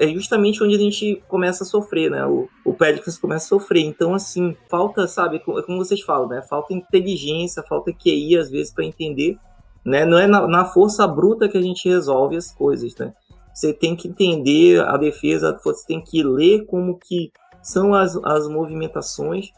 é 0.00 0.08
justamente 0.08 0.62
onde 0.62 0.74
a 0.74 0.78
gente 0.78 1.22
começa 1.28 1.62
a 1.62 1.66
sofrer, 1.66 2.10
né? 2.10 2.26
O, 2.26 2.48
o 2.64 2.74
Pelicans 2.74 3.16
começa 3.16 3.44
a 3.46 3.48
sofrer. 3.48 3.84
Então, 3.84 4.14
assim, 4.14 4.56
falta, 4.68 5.06
sabe, 5.06 5.38
como 5.38 5.78
vocês 5.78 6.00
falam, 6.00 6.26
né? 6.26 6.42
Falta 6.42 6.74
inteligência, 6.74 7.62
falta 7.62 7.92
QI 7.92 8.36
às 8.36 8.50
vezes 8.50 8.72
para 8.72 8.84
entender, 8.84 9.38
né? 9.84 10.04
Não 10.04 10.18
é 10.18 10.26
na, 10.26 10.48
na, 10.48 10.64
força 10.64 11.06
bruta 11.06 11.48
que 11.48 11.56
a 11.56 11.62
gente 11.62 11.88
resolve 11.88 12.36
as 12.36 12.52
coisas, 12.52 12.96
né? 12.96 13.14
Você 13.54 13.72
tem 13.72 13.94
que 13.94 14.08
entender 14.08 14.80
a 14.80 14.96
defesa, 14.96 15.56
você 15.64 15.86
tem 15.86 16.02
que 16.02 16.24
ler 16.24 16.66
como 16.66 16.98
que 16.98 17.30
são 17.62 17.94
as, 17.94 18.16
as 18.24 18.48
movimentações 18.48 19.52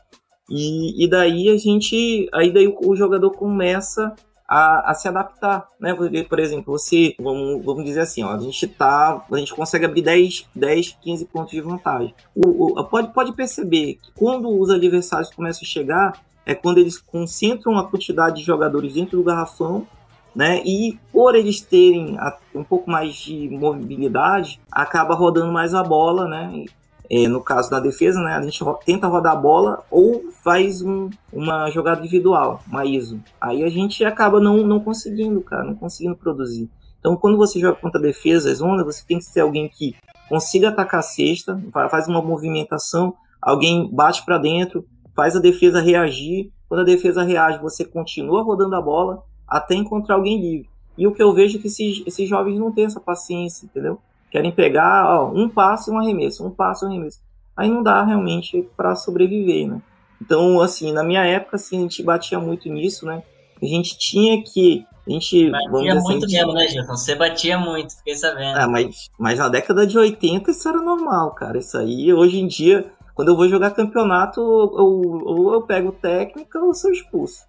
e, 0.50 1.04
e 1.04 1.08
daí 1.08 1.48
a 1.48 1.56
gente, 1.56 2.28
aí 2.32 2.52
daí 2.52 2.68
o, 2.68 2.90
o 2.90 2.94
jogador 2.94 3.30
começa 3.32 4.14
a, 4.48 4.90
a, 4.90 4.94
se 4.94 5.08
adaptar, 5.08 5.68
né? 5.80 5.94
Por 6.28 6.38
exemplo, 6.38 6.72
você, 6.78 7.14
vamos, 7.18 7.64
vamos 7.64 7.84
dizer 7.84 8.00
assim, 8.00 8.22
ó, 8.22 8.30
a 8.30 8.38
gente 8.38 8.66
tá, 8.68 9.24
a 9.30 9.36
gente 9.38 9.54
consegue 9.54 9.84
abrir 9.84 10.02
10, 10.02 10.48
10 10.54 10.98
15 11.00 11.24
pontos 11.26 11.50
de 11.50 11.60
vantagem. 11.60 12.14
O, 12.34 12.78
o, 12.78 12.84
pode, 12.84 13.12
pode 13.12 13.32
perceber 13.32 13.98
que 14.02 14.12
quando 14.14 14.48
os 14.48 14.70
adversários 14.70 15.30
começam 15.34 15.62
a 15.62 15.66
chegar, 15.66 16.20
é 16.44 16.54
quando 16.54 16.78
eles 16.78 16.98
concentram 16.98 17.76
a 17.76 17.88
quantidade 17.88 18.36
de 18.36 18.42
jogadores 18.44 18.94
dentro 18.94 19.18
do 19.18 19.24
garrafão, 19.24 19.86
né? 20.34 20.62
E 20.64 20.98
por 21.10 21.34
eles 21.34 21.60
terem 21.60 22.16
um 22.54 22.62
pouco 22.62 22.90
mais 22.90 23.16
de 23.16 23.48
mobilidade, 23.48 24.60
acaba 24.70 25.14
rodando 25.14 25.50
mais 25.50 25.74
a 25.74 25.82
bola, 25.82 26.28
né? 26.28 26.66
É, 27.10 27.28
no 27.28 27.40
caso 27.40 27.70
da 27.70 27.78
defesa, 27.78 28.20
né, 28.20 28.34
a 28.34 28.42
gente 28.42 28.64
tenta 28.84 29.06
rodar 29.06 29.32
a 29.32 29.36
bola 29.36 29.84
ou 29.90 30.24
faz 30.42 30.82
um, 30.82 31.08
uma 31.32 31.70
jogada 31.70 32.00
individual, 32.00 32.60
uma 32.66 32.84
ISO. 32.84 33.20
Aí 33.40 33.62
a 33.62 33.68
gente 33.68 34.04
acaba 34.04 34.40
não, 34.40 34.58
não 34.58 34.80
conseguindo, 34.80 35.40
cara, 35.40 35.64
não 35.64 35.74
conseguindo 35.74 36.16
produzir. 36.16 36.68
Então, 36.98 37.16
quando 37.16 37.36
você 37.36 37.60
joga 37.60 37.78
contra 37.78 38.00
defesa, 38.00 38.50
ondas, 38.64 38.84
você 38.84 39.04
tem 39.06 39.18
que 39.18 39.24
ser 39.24 39.40
alguém 39.40 39.68
que 39.68 39.94
consiga 40.28 40.70
atacar 40.70 41.00
a 41.00 41.02
cesta, 41.02 41.62
faz 41.72 42.08
uma 42.08 42.20
movimentação, 42.20 43.14
alguém 43.40 43.88
bate 43.92 44.24
para 44.24 44.38
dentro, 44.38 44.84
faz 45.14 45.36
a 45.36 45.40
defesa 45.40 45.80
reagir. 45.80 46.50
Quando 46.68 46.80
a 46.80 46.84
defesa 46.84 47.22
reage, 47.22 47.60
você 47.60 47.84
continua 47.84 48.42
rodando 48.42 48.74
a 48.74 48.82
bola 48.82 49.22
até 49.46 49.76
encontrar 49.76 50.16
alguém 50.16 50.40
livre. 50.40 50.68
E 50.98 51.06
o 51.06 51.12
que 51.12 51.22
eu 51.22 51.32
vejo 51.32 51.58
é 51.58 51.60
que 51.60 51.68
esses, 51.68 52.02
esses 52.06 52.28
jovens 52.28 52.58
não 52.58 52.72
têm 52.72 52.86
essa 52.86 52.98
paciência, 52.98 53.66
entendeu? 53.66 54.00
Querem 54.36 54.52
pegar 54.52 55.06
ó, 55.06 55.32
um 55.32 55.48
passo 55.48 55.90
e 55.90 55.94
um 55.94 55.98
arremesso, 55.98 56.46
um 56.46 56.50
passo 56.50 56.84
e 56.84 56.88
um 56.88 56.90
arremesso. 56.90 57.20
Aí 57.56 57.70
não 57.70 57.82
dá 57.82 58.04
realmente 58.04 58.68
para 58.76 58.94
sobreviver, 58.94 59.66
né? 59.66 59.80
Então, 60.20 60.60
assim, 60.60 60.92
na 60.92 61.02
minha 61.02 61.24
época, 61.24 61.56
assim, 61.56 61.78
a 61.78 61.80
gente 61.80 62.02
batia 62.02 62.38
muito 62.38 62.68
nisso, 62.68 63.06
né? 63.06 63.22
A 63.62 63.64
gente 63.64 63.96
tinha 63.96 64.42
que. 64.42 64.84
A 65.06 65.10
gente, 65.10 65.50
batia 65.50 65.94
assim, 65.94 66.02
muito 66.02 66.26
mesmo, 66.26 66.52
né, 66.52 66.68
Gilson? 66.68 66.96
Você 66.96 67.14
batia 67.14 67.58
muito, 67.58 67.96
fiquei 67.96 68.14
sabendo. 68.14 68.58
Ah, 68.58 68.68
mas, 68.68 69.08
mas 69.18 69.38
na 69.38 69.48
década 69.48 69.86
de 69.86 69.96
80 69.96 70.50
isso 70.50 70.68
era 70.68 70.82
normal, 70.82 71.30
cara. 71.30 71.56
Isso 71.56 71.78
aí, 71.78 72.12
hoje 72.12 72.38
em 72.38 72.46
dia, 72.46 72.92
quando 73.16 73.28
eu 73.28 73.36
vou 73.36 73.48
jogar 73.48 73.70
campeonato, 73.70 74.42
ou, 74.42 75.26
ou 75.26 75.54
eu 75.54 75.62
pego 75.62 75.90
técnica 75.90 76.60
ou 76.60 76.74
sou 76.74 76.92
expulso. 76.92 77.46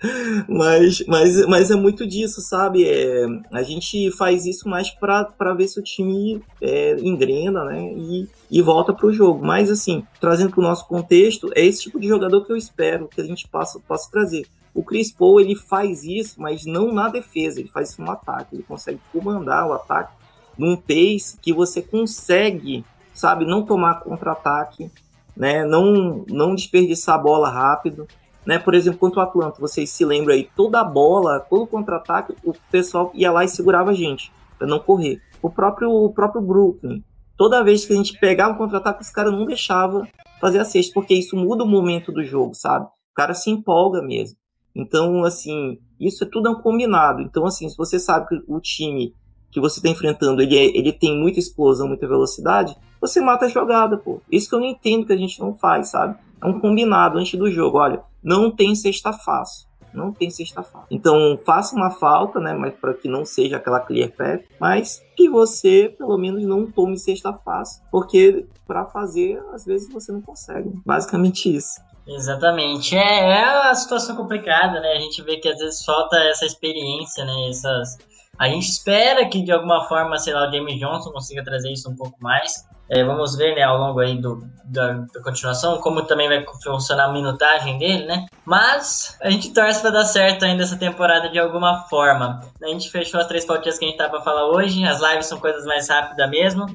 Mas, 0.47 1.03
mas, 1.06 1.45
mas 1.45 1.69
é 1.69 1.75
muito 1.75 2.08
disso, 2.08 2.39
sabe? 2.39 2.86
É, 2.88 3.25
a 3.51 3.62
gente 3.63 4.10
faz 4.12 4.45
isso 4.45 4.69
mais 4.69 4.89
para 4.89 5.53
ver 5.53 5.67
se 5.67 5.77
o 5.77 5.84
time 5.84 6.41
é, 6.62 6.97
engrena, 7.01 7.65
né? 7.65 7.91
E, 7.93 8.30
e 8.49 8.62
volta 8.62 8.93
para 8.93 9.08
o 9.08 9.12
jogo. 9.12 9.45
Mas, 9.45 9.69
assim, 9.69 10.08
trazendo 10.21 10.51
para 10.51 10.62
o 10.62 10.63
nosso 10.63 10.88
contexto, 10.88 11.51
é 11.53 11.65
esse 11.65 11.82
tipo 11.82 11.99
de 11.99 12.08
jogador 12.08 12.45
que 12.45 12.51
eu 12.51 12.56
espero 12.56 13.10
que 13.10 13.19
a 13.19 13.25
gente 13.25 13.45
possa, 13.45 13.77
possa 13.77 14.10
trazer. 14.10 14.47
O 14.73 14.82
Chris 14.82 15.12
Paul 15.12 15.41
ele 15.41 15.56
faz 15.56 16.06
isso, 16.06 16.41
mas 16.41 16.65
não 16.65 16.93
na 16.93 17.10
defesa, 17.10 17.60
ele 17.60 17.67
faz 17.67 17.89
isso 17.89 18.01
no 18.01 18.10
ataque. 18.10 18.56
Ele 18.56 18.63
consegue 18.63 19.01
comandar 19.12 19.67
o 19.67 19.73
ataque 19.73 20.13
num 20.58 20.77
pace 20.77 21.38
que 21.41 21.51
você 21.51 21.82
consegue, 21.82 22.86
sabe, 23.13 23.45
não 23.45 23.65
tomar 23.65 23.99
contra-ataque, 23.99 24.89
né? 25.38 25.63
Não, 25.63 26.26
não 26.28 26.56
desperdiçar 26.56 27.15
a 27.15 27.21
bola 27.21 27.50
rápido. 27.50 28.08
Né? 28.45 28.58
Por 28.58 28.73
exemplo, 28.73 29.00
contra 29.00 29.19
o 29.19 29.23
Atlanta, 29.23 29.60
vocês 29.60 29.89
se 29.89 30.04
lembram 30.06 30.34
aí, 30.34 30.50
toda 30.56 30.80
a 30.80 30.84
bola, 30.84 31.39
todo 31.39 31.67
contra-ataque, 31.67 32.34
o 32.43 32.54
pessoal 32.71 33.12
ia 33.13 33.32
lá 33.32 33.43
e 33.43 33.50
segurava 33.50 33.91
a 33.91 33.93
gente, 33.93 34.32
para 34.58 34.67
não 34.67 34.80
correr. 34.80 35.21
O 35.41 35.50
próprio, 35.50 35.91
o 35.91 36.13
próprio 36.13 36.41
Brooklyn, 36.41 37.04
toda 37.38 37.63
vez 37.63 37.86
que 37.86 37.93
a 37.93 37.95
gente 37.95 38.17
pegava 38.19 38.54
o 38.54 38.58
contra-ataque, 38.58 39.02
os 39.02 39.10
caras 39.10 39.34
não 39.34 39.45
deixavam 39.45 40.08
fazer 40.39 40.60
a 40.60 40.65
cesta, 40.65 40.93
porque 40.93 41.13
isso 41.13 41.36
muda 41.36 41.63
o 41.63 41.67
momento 41.67 42.12
do 42.12 42.23
jogo, 42.23 42.56
sabe? 42.56 42.86
O 42.86 43.15
cara 43.15 43.34
se 43.34 43.50
empolga 43.50 44.02
mesmo. 44.02 44.38
Então, 44.73 45.23
assim, 45.26 45.78
isso 46.00 46.23
é 46.23 46.28
tudo 46.28 46.50
um 46.50 46.62
combinado. 46.62 47.21
Então, 47.21 47.45
assim, 47.45 47.67
se 47.67 47.76
você 47.76 48.00
sabe 48.00 48.28
que 48.28 48.43
o 48.47 48.60
time 48.62 49.13
que 49.52 49.60
você 49.60 49.80
está 49.80 49.89
enfrentando 49.89 50.41
ele, 50.41 50.56
é, 50.56 50.65
ele 50.78 50.93
tem 50.93 51.19
muita 51.19 51.39
explosão, 51.39 51.88
muita 51.88 52.08
velocidade, 52.08 52.76
você 52.99 53.21
mata 53.21 53.45
a 53.45 53.49
jogada, 53.49 53.97
pô. 53.97 54.21
Isso 54.31 54.49
que 54.49 54.55
eu 54.55 54.60
não 54.60 54.67
entendo 54.67 55.05
que 55.05 55.13
a 55.13 55.17
gente 55.17 55.39
não 55.39 55.53
faz, 55.53 55.89
sabe? 55.89 56.17
É 56.41 56.45
um 56.45 56.60
combinado 56.60 57.17
antes 57.17 57.38
do 57.38 57.49
jogo. 57.49 57.77
Olha, 57.77 58.01
não 58.23 58.51
tem 58.51 58.75
sexta 58.75 59.13
fácil. 59.13 59.67
Não 59.93 60.12
tem 60.12 60.29
sexta 60.29 60.62
fácil. 60.62 60.88
Então, 60.91 61.39
faça 61.45 61.75
uma 61.75 61.89
falta, 61.89 62.39
né? 62.39 62.53
Mas 62.53 62.75
para 62.75 62.93
que 62.93 63.07
não 63.07 63.25
seja 63.25 63.57
aquela 63.57 63.79
clear 63.79 64.12
path, 64.12 64.43
mas 64.60 65.01
que 65.15 65.27
você, 65.27 65.93
pelo 65.97 66.17
menos, 66.17 66.43
não 66.43 66.69
tome 66.69 66.97
sexta 66.99 67.33
fácil. 67.33 67.83
Porque 67.91 68.45
para 68.67 68.86
fazer, 68.86 69.41
às 69.53 69.65
vezes 69.65 69.91
você 69.91 70.12
não 70.12 70.21
consegue. 70.21 70.71
Basicamente 70.86 71.55
isso. 71.55 71.81
Exatamente. 72.07 72.95
É, 72.95 73.41
é 73.41 73.62
uma 73.62 73.75
situação 73.75 74.15
complicada, 74.15 74.79
né? 74.79 74.93
A 74.93 74.99
gente 74.99 75.21
vê 75.23 75.38
que 75.38 75.49
às 75.49 75.57
vezes 75.57 75.83
falta 75.83 76.15
essa 76.17 76.45
experiência, 76.45 77.25
né? 77.25 77.49
Essas 77.49 77.97
a 78.39 78.47
gente 78.47 78.69
espera 78.69 79.28
que 79.28 79.41
de 79.41 79.52
alguma 79.52 79.88
forma, 79.88 80.17
sei 80.17 80.34
lá, 80.34 80.47
o 80.47 80.52
James 80.52 80.80
Johnson 80.80 81.12
consiga 81.12 81.43
trazer 81.43 81.71
isso 81.71 81.89
um 81.89 81.95
pouco 81.95 82.15
mais. 82.21 82.65
É, 82.89 83.04
vamos 83.04 83.36
ver, 83.36 83.54
né, 83.54 83.63
ao 83.63 83.78
longo 83.78 84.00
aí 84.00 84.17
do, 84.17 84.47
da, 84.63 84.93
da, 84.93 85.21
continuação, 85.21 85.78
como 85.80 86.04
também 86.04 86.30
vai 86.30 86.45
funcionar 86.63 87.06
a 87.06 87.12
minutagem 87.12 87.78
dele, 87.78 88.06
né? 88.06 88.28
Mas 88.45 89.17
a 89.21 89.30
gente 89.30 89.54
torce 89.54 89.82
para 89.82 89.89
dar 89.89 90.06
certo 90.06 90.45
ainda 90.45 90.63
essa 90.63 90.78
temporada 90.78 91.30
de 91.30 91.38
alguma 91.38 91.84
forma. 91.89 92.39
A 92.63 92.67
gente 92.67 92.89
fechou 92.89 93.19
as 93.19 93.28
três 93.28 93.43
pautinhas 93.43 93.78
que 93.78 93.84
a 93.84 93.88
gente 93.89 93.97
tá 93.97 94.08
para 94.08 94.21
falar 94.21 94.45
hoje. 94.45 94.86
As 94.86 95.02
lives 95.02 95.26
são 95.26 95.38
coisas 95.38 95.65
mais 95.65 95.89
rápidas 95.89 96.30
mesmo. 96.30 96.65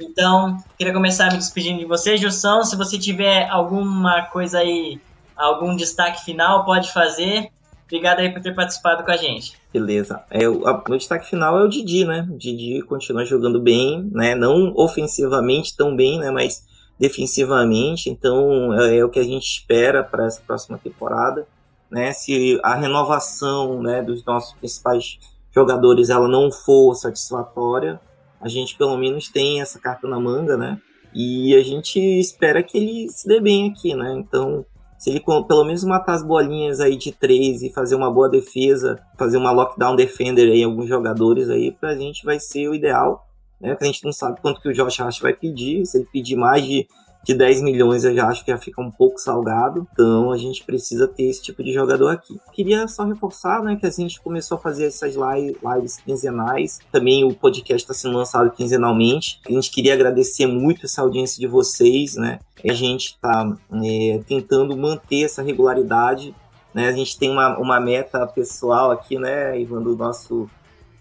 Então, 0.00 0.56
queria 0.76 0.92
começar 0.92 1.30
me 1.30 1.38
despedindo 1.38 1.78
de 1.78 1.84
você, 1.84 2.16
Jussão. 2.16 2.64
Se 2.64 2.74
você 2.74 2.98
tiver 2.98 3.48
alguma 3.48 4.22
coisa 4.22 4.58
aí, 4.58 5.00
algum 5.36 5.76
destaque 5.76 6.24
final, 6.24 6.64
pode 6.64 6.90
fazer. 6.92 7.52
Obrigado 7.90 8.20
aí 8.20 8.32
por 8.32 8.40
ter 8.40 8.54
participado 8.54 9.02
com 9.04 9.10
a 9.10 9.16
gente. 9.16 9.54
Beleza. 9.72 10.22
É, 10.30 10.48
o, 10.48 10.62
destaque 10.96 11.28
final 11.28 11.58
é 11.58 11.64
o 11.64 11.68
Didi, 11.68 12.04
né? 12.04 12.24
O 12.30 12.38
Didi 12.38 12.80
continua 12.82 13.24
jogando 13.24 13.60
bem, 13.60 14.08
né? 14.12 14.36
Não 14.36 14.72
ofensivamente 14.76 15.76
tão 15.76 15.96
bem, 15.96 16.20
né? 16.20 16.30
Mas 16.30 16.64
defensivamente. 17.00 18.08
Então 18.08 18.72
é, 18.74 18.98
é 18.98 19.04
o 19.04 19.10
que 19.10 19.18
a 19.18 19.24
gente 19.24 19.44
espera 19.44 20.04
para 20.04 20.26
essa 20.26 20.40
próxima 20.46 20.78
temporada. 20.78 21.48
Né? 21.90 22.12
Se 22.12 22.60
a 22.62 22.76
renovação 22.76 23.82
né, 23.82 24.00
dos 24.00 24.24
nossos 24.24 24.54
principais 24.54 25.18
jogadores 25.52 26.10
ela 26.10 26.28
não 26.28 26.52
for 26.52 26.94
satisfatória, 26.94 28.00
a 28.40 28.48
gente 28.48 28.76
pelo 28.76 28.96
menos 28.96 29.28
tem 29.28 29.60
essa 29.60 29.80
carta 29.80 30.06
na 30.06 30.20
manga, 30.20 30.56
né? 30.56 30.80
E 31.12 31.56
a 31.56 31.62
gente 31.64 31.98
espera 31.98 32.62
que 32.62 32.78
ele 32.78 33.08
se 33.08 33.26
dê 33.26 33.40
bem 33.40 33.68
aqui, 33.68 33.94
né? 33.94 34.14
Então 34.16 34.64
se 35.00 35.08
ele 35.08 35.20
pelo 35.20 35.64
menos 35.64 35.82
matar 35.82 36.12
as 36.12 36.22
bolinhas 36.22 36.78
aí 36.78 36.94
de 36.94 37.10
três 37.10 37.62
e 37.62 37.70
fazer 37.70 37.94
uma 37.94 38.10
boa 38.10 38.28
defesa, 38.28 39.00
fazer 39.16 39.38
uma 39.38 39.50
lockdown 39.50 39.96
defender 39.96 40.52
aí 40.52 40.62
alguns 40.62 40.86
jogadores 40.86 41.48
aí, 41.48 41.72
pra 41.72 41.96
gente 41.96 42.22
vai 42.22 42.38
ser 42.38 42.68
o 42.68 42.74
ideal, 42.74 43.26
né? 43.58 43.74
A 43.80 43.84
gente 43.86 44.04
não 44.04 44.12
sabe 44.12 44.42
quanto 44.42 44.60
que 44.60 44.68
o 44.68 44.74
Josh 44.74 45.00
Hart 45.00 45.22
vai 45.22 45.32
pedir, 45.32 45.86
se 45.86 45.96
ele 45.96 46.06
pedir 46.12 46.36
mais 46.36 46.62
de 46.66 46.86
de 47.22 47.34
10 47.34 47.62
milhões 47.62 48.04
eu 48.04 48.14
já 48.14 48.26
acho 48.26 48.44
que 48.44 48.50
já 48.50 48.58
fica 48.58 48.80
um 48.80 48.90
pouco 48.90 49.18
salgado. 49.18 49.86
Então 49.92 50.32
a 50.32 50.36
gente 50.36 50.64
precisa 50.64 51.06
ter 51.06 51.24
esse 51.24 51.42
tipo 51.42 51.62
de 51.62 51.72
jogador 51.72 52.08
aqui. 52.08 52.40
Queria 52.52 52.86
só 52.88 53.04
reforçar, 53.04 53.62
né, 53.62 53.76
que 53.76 53.86
a 53.86 53.90
gente 53.90 54.20
começou 54.20 54.56
a 54.56 54.60
fazer 54.60 54.86
essas 54.86 55.14
lives 55.14 55.96
quinzenais. 55.98 56.78
Também 56.90 57.24
o 57.24 57.34
podcast 57.34 57.82
está 57.82 57.94
sendo 57.94 58.16
lançado 58.16 58.50
quinzenalmente. 58.50 59.40
A 59.46 59.52
gente 59.52 59.70
queria 59.70 59.94
agradecer 59.94 60.46
muito 60.46 60.86
essa 60.86 61.02
audiência 61.02 61.38
de 61.38 61.46
vocês, 61.46 62.16
né? 62.16 62.40
A 62.68 62.72
gente 62.72 63.06
está 63.06 63.56
é, 63.84 64.20
tentando 64.26 64.76
manter 64.76 65.24
essa 65.24 65.42
regularidade. 65.42 66.34
Né? 66.74 66.88
A 66.88 66.92
gente 66.92 67.18
tem 67.18 67.30
uma, 67.30 67.58
uma 67.58 67.80
meta 67.80 68.26
pessoal 68.26 68.90
aqui, 68.90 69.18
né, 69.18 69.58
Ivan, 69.60 69.82
do 69.82 69.96
nosso 69.96 70.48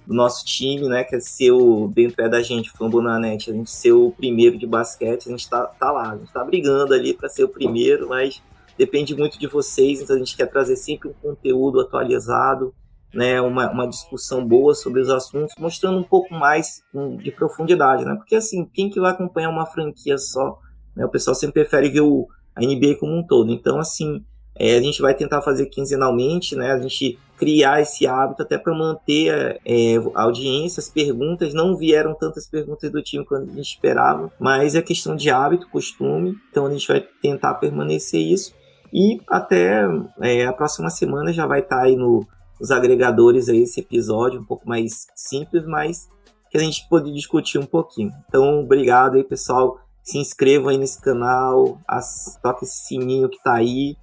do 0.09 0.15
nosso 0.15 0.43
time, 0.43 0.89
né? 0.89 1.03
Que 1.03 1.17
é 1.17 1.19
ser 1.19 1.51
o, 1.51 1.87
dentro 1.87 2.25
é 2.25 2.27
da 2.27 2.41
gente, 2.41 2.71
Fambonanet, 2.71 3.51
a 3.51 3.53
gente 3.53 3.69
ser 3.69 3.91
o 3.91 4.09
primeiro 4.09 4.57
de 4.57 4.65
basquete, 4.65 5.27
a 5.27 5.31
gente 5.31 5.47
tá, 5.47 5.67
tá 5.67 5.91
lá, 5.91 6.13
a 6.13 6.17
gente 6.17 6.33
tá 6.33 6.43
brigando 6.43 6.95
ali 6.95 7.13
para 7.13 7.29
ser 7.29 7.43
o 7.43 7.47
primeiro, 7.47 8.09
mas 8.09 8.41
depende 8.75 9.15
muito 9.15 9.37
de 9.37 9.45
vocês, 9.45 10.01
então 10.01 10.15
a 10.15 10.19
gente 10.19 10.35
quer 10.35 10.47
trazer 10.47 10.77
sempre 10.77 11.09
um 11.09 11.13
conteúdo 11.13 11.79
atualizado, 11.79 12.73
né? 13.13 13.39
Uma, 13.39 13.69
uma 13.69 13.87
discussão 13.87 14.43
boa 14.43 14.73
sobre 14.73 14.99
os 14.99 15.11
assuntos, 15.11 15.53
mostrando 15.59 15.99
um 15.99 16.03
pouco 16.03 16.33
mais 16.33 16.81
de 17.21 17.31
profundidade, 17.31 18.03
né? 18.03 18.15
Porque 18.15 18.35
assim, 18.35 18.65
quem 18.65 18.89
que 18.89 18.99
vai 18.99 19.11
acompanhar 19.11 19.51
uma 19.51 19.67
franquia 19.67 20.17
só? 20.17 20.57
Né? 20.95 21.05
O 21.05 21.09
pessoal 21.09 21.35
sempre 21.35 21.61
prefere 21.61 21.87
ver 21.87 22.01
o, 22.01 22.27
a 22.55 22.61
NBA 22.61 22.95
como 22.99 23.15
um 23.15 23.21
todo. 23.21 23.51
Então, 23.51 23.77
assim, 23.77 24.25
é, 24.59 24.75
a 24.75 24.81
gente 24.81 25.01
vai 25.01 25.13
tentar 25.13 25.41
fazer 25.41 25.67
quinzenalmente, 25.67 26.55
né? 26.55 26.73
A 26.73 26.79
gente 26.79 27.17
criar 27.37 27.81
esse 27.81 28.05
hábito 28.05 28.43
até 28.43 28.57
para 28.57 28.77
manter 28.77 29.59
é, 29.65 29.95
a 30.13 30.23
audiência, 30.23 30.81
as 30.81 30.89
perguntas. 30.89 31.53
Não 31.53 31.77
vieram 31.77 32.13
tantas 32.13 32.45
perguntas 32.45 32.91
do 32.91 33.01
time 33.01 33.25
quanto 33.25 33.49
a 33.49 33.55
gente 33.55 33.73
esperava, 33.73 34.29
mas 34.37 34.75
é 34.75 34.81
questão 34.81 35.15
de 35.15 35.29
hábito, 35.29 35.69
costume. 35.69 36.35
Então 36.51 36.65
a 36.65 36.71
gente 36.71 36.87
vai 36.87 37.01
tentar 37.21 37.53
permanecer 37.55 38.21
isso. 38.21 38.53
E 38.91 39.21
até 39.29 39.83
é, 40.19 40.45
a 40.45 40.51
próxima 40.51 40.89
semana 40.89 41.31
já 41.31 41.45
vai 41.45 41.61
estar 41.61 41.77
tá 41.77 41.83
aí 41.83 41.95
no, 41.95 42.27
nos 42.59 42.69
agregadores 42.69 43.47
aí 43.47 43.61
esse 43.61 43.79
episódio, 43.79 44.41
um 44.41 44.45
pouco 44.45 44.67
mais 44.67 45.07
simples, 45.15 45.65
mas 45.65 46.09
que 46.51 46.57
a 46.57 46.61
gente 46.61 46.85
pode 46.89 47.13
discutir 47.13 47.59
um 47.59 47.65
pouquinho. 47.65 48.11
Então, 48.27 48.59
obrigado 48.59 49.15
aí, 49.15 49.23
pessoal 49.23 49.79
se 50.09 50.17
inscrevam 50.17 50.69
aí 50.69 50.77
nesse 50.77 50.99
canal, 50.99 51.79
as, 51.87 52.39
toque 52.41 52.65
esse 52.65 52.87
sininho 52.87 53.29
que 53.29 53.41
tá 53.43 53.53
aí, 53.53 53.95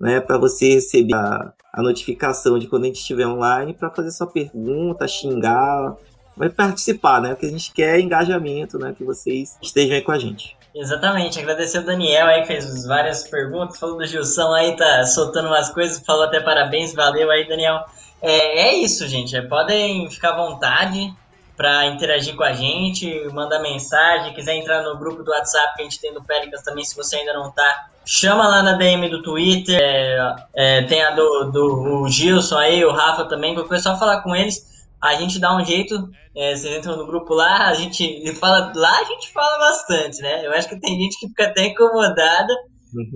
né, 0.00 0.20
para 0.20 0.38
você 0.38 0.74
receber 0.74 1.14
a, 1.14 1.52
a, 1.72 1.82
notificação 1.82 2.58
de 2.58 2.66
quando 2.66 2.84
a 2.84 2.86
gente 2.86 3.00
estiver 3.00 3.26
online, 3.26 3.74
para 3.74 3.90
fazer 3.90 4.10
sua 4.10 4.26
pergunta, 4.26 5.06
xingar, 5.08 5.96
vai 6.36 6.48
participar, 6.48 7.20
né? 7.20 7.32
O 7.32 7.36
que 7.36 7.46
a 7.46 7.50
gente 7.50 7.72
quer 7.72 8.00
engajamento, 8.00 8.78
né? 8.78 8.94
Que 8.96 9.04
vocês 9.04 9.56
estejam 9.62 9.96
aí 9.96 10.02
com 10.02 10.12
a 10.12 10.18
gente. 10.18 10.56
Exatamente, 10.74 11.38
agradecer 11.38 11.78
o 11.78 11.86
Daniel 11.86 12.26
aí, 12.26 12.44
fez 12.44 12.84
várias 12.84 13.28
perguntas, 13.28 13.78
falou 13.78 13.96
do 13.96 14.04
Gilson 14.04 14.52
aí, 14.52 14.76
tá 14.76 15.04
soltando 15.04 15.46
umas 15.46 15.70
coisas, 15.70 16.02
falou 16.04 16.24
até 16.24 16.40
parabéns, 16.40 16.92
valeu 16.92 17.30
aí, 17.30 17.46
Daniel. 17.46 17.84
É, 18.20 18.70
é 18.70 18.74
isso, 18.74 19.06
gente, 19.06 19.36
é, 19.36 19.42
podem 19.42 20.10
ficar 20.10 20.30
à 20.30 20.36
vontade 20.36 21.14
para 21.56 21.86
interagir 21.86 22.34
com 22.34 22.42
a 22.42 22.52
gente, 22.52 23.28
mandar 23.32 23.60
mensagem, 23.60 24.34
quiser 24.34 24.54
entrar 24.54 24.82
no 24.82 24.98
grupo 24.98 25.22
do 25.22 25.30
WhatsApp 25.30 25.74
que 25.76 25.82
a 25.82 25.84
gente 25.84 26.00
tem 26.00 26.12
do 26.12 26.22
Pelicans 26.22 26.62
também, 26.62 26.84
se 26.84 26.96
você 26.96 27.16
ainda 27.16 27.32
não 27.32 27.50
tá, 27.52 27.86
chama 28.04 28.48
lá 28.48 28.62
na 28.62 28.72
DM 28.72 29.08
do 29.08 29.22
Twitter, 29.22 29.78
é, 29.80 30.36
é, 30.54 30.82
tem 30.82 31.02
a 31.02 31.10
do, 31.10 31.50
do 31.50 32.08
Gilson 32.08 32.58
aí, 32.58 32.84
o 32.84 32.92
Rafa 32.92 33.24
também, 33.26 33.54
qualquer 33.54 33.80
só 33.80 33.96
falar 33.96 34.22
com 34.22 34.34
eles, 34.34 34.74
a 35.00 35.14
gente 35.14 35.38
dá 35.38 35.54
um 35.54 35.64
jeito, 35.64 36.08
é, 36.34 36.56
vocês 36.56 36.78
entram 36.78 36.96
no 36.96 37.06
grupo 37.06 37.34
lá, 37.34 37.68
a 37.68 37.74
gente 37.74 38.32
fala, 38.34 38.72
lá 38.74 39.00
a 39.00 39.04
gente 39.04 39.30
fala 39.32 39.58
bastante, 39.58 40.20
né? 40.22 40.46
Eu 40.46 40.52
acho 40.52 40.68
que 40.68 40.80
tem 40.80 40.98
gente 40.98 41.18
que 41.20 41.28
fica 41.28 41.44
até 41.44 41.66
incomodada. 41.66 42.54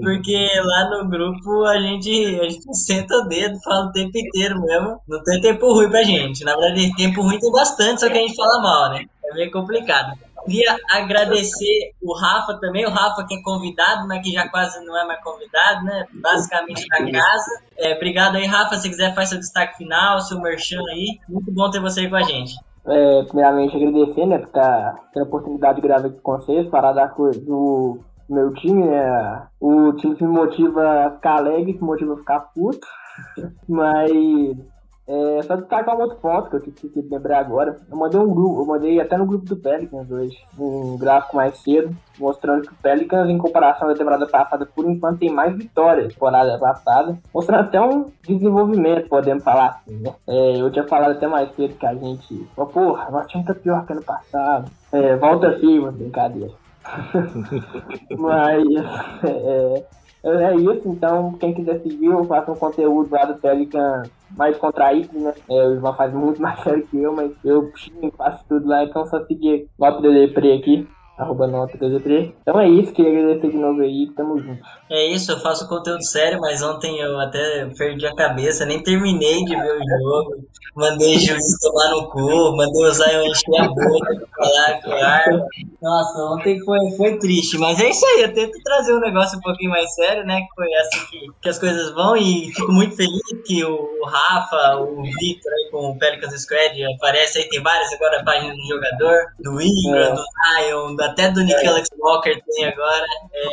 Porque 0.02 0.48
lá 0.62 0.90
no 0.90 1.08
grupo 1.08 1.64
a 1.64 1.78
gente, 1.78 2.40
a 2.40 2.48
gente 2.48 2.76
senta 2.76 3.14
o 3.16 3.28
dedo, 3.28 3.58
fala 3.62 3.86
o 3.86 3.92
tempo 3.92 4.16
inteiro 4.16 4.60
mesmo. 4.60 5.00
Não 5.08 5.22
tem 5.22 5.40
tempo 5.40 5.72
ruim 5.72 5.90
pra 5.90 6.02
gente. 6.02 6.44
Na 6.44 6.56
verdade, 6.56 6.94
tempo 6.96 7.22
ruim 7.22 7.38
tem 7.38 7.52
bastante, 7.52 8.00
só 8.00 8.08
que 8.08 8.18
a 8.18 8.20
gente 8.20 8.36
fala 8.36 8.62
mal, 8.62 8.90
né? 8.90 9.04
É 9.24 9.34
meio 9.34 9.50
complicado. 9.50 10.18
Queria 10.44 10.78
agradecer 10.90 11.92
o 12.02 12.14
Rafa 12.14 12.54
também, 12.58 12.86
o 12.86 12.90
Rafa 12.90 13.26
que 13.26 13.34
é 13.34 13.42
convidado, 13.42 14.08
mas 14.08 14.22
que 14.22 14.32
já 14.32 14.48
quase 14.48 14.82
não 14.84 14.96
é 14.98 15.06
mais 15.06 15.22
convidado, 15.22 15.84
né? 15.84 16.06
Basicamente 16.14 16.86
da 16.88 16.98
casa. 16.98 17.62
É, 17.76 17.94
obrigado 17.94 18.36
aí, 18.36 18.46
Rafa. 18.46 18.76
Se 18.76 18.88
quiser, 18.88 19.14
faz 19.14 19.28
seu 19.28 19.38
destaque 19.38 19.76
final, 19.76 20.20
seu 20.20 20.40
merchan 20.40 20.80
aí. 20.90 21.18
Muito 21.28 21.52
bom 21.52 21.70
ter 21.70 21.80
você 21.80 22.00
aí 22.00 22.08
com 22.08 22.16
a 22.16 22.22
gente. 22.22 22.54
É, 22.86 23.22
primeiramente, 23.24 23.76
agradecer, 23.76 24.24
né, 24.24 24.38
por 24.38 24.48
tá 24.48 24.98
tendo 25.12 25.24
a 25.24 25.26
oportunidade 25.26 25.76
de 25.76 25.86
gravar 25.86 26.06
aqui 26.06 26.20
com 26.22 26.32
vocês, 26.38 26.70
falar 26.70 26.92
da 26.92 27.06
coisa 27.08 27.38
do 27.38 27.98
meu 28.28 28.52
time, 28.54 28.86
né? 28.86 29.46
O 29.60 29.92
time 29.94 30.14
que 30.14 30.24
me 30.24 30.32
motiva 30.32 31.06
a 31.06 31.10
ficar 31.12 31.36
alegre, 31.36 31.74
que 31.74 31.80
me 31.80 31.86
motiva 31.86 32.14
a 32.14 32.18
ficar 32.18 32.40
puto. 32.40 32.86
Mas 33.68 34.10
é, 35.08 35.42
só 35.42 35.56
destacar 35.56 35.96
um 35.96 36.02
outro 36.02 36.18
ponto 36.18 36.50
que 36.50 36.56
eu 36.56 36.60
esqueci 36.60 37.00
de 37.00 37.08
lembrar 37.08 37.38
agora. 37.38 37.76
Eu 37.90 37.96
mandei 37.96 38.20
um 38.20 38.28
grupo, 38.28 38.60
eu 38.60 38.66
mandei 38.66 39.00
até 39.00 39.16
no 39.16 39.24
grupo 39.24 39.46
do 39.46 39.56
Pelicans 39.56 40.10
hoje, 40.10 40.36
um 40.58 40.98
gráfico 40.98 41.34
mais 41.34 41.56
cedo, 41.60 41.96
mostrando 42.18 42.66
que 42.66 42.74
o 42.74 42.76
Pelicans, 42.76 43.30
em 43.30 43.38
comparação 43.38 43.88
da 43.88 43.94
temporada 43.94 44.26
passada, 44.26 44.66
por 44.66 44.84
enquanto 44.84 45.20
tem 45.20 45.30
mais 45.30 45.56
vitórias 45.56 46.12
temporada 46.12 46.58
passada, 46.58 47.18
mostrando 47.32 47.60
até 47.60 47.80
um 47.80 48.10
desenvolvimento, 48.22 49.08
podemos 49.08 49.42
falar 49.42 49.68
assim, 49.68 49.96
né? 49.96 50.12
É, 50.26 50.60
eu 50.60 50.70
tinha 50.70 50.86
falado 50.86 51.12
até 51.12 51.26
mais 51.26 51.54
cedo 51.54 51.74
que 51.74 51.86
a 51.86 51.94
gente, 51.94 52.46
oh, 52.54 52.66
porra, 52.66 53.10
nós 53.10 53.26
tínhamos 53.28 53.48
tá 53.48 53.58
pior 53.58 53.86
que 53.86 53.92
ano 53.94 54.04
passado. 54.04 54.70
É, 54.92 55.16
volta 55.16 55.52
firme, 55.52 55.90
brincadeira. 55.90 56.52
Mas 58.18 58.64
é, 59.24 59.84
é 60.24 60.56
isso, 60.56 60.88
então 60.88 61.32
quem 61.34 61.54
quiser 61.54 61.80
seguir, 61.80 62.06
eu 62.06 62.24
faço 62.24 62.52
um 62.52 62.56
conteúdo 62.56 63.10
lá 63.10 63.24
do 63.24 63.38
Pelican 63.40 64.02
mais 64.36 64.56
contraído, 64.56 65.18
né? 65.18 65.34
É, 65.48 65.68
o 65.68 65.74
Ivan 65.74 65.92
faz 65.94 66.12
muito 66.12 66.40
mais 66.42 66.60
sério 66.60 66.86
que 66.86 66.98
eu, 66.98 67.14
mas 67.14 67.32
eu 67.44 67.70
faço 68.16 68.44
tudo 68.48 68.68
lá, 68.68 68.84
então 68.84 69.06
só 69.06 69.20
seguir 69.24 69.68
o 69.78 69.84
Lopes 69.84 70.32
Pre 70.32 70.52
aqui 70.52 70.88
arroba 71.18 71.46
nota 71.46 71.76
33. 71.76 72.32
Então 72.42 72.60
é 72.60 72.68
isso, 72.68 72.92
queria 72.92 73.10
agradecer 73.12 73.50
de 73.50 73.56
novo 73.56 73.80
aí, 73.82 74.08
tamo 74.16 74.38
junto. 74.40 74.62
É 74.88 75.04
isso, 75.06 75.32
eu 75.32 75.40
faço 75.40 75.68
conteúdo 75.68 76.02
sério, 76.04 76.40
mas 76.40 76.62
ontem 76.62 76.98
eu 77.00 77.18
até 77.18 77.66
perdi 77.76 78.06
a 78.06 78.14
cabeça, 78.14 78.64
nem 78.64 78.82
terminei 78.82 79.44
de 79.44 79.54
ver 79.54 79.72
o 79.72 80.00
jogo. 80.00 80.36
Mandei 80.76 81.16
o 81.16 81.18
juiz 81.18 81.58
tomar 81.60 81.90
no 81.90 82.08
cu, 82.08 82.56
mandei 82.56 82.84
o 82.84 82.92
Zion 82.92 83.24
encher 83.26 83.60
a 83.60 83.68
boca 83.68 84.14
pra 84.14 84.46
falar 84.46 84.80
com 84.80 84.90
o 84.90 84.94
ar. 84.94 85.24
Nossa, 85.82 86.18
ontem 86.34 86.60
foi, 86.60 86.78
foi 86.96 87.18
triste, 87.18 87.58
mas 87.58 87.80
é 87.80 87.88
isso 87.88 88.06
aí, 88.06 88.22
eu 88.22 88.32
tento 88.32 88.52
trazer 88.62 88.94
um 88.94 89.00
negócio 89.00 89.38
um 89.38 89.42
pouquinho 89.42 89.70
mais 89.70 89.92
sério, 89.94 90.24
né? 90.24 90.40
Que 90.40 90.54
foi 90.54 90.72
assim 90.74 91.06
que, 91.10 91.18
que 91.42 91.48
as 91.48 91.58
coisas 91.58 91.92
vão 91.94 92.16
e 92.16 92.52
fico 92.54 92.70
muito 92.70 92.94
feliz 92.94 93.20
que 93.44 93.64
o 93.64 94.04
Rafa, 94.06 94.76
o 94.76 95.02
Victor 95.02 95.52
aí 95.52 95.70
com 95.72 95.90
o 95.90 95.98
Pelicans 95.98 96.40
Squad 96.40 96.84
aparece 96.94 97.38
aí, 97.38 97.48
tem 97.48 97.60
várias 97.60 97.92
agora 97.92 98.22
páginas 98.24 98.56
do 98.56 98.66
jogador, 98.68 99.18
do 99.40 99.60
Ingram, 99.60 100.12
é. 100.12 100.14
do 100.14 100.22
Zion, 100.22 100.96
da 100.96 101.07
até 101.08 101.30
do 101.30 101.42
Nick 101.42 101.66
Alex 101.66 101.88
Walker 101.98 102.40
tem 102.46 102.64
agora. 102.64 103.04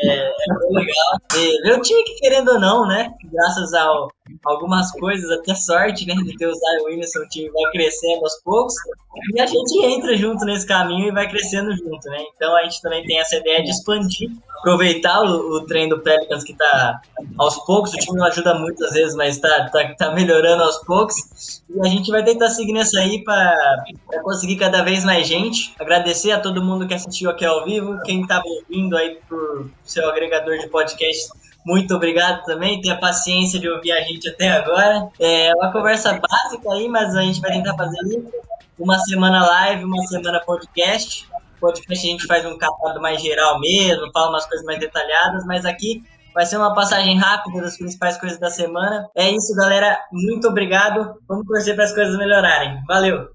É, 0.03 0.17
é 0.17 0.33
legal. 0.71 0.95
E 1.35 1.71
o 1.71 1.81
time 1.81 2.03
que, 2.03 2.15
querendo 2.15 2.51
ou 2.51 2.59
não, 2.59 2.87
né? 2.87 3.09
Graças 3.31 3.73
a 3.73 3.91
algumas 4.43 4.91
coisas, 4.91 5.29
até 5.31 5.53
sorte, 5.53 6.05
né? 6.05 6.15
De 6.15 6.35
ter 6.37 6.47
o 6.47 6.53
Zion 6.53 6.85
Williamson, 6.85 7.19
o 7.19 7.29
time 7.29 7.49
vai 7.49 7.71
crescendo 7.71 8.23
aos 8.23 8.35
poucos. 8.43 8.73
E 9.33 9.39
a 9.39 9.45
gente 9.45 9.85
entra 9.85 10.15
junto 10.15 10.45
nesse 10.45 10.65
caminho 10.65 11.07
e 11.07 11.11
vai 11.11 11.29
crescendo 11.29 11.75
junto, 11.75 12.09
né? 12.09 12.23
Então 12.35 12.55
a 12.55 12.63
gente 12.63 12.81
também 12.81 13.03
tem 13.05 13.19
essa 13.19 13.35
ideia 13.37 13.63
de 13.63 13.69
expandir, 13.69 14.29
aproveitar 14.59 15.21
o, 15.23 15.57
o 15.57 15.65
trem 15.65 15.87
do 15.87 15.99
Pelicans 15.99 16.43
que 16.43 16.53
tá 16.53 17.01
aos 17.37 17.57
poucos. 17.65 17.93
O 17.93 17.97
time 17.97 18.17
não 18.17 18.25
ajuda 18.25 18.55
muitas 18.55 18.93
vezes, 18.93 19.15
mas 19.15 19.37
tá, 19.37 19.69
tá, 19.71 19.95
tá 19.97 20.11
melhorando 20.11 20.63
aos 20.63 20.77
poucos. 20.79 21.61
E 21.69 21.79
a 21.79 21.89
gente 21.89 22.09
vai 22.11 22.23
tentar 22.23 22.49
seguir 22.49 22.73
nessa 22.73 22.99
aí 22.99 23.23
para 23.23 23.55
conseguir 24.23 24.57
cada 24.57 24.83
vez 24.83 25.05
mais 25.05 25.27
gente. 25.27 25.73
Agradecer 25.79 26.31
a 26.31 26.39
todo 26.39 26.63
mundo 26.63 26.87
que 26.87 26.93
assistiu 26.93 27.29
aqui 27.29 27.45
ao 27.45 27.63
vivo, 27.63 28.01
quem 28.03 28.21
estava 28.21 28.43
ouvindo 28.45 28.97
aí 28.97 29.19
por 29.29 29.69
seu 29.83 30.09
agregador 30.09 30.57
de 30.57 30.67
podcast. 30.67 31.29
Muito 31.65 31.95
obrigado 31.95 32.43
também, 32.43 32.79
tenha 32.79 32.97
paciência 32.97 33.59
de 33.59 33.67
ouvir 33.67 33.91
a 33.91 34.01
gente 34.01 34.29
até 34.29 34.51
agora. 34.51 35.09
É 35.19 35.51
uma 35.55 35.71
conversa 35.71 36.13
básica 36.13 36.71
aí, 36.71 36.87
mas 36.87 37.15
a 37.15 37.21
gente 37.21 37.41
vai 37.41 37.51
tentar 37.51 37.75
fazer 37.75 37.99
isso. 38.07 38.31
Uma 38.77 38.99
semana 38.99 39.45
live, 39.45 39.83
uma 39.83 40.05
semana 40.07 40.39
podcast. 40.45 41.27
Podcast 41.59 42.07
a 42.07 42.11
gente 42.11 42.27
faz 42.27 42.45
um 42.45 42.57
catado 42.57 43.01
mais 43.01 43.21
geral 43.21 43.59
mesmo, 43.59 44.11
fala 44.13 44.29
umas 44.29 44.45
coisas 44.45 44.65
mais 44.65 44.79
detalhadas, 44.79 45.45
mas 45.45 45.65
aqui 45.65 46.03
Vai 46.35 46.45
ser 46.45 46.57
uma 46.57 46.75
passagem 46.75 47.17
rápida 47.17 47.61
das 47.61 47.77
principais 47.77 48.17
coisas 48.17 48.37
da 48.37 48.49
semana. 48.49 49.09
É 49.15 49.31
isso, 49.31 49.55
galera. 49.55 49.97
Muito 50.11 50.49
obrigado. 50.49 51.15
Vamos 51.25 51.47
torcer 51.47 51.75
para 51.75 51.85
as 51.85 51.93
coisas 51.93 52.17
melhorarem. 52.17 52.83
Valeu! 52.85 53.34